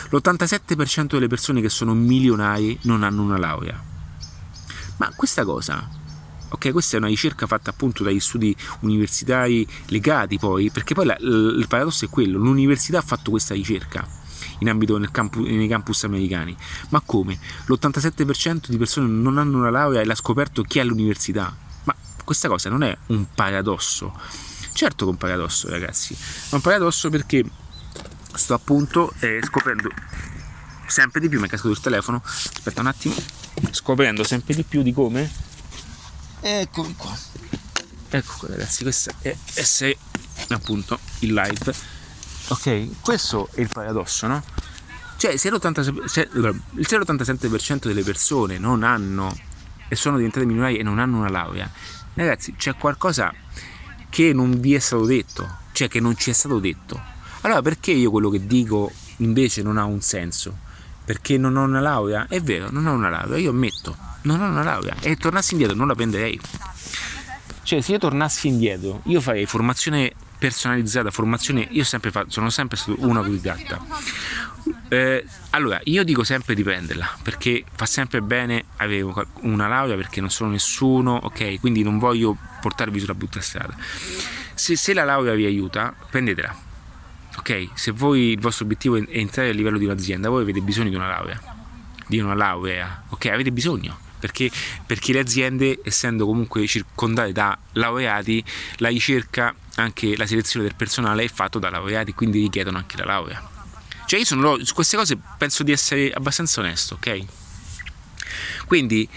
L'87% 0.10 1.06
delle 1.12 1.28
persone 1.28 1.62
che 1.62 1.70
sono 1.70 1.94
milionari 1.94 2.78
non 2.84 3.04
hanno 3.04 3.22
una 3.22 3.38
laurea. 3.38 3.82
Ma 4.98 5.12
questa 5.16 5.46
cosa, 5.46 5.88
ok, 6.50 6.72
questa 6.72 6.96
è 6.96 7.00
una 7.00 7.08
ricerca 7.08 7.48
fatta 7.48 7.70
appunto 7.70 8.04
dagli 8.04 8.20
studi 8.20 8.56
universitari 8.82 9.68
legati 9.88 10.38
poi, 10.38 10.70
perché 10.72 10.94
poi 10.94 11.06
la, 11.06 11.18
il 11.20 11.66
paradosso 11.68 12.06
è 12.06 12.10
quello, 12.10 12.38
l'università 12.38 13.00
ha 13.00 13.04
fatto 13.04 13.32
questa 13.32 13.54
ricerca 13.54 14.08
in 14.60 14.70
ambito 14.70 14.98
nel 14.98 15.12
campus, 15.12 15.46
nei 15.46 15.68
campus 15.68 16.04
americani. 16.04 16.56
Ma 16.90 17.02
come? 17.06 17.38
L'87% 17.66 18.68
di 18.68 18.78
persone 18.78 19.08
non 19.08 19.38
hanno 19.38 19.58
una 19.58 19.70
laurea 19.70 20.02
e 20.02 20.06
l'ha 20.06 20.16
scoperto 20.16 20.64
chi 20.64 20.80
è 20.80 20.82
all'università 20.82 21.64
questa 22.26 22.50
cosa 22.50 22.70
non 22.70 22.84
è 22.84 22.98
un 23.08 23.28
paradosso. 23.34 24.14
Certo 24.74 25.06
che 25.06 25.12
è 25.12 25.14
un 25.14 25.18
paradosso, 25.18 25.70
ragazzi. 25.70 26.14
È 26.14 26.56
un 26.56 26.62
paradosso 26.62 27.10
perché 27.10 27.46
sto 28.34 28.54
appunto 28.54 29.14
eh, 29.20 29.40
scoprendo 29.42 29.90
sempre 30.88 31.22
di 31.22 31.30
più, 31.30 31.40
mi 31.40 31.46
è 31.46 31.50
cascato 31.50 31.72
il 31.72 31.80
telefono, 31.80 32.22
aspetta 32.26 32.82
un 32.82 32.88
attimo, 32.88 33.16
scoprendo 33.72 34.26
sempre 34.26 34.54
di 34.54 34.64
più 34.64 34.82
di 34.82 34.92
come... 34.92 35.54
Eccomi 36.48 36.94
qua. 36.96 37.18
Ecco 38.10 38.34
qua 38.38 38.50
ragazzi, 38.50 38.84
questo 38.84 39.12
è 39.20 39.36
essere 39.56 39.98
appunto 40.50 41.00
il 41.22 41.34
live. 41.34 41.74
Ok, 42.50 43.02
questo 43.02 43.50
è 43.56 43.62
il 43.62 43.70
paradosso, 43.72 44.28
no? 44.28 44.44
Cioè, 45.18 45.38
se 45.38 45.50
l'87%, 45.50 46.06
se, 46.06 46.30
il 46.34 46.62
87% 46.76 47.88
delle 47.88 48.04
persone 48.04 48.60
non 48.60 48.84
hanno 48.84 49.36
e 49.88 49.96
sono 49.96 50.18
diventate 50.18 50.46
milionari 50.46 50.78
e 50.78 50.84
non 50.84 51.00
hanno 51.00 51.18
una 51.18 51.30
laurea, 51.30 51.68
Ragazzi, 52.14 52.54
c'è 52.56 52.76
qualcosa 52.76 53.34
che 54.10 54.32
non 54.32 54.60
vi 54.60 54.76
è 54.76 54.80
stato 54.80 55.06
detto, 55.06 55.58
cioè 55.72 55.88
che 55.88 56.00
non 56.00 56.16
ci 56.16 56.30
è 56.30 56.34
stato 56.34 56.60
detto. 56.60 57.02
Allora 57.42 57.64
perché 57.64 57.92
io 57.92 58.12
quello 58.12 58.30
che 58.30 58.46
dico 58.46 58.92
invece 59.18 59.64
non 59.64 59.78
ha 59.78 59.84
un 59.86 60.00
senso? 60.00 60.56
Perché 61.04 61.40
non 61.40 61.58
ho 61.58 61.64
una 61.64 61.82
laurea? 61.82 62.28
È 62.30 62.40
vero, 62.40 62.70
non 62.70 62.86
ho 62.86 62.94
una 62.94 63.10
laurea, 63.10 63.40
io 63.40 63.50
ammetto, 63.50 63.98
non 64.26 64.42
ho 64.42 64.48
una 64.48 64.64
laurea 64.64 64.96
e 65.02 65.16
tornassi 65.16 65.54
indietro 65.54 65.76
non 65.76 65.88
la 65.88 65.96
prenderei. 65.96 66.40
Cioè, 67.64 67.82
se 67.82 67.94
io 67.94 67.98
tornassi 67.98 68.48
indietro, 68.48 69.02
io 69.06 69.22
farei 69.22 69.46
formazione 69.48 70.14
personalizzata, 70.38 71.10
formazione, 71.10 71.68
io 71.72 71.84
sempre 71.84 72.12
fatto, 72.12 72.30
sono 72.30 72.50
sempre 72.50 72.78
stato 72.78 72.98
una 73.00 73.20
autodidatta. 73.20 73.82
Eh, 74.90 75.26
allora, 75.52 75.80
io 75.86 76.04
dico 76.04 76.24
sempre 76.24 76.54
di 76.54 76.64
prenderla 76.64 77.18
perché 77.24 77.64
fa 77.74 77.86
sempre 77.86 78.22
bene 78.22 78.66
avere 78.78 79.12
una 79.42 79.68
laurea 79.68 79.96
perché 79.96 80.22
non 80.22 80.30
sono 80.30 80.52
nessuno, 80.52 81.16
ok? 81.16 81.60
Quindi 81.60 81.82
non 81.82 81.98
voglio 81.98 82.38
portarvi 82.62 83.00
sulla 83.00 83.16
brutta 83.16 83.42
strada. 83.42 83.76
Se, 84.54 84.76
se 84.76 84.94
la 84.94 85.04
laurea 85.04 85.34
vi 85.34 85.46
aiuta, 85.46 85.94
prendetela, 86.10 86.56
ok? 87.38 87.70
Se 87.74 87.92
voi 87.92 88.32
il 88.32 88.40
vostro 88.40 88.66
obiettivo 88.66 88.96
è 88.96 89.04
entrare 89.10 89.50
a 89.50 89.54
livello 89.54 89.78
di 89.78 89.86
un'azienda, 89.86 90.30
voi 90.30 90.44
avete 90.44 90.62
bisogno 90.62 90.90
di 90.90 90.96
una 90.96 91.08
laurea, 91.08 91.40
di 92.08 92.20
una 92.20 92.36
laurea, 92.36 93.04
ok? 93.10 93.26
Avete 93.26 93.52
bisogno. 93.52 94.04
Perché, 94.26 94.50
perché 94.86 95.14
le 95.14 95.20
aziende, 95.20 95.80
essendo 95.84 96.26
comunque 96.26 96.66
circondate 96.66 97.32
da 97.32 97.58
laureati, 97.74 98.44
la 98.78 98.88
ricerca, 98.88 99.54
anche 99.76 100.18
la 100.18 100.26
selezione 100.26 100.66
del 100.66 100.76
personale 100.76 101.24
è 101.24 101.28
fatta 101.28 101.60
da 101.60 101.70
laureati, 101.70 102.14
quindi 102.14 102.40
richiedono 102.40 102.78
anche 102.78 102.98
la 102.98 103.06
laurea 103.06 103.50
cioè 104.06 104.20
io 104.20 104.26
sono, 104.26 104.64
su 104.64 104.74
queste 104.74 104.98
cose 104.98 105.18
penso 105.38 105.64
di 105.64 105.72
essere 105.72 106.12
abbastanza 106.12 106.60
onesto, 106.60 106.96
ok? 106.96 107.26
Quindi 108.68 109.08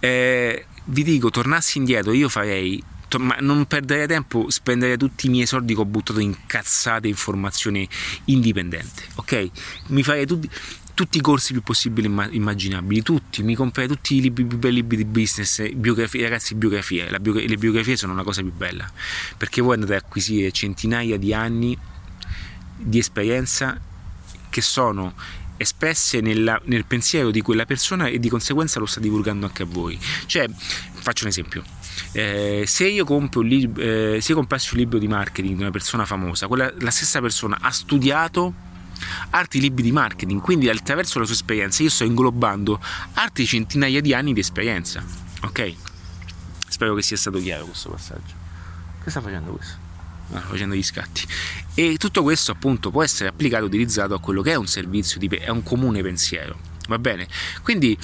eh, 0.00 0.66
vi 0.84 1.02
dico, 1.02 1.30
tornassi 1.30 1.78
indietro 1.78 2.12
io 2.12 2.28
farei 2.28 2.82
ma 3.16 3.36
non 3.40 3.64
perderei 3.64 4.06
tempo, 4.06 4.50
spenderei 4.50 4.98
tutti 4.98 5.28
i 5.28 5.30
miei 5.30 5.46
soldi 5.46 5.72
che 5.72 5.80
ho 5.80 5.86
buttato 5.86 6.20
in 6.20 6.36
cazzate 6.46 7.08
informazioni 7.08 7.88
indipendente, 8.26 9.04
ok? 9.14 9.48
Mi 9.86 10.02
farei 10.02 10.26
tutti, 10.26 10.48
tutti 10.98 11.18
i 11.18 11.20
corsi 11.20 11.52
più 11.52 11.62
possibili 11.62 12.12
immaginabili, 12.30 13.02
tutti, 13.02 13.44
mi 13.44 13.54
comprerei 13.54 13.88
tutti 13.88 14.16
i 14.16 14.20
libri 14.20 14.44
più 14.44 14.58
belli 14.58 14.84
di 14.84 15.04
business, 15.04 15.70
biografie, 15.70 16.24
ragazzi, 16.24 16.56
biografie, 16.56 17.08
biogra- 17.20 17.44
le 17.46 17.56
biografie 17.56 17.96
sono 17.96 18.12
una 18.12 18.24
cosa 18.24 18.42
più 18.42 18.52
bella, 18.52 18.90
perché 19.36 19.60
voi 19.60 19.74
andate 19.74 19.94
ad 19.94 20.02
acquisire 20.02 20.50
centinaia 20.50 21.16
di 21.16 21.32
anni 21.32 21.78
di 22.74 22.98
esperienza 22.98 23.80
che 24.50 24.60
sono 24.60 25.14
espresse 25.56 26.20
nella, 26.20 26.60
nel 26.64 26.84
pensiero 26.84 27.30
di 27.30 27.42
quella 27.42 27.64
persona 27.64 28.08
e 28.08 28.18
di 28.18 28.28
conseguenza 28.28 28.80
lo 28.80 28.86
sta 28.86 28.98
divulgando 28.98 29.46
anche 29.46 29.62
a 29.62 29.66
voi. 29.66 29.96
Cioè, 30.26 30.48
faccio 30.50 31.22
un 31.22 31.30
esempio. 31.30 31.62
Eh, 32.10 32.64
se 32.66 32.88
io 32.88 33.04
compro 33.04 33.38
un 33.38 33.46
libro, 33.46 33.80
eh, 33.80 34.18
se 34.20 34.32
io 34.32 34.36
comprassi 34.36 34.70
un 34.72 34.80
libro 34.80 34.98
di 34.98 35.06
marketing 35.06 35.54
di 35.54 35.60
una 35.60 35.70
persona 35.70 36.04
famosa, 36.04 36.48
quella, 36.48 36.72
la 36.80 36.90
stessa 36.90 37.20
persona 37.20 37.58
ha 37.60 37.70
studiato 37.70 38.66
altri 39.30 39.60
libri 39.60 39.82
di 39.82 39.92
marketing, 39.92 40.40
quindi 40.40 40.68
attraverso 40.68 41.18
la 41.18 41.24
sua 41.24 41.34
esperienza 41.34 41.82
io 41.82 41.90
sto 41.90 42.04
inglobando 42.04 42.80
altri 43.14 43.46
centinaia 43.46 44.00
di 44.00 44.14
anni 44.14 44.32
di 44.32 44.40
esperienza. 44.40 45.04
Ok? 45.42 45.74
spero 46.78 46.94
che 46.94 47.02
sia 47.02 47.16
stato 47.16 47.40
chiaro 47.40 47.64
questo 47.64 47.90
passaggio. 47.90 48.34
Che 49.02 49.10
sta 49.10 49.20
facendo 49.20 49.50
questo? 49.50 49.76
Ah, 50.32 50.40
facendo 50.40 50.76
gli 50.76 50.82
scatti. 50.82 51.26
E 51.74 51.96
tutto 51.96 52.22
questo 52.22 52.52
appunto 52.52 52.90
può 52.90 53.02
essere 53.02 53.28
applicato, 53.28 53.64
utilizzato 53.64 54.14
a 54.14 54.20
quello 54.20 54.42
che 54.42 54.52
è 54.52 54.54
un 54.54 54.68
servizio, 54.68 55.18
di, 55.18 55.26
è 55.26 55.48
un 55.48 55.64
comune 55.64 56.02
pensiero. 56.02 56.56
Va 56.86 57.00
bene? 57.00 57.26
Quindi 57.62 57.98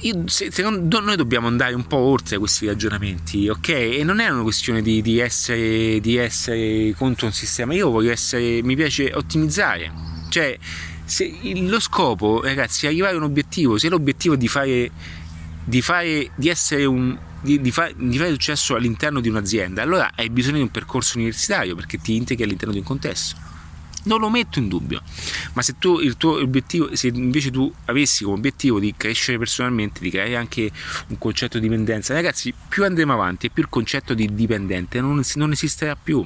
io, 0.00 0.24
secondo 0.26 1.00
noi 1.00 1.16
dobbiamo 1.16 1.46
andare 1.46 1.74
un 1.74 1.86
po' 1.86 1.96
oltre 1.96 2.36
questi 2.38 2.66
ragionamenti, 2.66 3.48
ok? 3.48 3.68
E 3.68 4.02
non 4.04 4.20
è 4.20 4.28
una 4.28 4.42
questione 4.42 4.82
di, 4.82 5.00
di, 5.00 5.18
essere, 5.18 6.00
di 6.00 6.16
essere 6.16 6.92
contro 6.96 7.26
un 7.26 7.32
sistema, 7.32 7.72
io 7.72 7.90
voglio 7.90 8.10
essere, 8.10 8.62
mi 8.62 8.76
piace 8.76 9.10
ottimizzare, 9.14 9.90
cioè 10.28 10.58
se, 11.04 11.38
lo 11.54 11.80
scopo 11.80 12.42
ragazzi 12.42 12.84
è 12.84 12.88
arrivare 12.88 13.14
a 13.14 13.18
un 13.18 13.22
obiettivo, 13.22 13.78
se 13.78 13.88
l'obiettivo 13.88 14.34
è 14.34 14.36
di 14.36 14.48
fare, 14.48 14.90
di, 15.64 15.80
fare, 15.80 16.30
di 16.34 16.48
essere 16.48 16.84
un, 16.84 17.16
di, 17.40 17.60
di, 17.60 17.70
fare, 17.70 17.94
di, 17.96 18.18
fare, 18.18 18.30
successo 18.32 18.74
all'interno 18.74 19.20
di 19.20 19.30
un'azienda, 19.30 19.80
allora 19.80 20.12
hai 20.14 20.28
bisogno 20.28 20.56
di 20.56 20.62
un 20.62 20.70
percorso 20.70 21.16
universitario 21.16 21.74
perché 21.74 21.98
ti 21.98 22.16
integri 22.16 22.44
all'interno 22.44 22.72
di 22.72 22.80
un 22.80 22.84
contesto. 22.84 23.36
Non 24.04 24.20
lo 24.20 24.30
metto 24.30 24.60
in 24.60 24.68
dubbio, 24.68 25.02
ma 25.56 25.62
se 25.62 25.76
tu 25.78 26.00
il 26.00 26.18
tuo 26.18 26.38
obiettivo, 26.38 26.94
se 26.94 27.08
invece 27.08 27.50
tu 27.50 27.72
avessi 27.86 28.24
come 28.24 28.36
obiettivo 28.36 28.78
di 28.78 28.92
crescere 28.94 29.38
personalmente, 29.38 30.00
di 30.00 30.10
creare 30.10 30.36
anche 30.36 30.70
un 31.08 31.16
concetto 31.16 31.58
di 31.58 31.66
dipendenza, 31.66 32.12
ragazzi, 32.12 32.52
più 32.68 32.84
andremo 32.84 33.14
avanti 33.14 33.46
e 33.46 33.50
più 33.50 33.62
il 33.62 33.70
concetto 33.70 34.12
di 34.12 34.34
dipendente 34.34 35.00
non, 35.00 35.22
non 35.36 35.52
esisterà 35.52 35.96
più. 35.96 36.24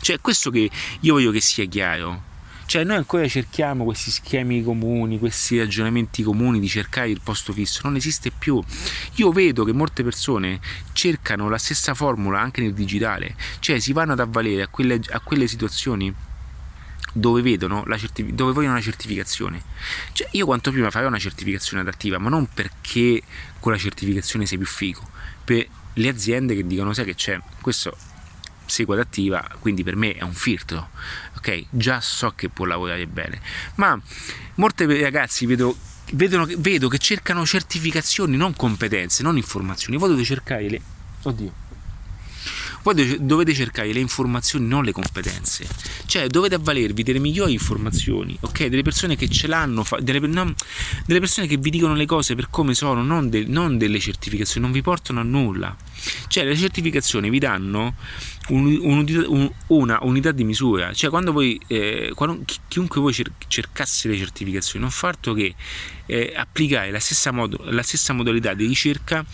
Cioè, 0.00 0.20
questo 0.20 0.50
che 0.50 0.68
io 1.00 1.12
voglio 1.12 1.30
che 1.30 1.40
sia 1.40 1.66
chiaro. 1.66 2.34
Cioè, 2.66 2.82
noi 2.82 2.96
ancora 2.96 3.28
cerchiamo 3.28 3.84
questi 3.84 4.10
schemi 4.10 4.60
comuni, 4.64 5.20
questi 5.20 5.58
ragionamenti 5.58 6.24
comuni 6.24 6.58
di 6.58 6.66
cercare 6.66 7.08
il 7.08 7.20
posto 7.22 7.52
fisso, 7.52 7.82
non 7.84 7.94
esiste 7.94 8.32
più. 8.36 8.60
Io 9.14 9.30
vedo 9.30 9.62
che 9.62 9.72
molte 9.72 10.02
persone 10.02 10.58
cercano 10.92 11.48
la 11.48 11.58
stessa 11.58 11.94
formula 11.94 12.40
anche 12.40 12.60
nel 12.60 12.74
digitale, 12.74 13.36
cioè 13.60 13.78
si 13.78 13.92
vanno 13.92 14.14
ad 14.14 14.20
avvalere 14.20 14.62
a 14.62 14.66
quelle, 14.66 15.00
a 15.10 15.20
quelle 15.20 15.46
situazioni 15.46 16.12
dove, 17.16 17.58
certific- 17.98 18.34
dove 18.34 18.52
vogliono 18.52 18.74
la 18.74 18.80
certificazione. 18.80 19.62
Cioè, 20.12 20.28
io 20.32 20.46
quanto 20.46 20.70
prima 20.70 20.90
farò 20.90 21.08
una 21.08 21.18
certificazione 21.18 21.82
adattiva, 21.82 22.18
ma 22.18 22.28
non 22.28 22.48
perché 22.52 23.22
con 23.58 23.72
la 23.72 23.78
certificazione 23.78 24.46
sei 24.46 24.58
più 24.58 24.66
figo, 24.66 25.08
per 25.44 25.66
le 25.94 26.08
aziende 26.08 26.54
che 26.54 26.66
dicono 26.66 26.92
sai 26.92 27.04
che 27.04 27.14
c'è, 27.14 27.40
questo 27.60 27.96
segue 28.66 28.94
adattiva, 28.94 29.48
quindi 29.60 29.82
per 29.82 29.96
me 29.96 30.14
è 30.14 30.22
un 30.22 30.34
filtro, 30.34 30.90
ok? 31.36 31.66
Già 31.70 32.00
so 32.00 32.32
che 32.34 32.48
può 32.48 32.64
lavorare 32.64 33.06
bene, 33.06 33.40
ma 33.76 33.98
molti 34.54 34.84
ragazzi 35.00 35.46
vedo 35.46 35.76
Vedono, 36.12 36.46
vedo 36.58 36.86
che 36.86 36.98
cercano 36.98 37.44
certificazioni, 37.44 38.36
non 38.36 38.54
competenze, 38.54 39.24
non 39.24 39.36
informazioni. 39.36 39.98
Voi 39.98 40.10
dovete 40.10 40.24
cercare 40.24 40.68
le. 40.68 40.80
Oddio 41.22 41.64
voi 42.94 43.16
dovete 43.20 43.52
cercare 43.52 43.92
le 43.92 43.98
informazioni, 43.98 44.66
non 44.66 44.84
le 44.84 44.92
competenze. 44.92 45.66
Cioè, 46.06 46.28
dovete 46.28 46.54
avvalervi 46.54 47.02
delle 47.02 47.18
migliori 47.18 47.52
informazioni, 47.52 48.36
ok? 48.40 48.66
Delle 48.66 48.82
persone 48.82 49.16
che 49.16 49.28
ce 49.28 49.48
l'hanno, 49.48 49.84
delle, 50.00 50.20
no, 50.20 50.54
delle 51.04 51.18
persone 51.18 51.48
che 51.48 51.56
vi 51.56 51.70
dicono 51.70 51.94
le 51.94 52.06
cose 52.06 52.36
per 52.36 52.48
come 52.48 52.74
sono, 52.74 53.02
non, 53.02 53.28
de, 53.28 53.44
non 53.46 53.76
delle 53.76 53.98
certificazioni, 53.98 54.66
non 54.66 54.72
vi 54.72 54.82
portano 54.82 55.20
a 55.20 55.24
nulla. 55.24 55.76
Cioè, 56.28 56.44
le 56.44 56.56
certificazioni 56.56 57.28
vi 57.28 57.38
danno 57.40 57.94
un, 58.48 59.04
un, 59.26 59.52
una 59.68 59.98
unità 60.02 60.30
di 60.30 60.44
misura, 60.44 60.92
cioè 60.92 61.10
quando 61.10 61.32
voi, 61.32 61.60
eh, 61.66 62.12
quando, 62.14 62.44
chiunque 62.68 63.00
voi 63.00 63.14
cercasse 63.48 64.08
le 64.08 64.16
certificazioni, 64.16 64.80
non 64.80 64.90
fa 64.90 65.14
che 65.20 65.54
eh, 66.06 66.32
applicare 66.36 66.90
la 66.90 67.00
stessa, 67.00 67.32
modo, 67.32 67.58
la 67.64 67.82
stessa, 67.82 68.12
modalità 68.12 68.54
di 68.54 68.66
ricerca 68.66 69.24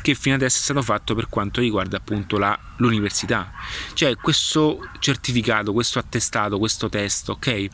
che 0.00 0.14
fino 0.14 0.34
adesso 0.34 0.58
è 0.58 0.62
stato 0.62 0.82
fatto 0.82 1.14
per 1.14 1.28
quanto 1.28 1.60
riguarda 1.60 1.98
appunto 1.98 2.38
la, 2.38 2.58
l'università, 2.76 3.52
cioè 3.94 4.16
questo 4.16 4.88
certificato, 5.00 5.72
questo 5.72 5.98
attestato, 5.98 6.58
questo 6.58 6.88
test, 6.88 7.28
ok? 7.28 7.66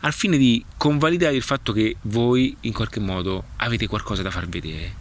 Al 0.00 0.12
fine 0.12 0.36
di 0.36 0.64
convalidare 0.76 1.36
il 1.36 1.42
fatto 1.42 1.72
che 1.72 1.96
voi 2.02 2.56
in 2.60 2.72
qualche 2.72 3.00
modo 3.00 3.44
avete 3.56 3.86
qualcosa 3.86 4.22
da 4.22 4.30
far 4.30 4.48
vedere. 4.48 5.00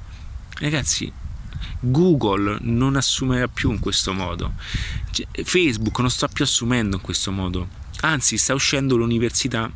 Ragazzi, 0.60 1.12
Google 1.80 2.58
non 2.62 2.96
assumerà 2.96 3.48
più 3.48 3.72
in 3.72 3.80
questo 3.80 4.14
modo, 4.14 4.54
cioè, 5.12 5.26
Facebook 5.44 6.00
non 6.00 6.10
sta 6.10 6.28
più 6.28 6.44
assumendo 6.44 6.96
in 6.98 7.02
questo 7.02 7.32
modo, 7.32 7.68
anzi 8.02 8.38
sta 8.38 8.54
uscendo 8.54 8.96
l'università 8.96 9.72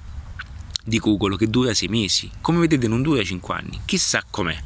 di 0.83 0.99
Google 0.99 1.37
che 1.37 1.49
dura 1.49 1.73
sei 1.73 1.87
mesi, 1.87 2.29
come 2.41 2.59
vedete 2.59 2.87
non 2.87 3.01
dura 3.01 3.23
cinque 3.23 3.55
anni, 3.55 3.81
chissà 3.85 4.23
com'è. 4.29 4.57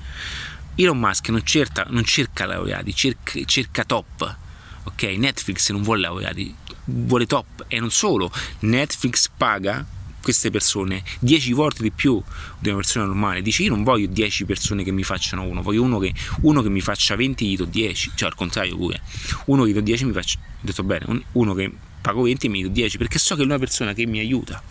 Elon 0.75 0.97
Musk 0.99 1.29
non 1.29 1.43
cerca, 1.43 1.85
non 1.89 2.03
cerca 2.05 2.45
laureati, 2.45 2.93
cerca, 2.93 3.43
cerca 3.45 3.83
top, 3.83 4.37
ok? 4.83 5.03
Netflix 5.17 5.71
non 5.71 5.81
vuole 5.81 6.01
laureati, 6.01 6.55
vuole 6.85 7.25
top 7.25 7.65
e 7.67 7.79
non 7.79 7.91
solo, 7.91 8.31
Netflix 8.59 9.29
paga 9.35 9.85
queste 10.29 10.51
persone 10.51 11.03
10 11.19 11.53
volte 11.53 11.81
di 11.81 11.91
più 11.91 12.21
di 12.59 12.69
una 12.69 12.77
persona 12.77 13.05
normale. 13.05 13.41
Dici 13.41 13.63
io 13.63 13.69
non 13.69 13.83
voglio 13.83 14.07
10 14.07 14.45
persone 14.45 14.83
che 14.83 14.91
mi 14.91 15.03
facciano 15.03 15.43
uno, 15.43 15.61
voglio 15.61 15.81
uno 15.81 15.97
che, 15.97 16.13
uno 16.41 16.61
che 16.61 16.69
mi 16.69 16.81
faccia 16.81 17.15
20 17.15 17.47
gli 17.47 17.55
do 17.55 17.65
10, 17.65 18.11
cioè 18.13 18.29
al 18.29 18.35
contrario 18.35 18.77
pure. 18.77 19.01
Uno 19.45 19.63
che 19.63 19.71
gli 19.71 19.73
do 19.73 19.81
10 19.81 20.05
mi 20.05 20.13
faccia, 20.13 20.37
detto 20.61 20.83
bene, 20.83 21.23
uno 21.31 21.53
che 21.55 21.71
pago 22.01 22.21
20 22.21 22.45
e 22.45 22.49
mi 22.49 22.61
do 22.61 22.69
10 22.69 22.97
perché 22.97 23.17
so 23.17 23.35
che 23.35 23.41
è 23.41 23.45
una 23.45 23.57
persona 23.57 23.93
che 23.93 24.05
mi 24.05 24.19
aiuta. 24.19 24.61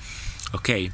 Ok? 0.52 0.90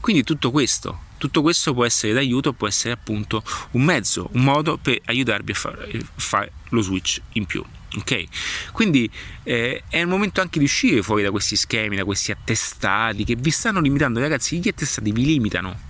Quindi 0.00 0.24
tutto 0.24 0.50
questo, 0.50 1.02
tutto 1.18 1.42
questo 1.42 1.72
può 1.72 1.84
essere 1.84 2.12
d'aiuto, 2.12 2.52
può 2.52 2.66
essere 2.66 2.94
appunto 2.94 3.42
un 3.72 3.82
mezzo, 3.82 4.28
un 4.32 4.42
modo 4.42 4.76
per 4.76 5.00
aiutarvi 5.04 5.52
a 5.52 5.54
fare, 5.54 6.06
fare 6.16 6.52
lo 6.70 6.80
switch 6.82 7.20
in 7.34 7.46
più. 7.46 7.64
Ok? 7.96 8.24
Quindi 8.72 9.10
eh, 9.44 9.82
è 9.88 9.98
il 9.98 10.06
momento 10.06 10.40
anche 10.40 10.58
di 10.58 10.66
uscire 10.66 11.02
fuori 11.02 11.22
da 11.22 11.30
questi 11.30 11.56
schemi, 11.56 11.96
da 11.96 12.04
questi 12.04 12.30
attestati 12.30 13.24
che 13.24 13.34
vi 13.36 13.50
stanno 13.50 13.80
limitando, 13.80 14.20
ragazzi. 14.20 14.58
Gli 14.58 14.68
attestati 14.68 15.10
vi 15.10 15.24
limitano. 15.24 15.86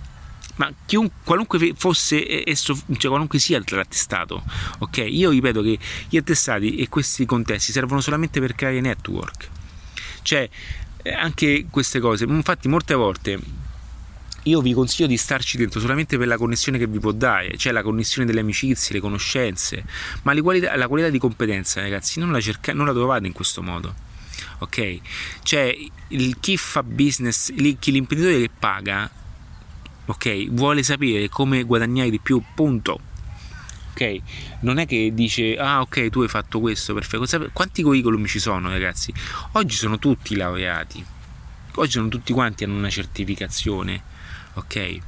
Ma 0.55 0.71
chiunque, 0.85 1.19
qualunque 1.23 1.73
fosse 1.75 2.43
esso, 2.45 2.77
cioè 2.97 3.09
qualunque 3.09 3.39
sia 3.39 3.61
l'attestato, 3.65 4.43
ok? 4.79 5.05
Io 5.07 5.29
ripeto 5.29 5.61
che 5.61 5.79
gli 6.09 6.17
attestati 6.17 6.75
e 6.75 6.89
questi 6.89 7.25
contesti 7.25 7.71
servono 7.71 8.01
solamente 8.01 8.41
per 8.41 8.55
creare 8.55 8.81
network. 8.81 9.49
Cioè, 10.21 10.49
eh, 11.01 11.13
anche 11.13 11.67
queste 11.69 11.99
cose, 11.99 12.25
infatti, 12.25 12.67
molte 12.67 12.93
volte 12.93 13.39
io 14.43 14.61
vi 14.61 14.73
consiglio 14.73 15.07
di 15.07 15.17
starci 15.17 15.57
dentro 15.57 15.79
solamente 15.79 16.17
per 16.17 16.27
la 16.27 16.37
connessione 16.37 16.77
che 16.77 16.87
vi 16.87 16.99
può 16.99 17.11
dare, 17.11 17.57
cioè 17.57 17.73
la 17.73 17.83
connessione 17.83 18.25
delle 18.25 18.39
amicizie, 18.39 18.93
le 18.93 19.01
conoscenze, 19.01 19.83
ma 20.23 20.39
qualità, 20.41 20.75
la 20.75 20.87
qualità 20.87 21.09
di 21.09 21.19
competenza, 21.19 21.81
ragazzi, 21.81 22.19
non 22.19 22.31
la, 22.31 22.39
cerca, 22.39 22.73
non 22.73 22.85
la 22.85 22.93
trovate 22.93 23.27
in 23.27 23.33
questo 23.33 23.61
modo. 23.61 23.93
Ok? 24.59 24.99
Cioè, 25.43 25.75
il, 26.09 26.39
chi 26.39 26.57
fa 26.57 26.83
business, 26.83 27.53
chi 27.79 27.91
l'imprenditore 27.91 28.39
che 28.39 28.49
paga, 28.57 29.09
ok, 30.05 30.49
vuole 30.49 30.83
sapere 30.83 31.29
come 31.29 31.63
guadagnare 31.63 32.09
di 32.09 32.19
più, 32.19 32.41
punto. 32.55 32.99
Ok? 33.91 34.17
Non 34.61 34.77
è 34.77 34.85
che 34.85 35.11
dice, 35.13 35.57
ah 35.57 35.81
ok, 35.81 36.09
tu 36.09 36.21
hai 36.21 36.29
fatto 36.29 36.59
questo, 36.59 36.93
perfetto. 36.93 37.49
Quanti 37.51 37.83
curriculum 37.83 38.25
ci 38.25 38.39
sono, 38.39 38.69
ragazzi? 38.69 39.13
Oggi 39.53 39.75
sono 39.75 39.99
tutti 39.99 40.35
laureati. 40.35 41.03
Oggi 41.75 41.91
sono 41.91 42.07
tutti 42.07 42.33
quanti 42.33 42.63
hanno 42.63 42.77
una 42.77 42.89
certificazione 42.89 44.17
ok? 44.59 44.99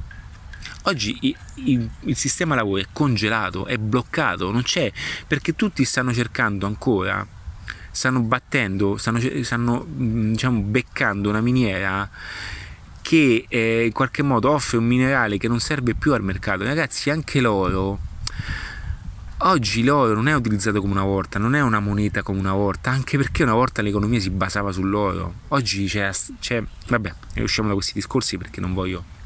Oggi 0.86 1.36
il, 1.54 1.88
sistema 2.16 2.56
lavoro 2.56 2.80
è 2.82 2.86
congelato, 2.92 3.66
è 3.66 3.76
bloccato, 3.78 4.50
non 4.50 4.62
c'è 4.62 4.92
perché 5.26 5.54
tutti 5.54 5.84
stanno 5.84 6.12
cercando 6.12 6.66
ancora, 6.66 7.24
stanno 7.90 8.20
battendo, 8.20 8.96
stanno, 8.96 9.20
stanno 9.42 9.86
diciamo, 9.86 10.60
beccando 10.60 11.28
una 11.28 11.40
miniera 11.40 12.08
che 13.00 13.44
eh, 13.48 13.84
in 13.84 13.92
qualche 13.92 14.22
modo 14.22 14.50
offre 14.50 14.78
un 14.78 14.84
minerale 14.84 15.38
che 15.38 15.46
non 15.46 15.60
serve 15.60 15.94
più 15.94 16.12
al 16.14 16.22
mercato. 16.22 16.64
Ragazzi, 16.64 17.10
anche 17.10 17.40
l'oro, 17.40 18.00
oggi 19.38 19.84
l'oro 19.84 20.14
non 20.14 20.26
è 20.26 20.34
utilizzato 20.34 20.80
come 20.80 20.92
una 20.92 21.04
volta, 21.04 21.38
non 21.38 21.54
è 21.54 21.60
una 21.60 21.78
moneta 21.78 22.22
come 22.22 22.40
una 22.40 22.54
volta, 22.54 22.90
anche 22.90 23.16
perché 23.18 23.44
una 23.44 23.54
volta 23.54 23.82
l'economia 23.82 24.18
si 24.18 24.30
basava 24.30 24.72
sull'oro. 24.72 25.34
Oggi 25.48 25.86
c'è, 25.86 26.10
c'è 26.40 26.60
vabbè, 26.88 27.14
usciamo 27.36 27.68
da 27.68 27.74
questi 27.74 27.92
discorsi 27.94 28.36
perché 28.36 28.60
non 28.60 28.74
voglio 28.74 29.20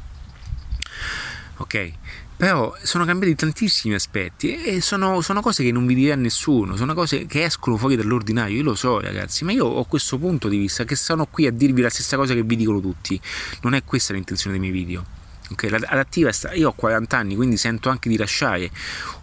ok? 1.57 1.91
Però 2.37 2.75
sono 2.83 3.03
cambiati 3.03 3.33
tantissimi 3.33 3.95
aspetti 3.95 4.61
e 4.61 4.79
sono, 4.79 5.21
sono, 5.21 5.41
cose 5.41 5.63
che 5.63 5.71
non 5.71 5.87
vi 5.87 5.95
dirà 5.95 6.15
nessuno, 6.15 6.75
sono 6.75 6.93
cose 6.93 7.25
che 7.25 7.43
escono 7.43 7.77
fuori 7.77 7.95
dall'ordinario, 7.95 8.57
io 8.57 8.63
lo 8.63 8.75
so 8.75 8.99
ragazzi, 8.99 9.43
ma 9.43 9.51
io 9.51 9.65
ho 9.65 9.83
questo 9.85 10.19
punto 10.19 10.47
di 10.47 10.57
vista 10.57 10.83
che 10.83 10.95
sono 10.95 11.25
qui 11.25 11.47
a 11.47 11.51
dirvi 11.51 11.81
la 11.81 11.89
stessa 11.89 12.15
cosa 12.15 12.35
che 12.35 12.43
vi 12.43 12.55
dicono 12.55 12.79
tutti, 12.79 13.19
non 13.61 13.73
è 13.73 13.83
questa 13.83 14.13
l'intenzione 14.13 14.57
dei 14.57 14.69
miei 14.69 14.83
video. 14.83 15.25
Okay, 15.49 15.69
l'adattiva 15.69 16.29
io 16.55 16.67
ho 16.67 16.73
40 16.73 17.17
anni 17.17 17.35
quindi 17.37 17.55
sento 17.55 17.87
anche 17.87 18.09
di 18.09 18.17
lasciare 18.17 18.69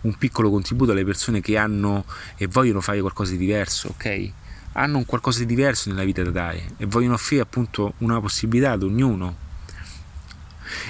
un 0.02 0.16
piccolo 0.16 0.48
contributo 0.48 0.92
alle 0.92 1.04
persone 1.04 1.42
che 1.42 1.58
hanno 1.58 2.06
e 2.38 2.46
vogliono 2.46 2.80
fare 2.80 3.00
qualcosa 3.00 3.32
di 3.32 3.36
diverso 3.36 3.88
ok 3.88 4.30
hanno 4.72 4.96
un 4.96 5.04
qualcosa 5.04 5.40
di 5.40 5.46
diverso 5.46 5.90
nella 5.90 6.02
vita 6.02 6.22
da 6.22 6.30
dare 6.30 6.64
e 6.78 6.86
vogliono 6.86 7.12
offrire 7.12 7.42
appunto 7.42 7.92
una 7.98 8.22
possibilità 8.22 8.70
ad 8.70 8.84
ognuno 8.84 9.36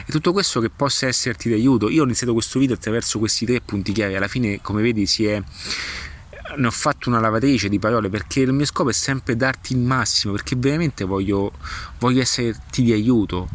e 0.07 0.11
tutto 0.13 0.33
questo 0.33 0.61
che 0.61 0.71
possa 0.71 1.07
esserti 1.07 1.49
di 1.49 1.55
aiuto. 1.55 1.89
Io 1.89 2.03
ho 2.03 2.05
iniziato 2.05 2.33
questo 2.33 2.59
video 2.59 2.77
attraverso 2.77 3.19
questi 3.19 3.47
tre 3.47 3.61
punti 3.61 3.93
chiave, 3.93 4.17
alla 4.17 4.29
fine 4.29 4.61
come 4.61 4.83
vedi 4.83 5.07
si 5.07 5.27
è 5.27 5.43
ne 6.57 6.67
ho 6.67 6.71
fatto 6.71 7.09
una 7.09 7.21
lavatrice 7.21 7.69
di 7.69 7.79
parole 7.79 8.09
perché 8.09 8.41
il 8.41 8.53
mio 8.53 8.67
scopo 8.67 8.91
è 8.91 8.93
sempre 8.93 9.35
darti 9.35 9.73
il 9.73 9.79
massimo 9.79 10.35
perché 10.35 10.55
veramente 10.57 11.05
voglio, 11.05 11.53
voglio 11.99 12.21
esserti 12.21 12.83
di 12.83 12.93
aiuto. 12.93 13.49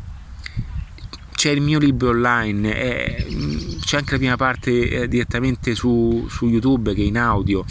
C'è 1.35 1.51
il 1.51 1.61
mio 1.61 1.79
libro 1.79 2.09
online 2.09 2.75
eh, 2.75 3.77
c'è 3.79 3.97
anche 3.97 4.11
la 4.11 4.17
prima 4.17 4.35
parte 4.35 4.89
eh, 4.89 5.07
direttamente 5.07 5.73
su, 5.73 6.27
su, 6.29 6.47
youtube 6.47 6.93
che 6.93 7.01
è 7.01 7.05
in 7.05 7.17
audio 7.17 7.63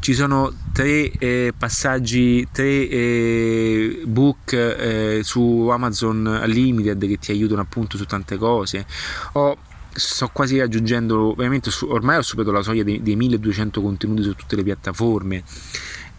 ci 0.00 0.14
sono 0.14 0.52
tre 0.72 1.10
eh, 1.10 1.52
passaggi 1.56 2.46
tre 2.52 2.88
eh, 2.88 4.02
book 4.04 4.52
eh, 4.52 5.20
su 5.22 5.68
amazon 5.70 6.42
limited 6.46 7.06
che 7.06 7.18
ti 7.18 7.32
aiutano 7.32 7.60
appunto 7.60 7.96
su 7.96 8.04
tante 8.04 8.36
cose. 8.36 8.86
Ho 9.32 9.56
sto 9.90 10.28
quasi 10.32 10.58
raggiungendo 10.58 11.34
veramente 11.34 11.70
ormai 11.88 12.18
ho 12.18 12.22
superato 12.22 12.52
la 12.52 12.62
soglia 12.62 12.84
dei, 12.84 13.02
dei 13.02 13.16
1200 13.16 13.80
contenuti 13.82 14.22
su 14.22 14.34
tutte 14.34 14.56
le 14.56 14.62
piattaforme. 14.62 15.42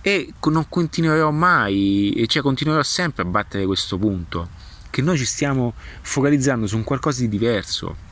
E 0.02 0.34
non 0.46 0.66
continuerò 0.70 1.32
mai 1.32 2.26
cioè 2.28 2.42
continuerò 2.42 2.84
sempre 2.84 3.24
a 3.24 3.26
battere 3.26 3.66
questo 3.66 3.98
punto 3.98 4.50
che 4.90 5.02
noi 5.02 5.18
ci 5.18 5.26
stiamo 5.26 5.74
focalizzando 6.02 6.68
su 6.68 6.78
un 6.78 6.84
qualcosa 6.84 7.22
di 7.22 7.30
diverso 7.30 8.08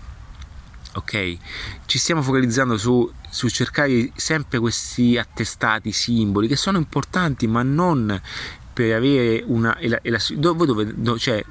ok? 0.97 1.37
Ci 1.85 1.97
stiamo 1.97 2.21
focalizzando 2.21 2.77
su, 2.77 3.09
su 3.29 3.49
cercare 3.49 4.11
sempre 4.15 4.59
questi 4.59 5.17
attestati 5.17 5.91
simboli 5.91 6.47
che 6.47 6.55
sono 6.55 6.77
importanti 6.77 7.47
ma 7.47 7.61
non 7.63 8.19
per 8.73 8.95
avere 8.95 9.43
una 9.45 9.77
e 9.77 9.99
voi, 10.41 10.65
dove, 10.65 11.17
cioè, 11.17 11.43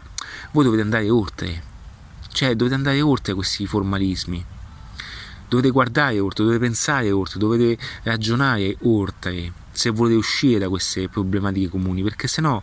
voi 0.52 0.64
dovete 0.64 0.82
andare 0.82 1.08
oltre. 1.10 1.74
Cioè 2.28 2.54
dovete 2.54 2.74
andare 2.76 3.00
oltre 3.00 3.32
questi 3.32 3.66
formalismi, 3.66 4.44
dovete 5.48 5.70
guardare 5.70 6.18
oltre, 6.20 6.44
dovete 6.44 6.62
pensare 6.62 7.10
oltre, 7.10 7.38
dovete 7.38 7.78
ragionare 8.02 8.76
oltre 8.82 9.52
se 9.72 9.88
volete 9.90 10.16
uscire 10.16 10.58
da 10.58 10.68
queste 10.68 11.08
problematiche 11.08 11.68
comuni, 11.68 12.02
perché 12.02 12.28
se 12.28 12.42
no 12.42 12.62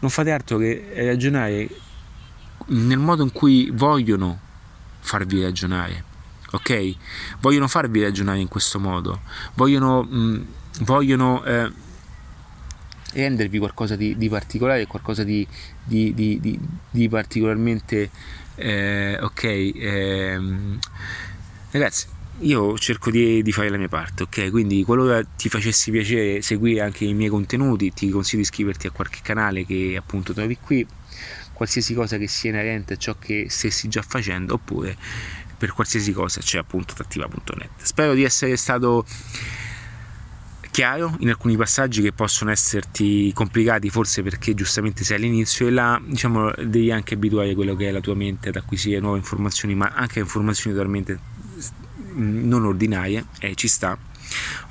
non 0.00 0.10
fate 0.10 0.30
altro 0.30 0.56
che 0.58 0.90
ragionare 0.94 1.68
nel 2.68 2.98
modo 2.98 3.22
in 3.22 3.32
cui 3.32 3.70
vogliono 3.72 4.46
farvi 5.08 5.42
ragionare. 5.42 6.04
Ok? 6.52 6.94
Vogliono 7.40 7.66
farvi 7.66 8.02
ragionare 8.02 8.38
in 8.38 8.48
questo 8.48 8.78
modo, 8.78 9.22
vogliono, 9.54 10.02
mh, 10.02 10.16
mm, 10.16 10.40
vogliono 10.80 11.44
eh, 11.44 11.70
rendervi 13.12 13.58
qualcosa 13.58 13.96
di, 13.96 14.16
di 14.16 14.28
particolare, 14.28 14.86
qualcosa 14.86 15.24
di, 15.24 15.46
di, 15.82 16.14
di 16.90 17.08
particolarmente 17.08 18.10
eh, 18.54 19.16
ok 19.20 19.44
ehm, 19.44 20.78
ragazzi 21.70 22.06
io 22.40 22.78
cerco 22.78 23.10
di, 23.10 23.42
di, 23.42 23.50
fare 23.50 23.68
la 23.68 23.76
mia 23.76 23.88
parte, 23.88 24.22
ok? 24.22 24.50
Quindi 24.50 24.84
qualora 24.84 25.22
ti 25.24 25.48
facessi 25.48 25.90
piacere 25.90 26.40
seguire 26.40 26.82
anche 26.82 27.04
i 27.04 27.12
miei 27.12 27.30
contenuti, 27.30 27.92
ti 27.92 28.10
consiglio 28.10 28.42
di 28.42 28.48
iscriverti 28.48 28.86
a 28.86 28.90
qualche 28.90 29.18
canale 29.22 29.66
che 29.66 29.96
appunto 29.98 30.32
trovi 30.32 30.56
qui, 30.60 30.86
qualsiasi 31.58 31.92
cosa 31.92 32.18
che 32.18 32.28
sia 32.28 32.50
inerente 32.50 32.94
a 32.94 32.96
ciò 32.96 33.16
che 33.18 33.46
stessi 33.50 33.88
già 33.88 34.00
facendo, 34.00 34.54
oppure 34.54 34.96
per 35.58 35.72
qualsiasi 35.72 36.12
cosa 36.12 36.40
c'è 36.40 36.56
appunto 36.56 36.94
attiva.net. 36.96 37.82
Spero 37.82 38.14
di 38.14 38.22
essere 38.22 38.56
stato 38.56 39.04
chiaro 40.70 41.16
in 41.18 41.30
alcuni 41.30 41.56
passaggi 41.56 42.00
che 42.00 42.12
possono 42.12 42.52
esserti 42.52 43.32
complicati 43.32 43.90
forse 43.90 44.22
perché 44.22 44.54
giustamente 44.54 45.02
sei 45.02 45.16
all'inizio 45.16 45.66
e 45.66 45.70
là 45.70 46.00
diciamo 46.00 46.52
devi 46.52 46.92
anche 46.92 47.14
abituare 47.14 47.52
quello 47.56 47.74
che 47.74 47.88
è 47.88 47.90
la 47.90 48.00
tua 48.00 48.14
mente 48.14 48.50
ad 48.50 48.56
acquisire 48.56 49.00
nuove 49.00 49.18
informazioni 49.18 49.74
ma 49.74 49.90
anche 49.92 50.20
informazioni 50.20 50.76
totalmente 50.76 51.18
non 52.12 52.64
ordinarie 52.64 53.24
e 53.40 53.50
eh, 53.50 53.54
ci 53.56 53.66
sta 53.66 53.98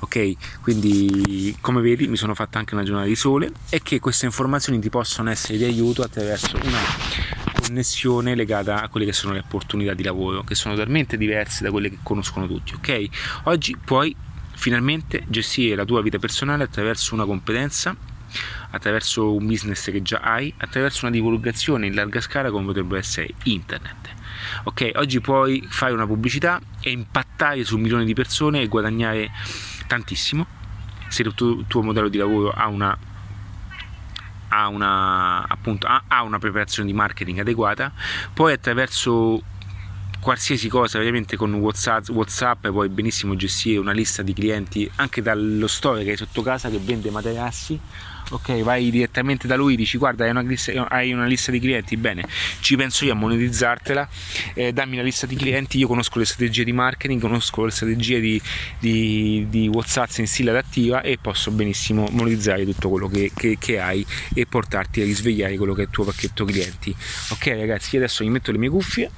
ok 0.00 0.60
quindi 0.60 1.56
come 1.60 1.80
vedi 1.80 2.06
mi 2.08 2.16
sono 2.16 2.34
fatta 2.34 2.58
anche 2.58 2.74
una 2.74 2.84
giornata 2.84 3.06
di 3.06 3.16
sole 3.16 3.52
e 3.68 3.82
che 3.82 4.00
queste 4.00 4.26
informazioni 4.26 4.78
ti 4.78 4.90
possono 4.90 5.30
essere 5.30 5.58
di 5.58 5.64
aiuto 5.64 6.02
attraverso 6.02 6.56
una 6.62 6.80
connessione 7.60 8.34
legata 8.34 8.82
a 8.82 8.88
quelle 8.88 9.06
che 9.06 9.12
sono 9.12 9.32
le 9.32 9.40
opportunità 9.40 9.94
di 9.94 10.02
lavoro 10.02 10.42
che 10.42 10.54
sono 10.54 10.74
talmente 10.74 11.16
diverse 11.16 11.64
da 11.64 11.70
quelle 11.70 11.90
che 11.90 11.98
conoscono 12.02 12.46
tutti 12.46 12.74
ok? 12.74 13.08
Oggi 13.44 13.76
puoi 13.76 14.14
finalmente 14.58 15.24
gestire 15.28 15.76
la 15.76 15.84
tua 15.84 16.02
vita 16.02 16.18
personale 16.18 16.64
attraverso 16.64 17.14
una 17.14 17.24
competenza, 17.24 17.96
attraverso 18.70 19.34
un 19.34 19.46
business 19.46 19.90
che 19.90 20.02
già 20.02 20.18
hai, 20.18 20.52
attraverso 20.58 21.06
una 21.06 21.14
divulgazione 21.14 21.86
in 21.86 21.94
larga 21.94 22.20
scala 22.20 22.50
come 22.50 22.66
potrebbe 22.66 22.98
essere 22.98 23.28
internet. 23.44 24.14
Ok, 24.64 24.92
oggi 24.96 25.20
puoi 25.20 25.66
fare 25.68 25.92
una 25.92 26.06
pubblicità 26.06 26.60
e 26.80 26.90
impattare 26.90 27.64
su 27.64 27.76
milioni 27.76 28.04
di 28.04 28.14
persone 28.14 28.60
e 28.60 28.68
guadagnare 28.68 29.30
tantissimo 29.86 30.46
se 31.08 31.22
il 31.22 31.34
tuo, 31.34 31.82
modello 31.82 32.08
di 32.08 32.18
lavoro 32.18 32.50
ha 32.50 32.68
una 32.68 32.96
ha 34.50 34.68
una, 34.68 35.46
appunto, 35.46 35.86
ha 35.86 36.22
una 36.22 36.38
preparazione 36.38 36.88
di 36.88 36.94
marketing 36.94 37.40
adeguata, 37.40 37.92
poi 38.32 38.54
attraverso 38.54 39.42
qualsiasi 40.20 40.68
cosa 40.68 40.98
ovviamente 40.98 41.36
con 41.36 41.52
WhatsApp, 41.54 42.08
WhatsApp 42.08 42.66
puoi 42.68 42.88
benissimo 42.88 43.36
gestire 43.36 43.78
una 43.78 43.92
lista 43.92 44.22
di 44.22 44.32
clienti 44.32 44.90
anche 44.96 45.22
dallo 45.22 45.66
store 45.66 46.02
che 46.02 46.10
hai 46.10 46.16
sotto 46.16 46.42
casa 46.42 46.70
che 46.70 46.78
vende 46.78 47.10
materassi 47.10 47.78
ok 48.30 48.62
vai 48.62 48.90
direttamente 48.90 49.46
da 49.46 49.56
lui 49.56 49.76
dici 49.76 49.98
guarda 49.98 50.24
hai 50.24 50.30
una 50.30 50.40
lista, 50.40 50.86
hai 50.88 51.12
una 51.12 51.26
lista 51.26 51.50
di 51.50 51.60
clienti 51.60 51.96
bene 51.96 52.26
ci 52.60 52.76
penso 52.76 53.04
io 53.04 53.12
a 53.12 53.14
monetizzartela. 53.14 54.08
Eh, 54.54 54.72
dammi 54.72 54.96
la 54.96 55.02
lista 55.02 55.26
di 55.26 55.36
clienti 55.36 55.78
io 55.78 55.86
conosco 55.86 56.18
le 56.18 56.24
strategie 56.24 56.64
di 56.64 56.72
marketing 56.72 57.20
conosco 57.20 57.64
le 57.64 57.70
strategie 57.70 58.20
di, 58.20 58.40
di, 58.78 59.46
di 59.48 59.68
whatsapp 59.68 60.08
in 60.18 60.26
stile 60.26 60.50
adattiva 60.50 61.02
e 61.02 61.18
posso 61.20 61.50
benissimo 61.50 62.06
monetizzare 62.10 62.64
tutto 62.64 62.88
quello 62.88 63.08
che, 63.08 63.30
che, 63.34 63.56
che, 63.58 63.78
hai 63.78 64.04
e 64.34 64.46
portarti 64.46 65.00
a 65.00 65.04
risvegliare 65.04 65.56
quello 65.56 65.74
che 65.74 65.82
è 65.82 65.84
il 65.84 65.90
tuo 65.90 66.04
pacchetto 66.04 66.44
clienti. 66.44 66.94
Ok 67.30 67.46
ragazzi 67.46 67.96
io 67.96 68.02
adesso 68.02 68.24
mi 68.24 68.30
metto 68.30 68.52
le 68.52 68.58
mie 68.58 68.68
cuffie 68.68 69.10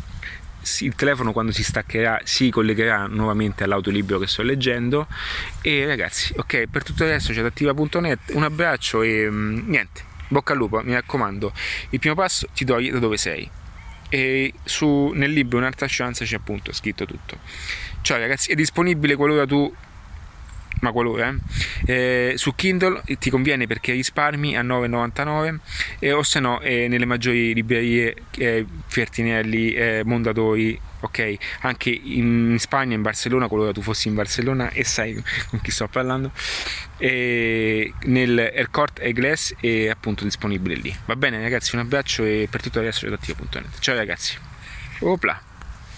il 0.81 0.95
telefono 0.95 1.33
quando 1.33 1.53
si 1.53 1.65
staccherà 1.65 2.21
si 2.25 2.51
collegherà 2.51 3.07
nuovamente 3.07 3.65
all'autolibro 3.65 4.19
che 4.19 4.27
sto 4.27 4.43
leggendo. 4.43 5.07
E 5.63 5.87
ragazzi 5.87 6.33
ok 6.37 6.67
per 6.71 6.83
tutto 6.83 7.05
resto 7.05 7.33
c'è 7.33 7.43
attiva.net 7.43 8.33
un 8.33 8.43
abbraccio 8.43 9.03
e 9.03 9.29
mm, 9.31 9.69
niente 9.69 10.09
bocca 10.31 10.53
al 10.53 10.59
lupo 10.59 10.81
mi 10.83 10.95
raccomando. 10.95 11.53
Il 11.91 11.99
primo 11.99 12.15
passo 12.15 12.49
ti 12.55 12.65
togli 12.65 12.91
da 12.91 12.99
dove 12.99 13.17
sei. 13.17 13.49
E 14.09 14.53
su, 14.65 15.13
nel 15.15 15.31
libro 15.31 15.59
un'altra 15.59 15.87
chance 15.89 16.25
c'è 16.25 16.37
appunto 16.37 16.73
scritto 16.73 17.05
tutto. 17.05 17.39
Ciao 18.01 18.19
ragazzi 18.19 18.51
è 18.51 18.55
disponibile 18.55 19.15
qualora 19.15 19.47
tu 19.47 19.73
ma 20.81 20.93
qualora 20.93 21.35
eh. 21.87 22.31
eh, 22.31 22.33
su 22.37 22.55
Kindle 22.55 23.03
ti 23.19 23.31
conviene 23.31 23.67
perché 23.67 23.93
risparmi 23.93 24.57
a 24.57 24.63
9,99 24.63 25.59
eh, 25.99 26.13
o 26.13 26.23
se 26.23 26.41
no 26.41 26.61
eh, 26.61 26.89
nelle 26.89 27.05
maggiori 27.05 27.55
librerie 27.55 28.15
eh, 28.37 28.67
Fertinelli, 28.87 29.73
eh, 29.73 30.03
Mondadori 30.05 30.79
ok? 31.01 31.37
Anche 31.61 31.91
in, 31.91 32.57
Spagna 32.59 32.95
in 32.95 33.03
Barcellona 33.03 33.49
qualora 33.49 33.73
tu 33.73 33.83
fossi 33.83 34.09
in 34.09 34.15
Barcellona 34.15 34.71
e 34.71 34.85
sai 34.85 35.23
con 35.49 35.61
chi 35.61 35.71
sto 35.71 35.89
parlando 35.89 36.33
e 36.99 37.93
nel 38.05 38.39
Aircourt 38.39 39.01
e 39.01 39.13
Glass 39.13 39.55
è 39.59 39.89
appunto 39.89 40.25
disponibile 40.25 40.75
lì. 40.75 40.95
Va 41.07 41.17
bene 41.17 41.41
ragazzi 41.41 41.75
un 41.75 41.81
abbraccio 41.81 42.25
e 42.25 42.49
per 42.51 42.63
tutto 42.63 42.79
il 42.79 42.87
resto 42.87 43.07
c'è 43.07 43.13
attivo.net 43.13 43.79
ciao 43.81 43.97
ragazzi. 43.97 44.37
Opla 45.01 45.50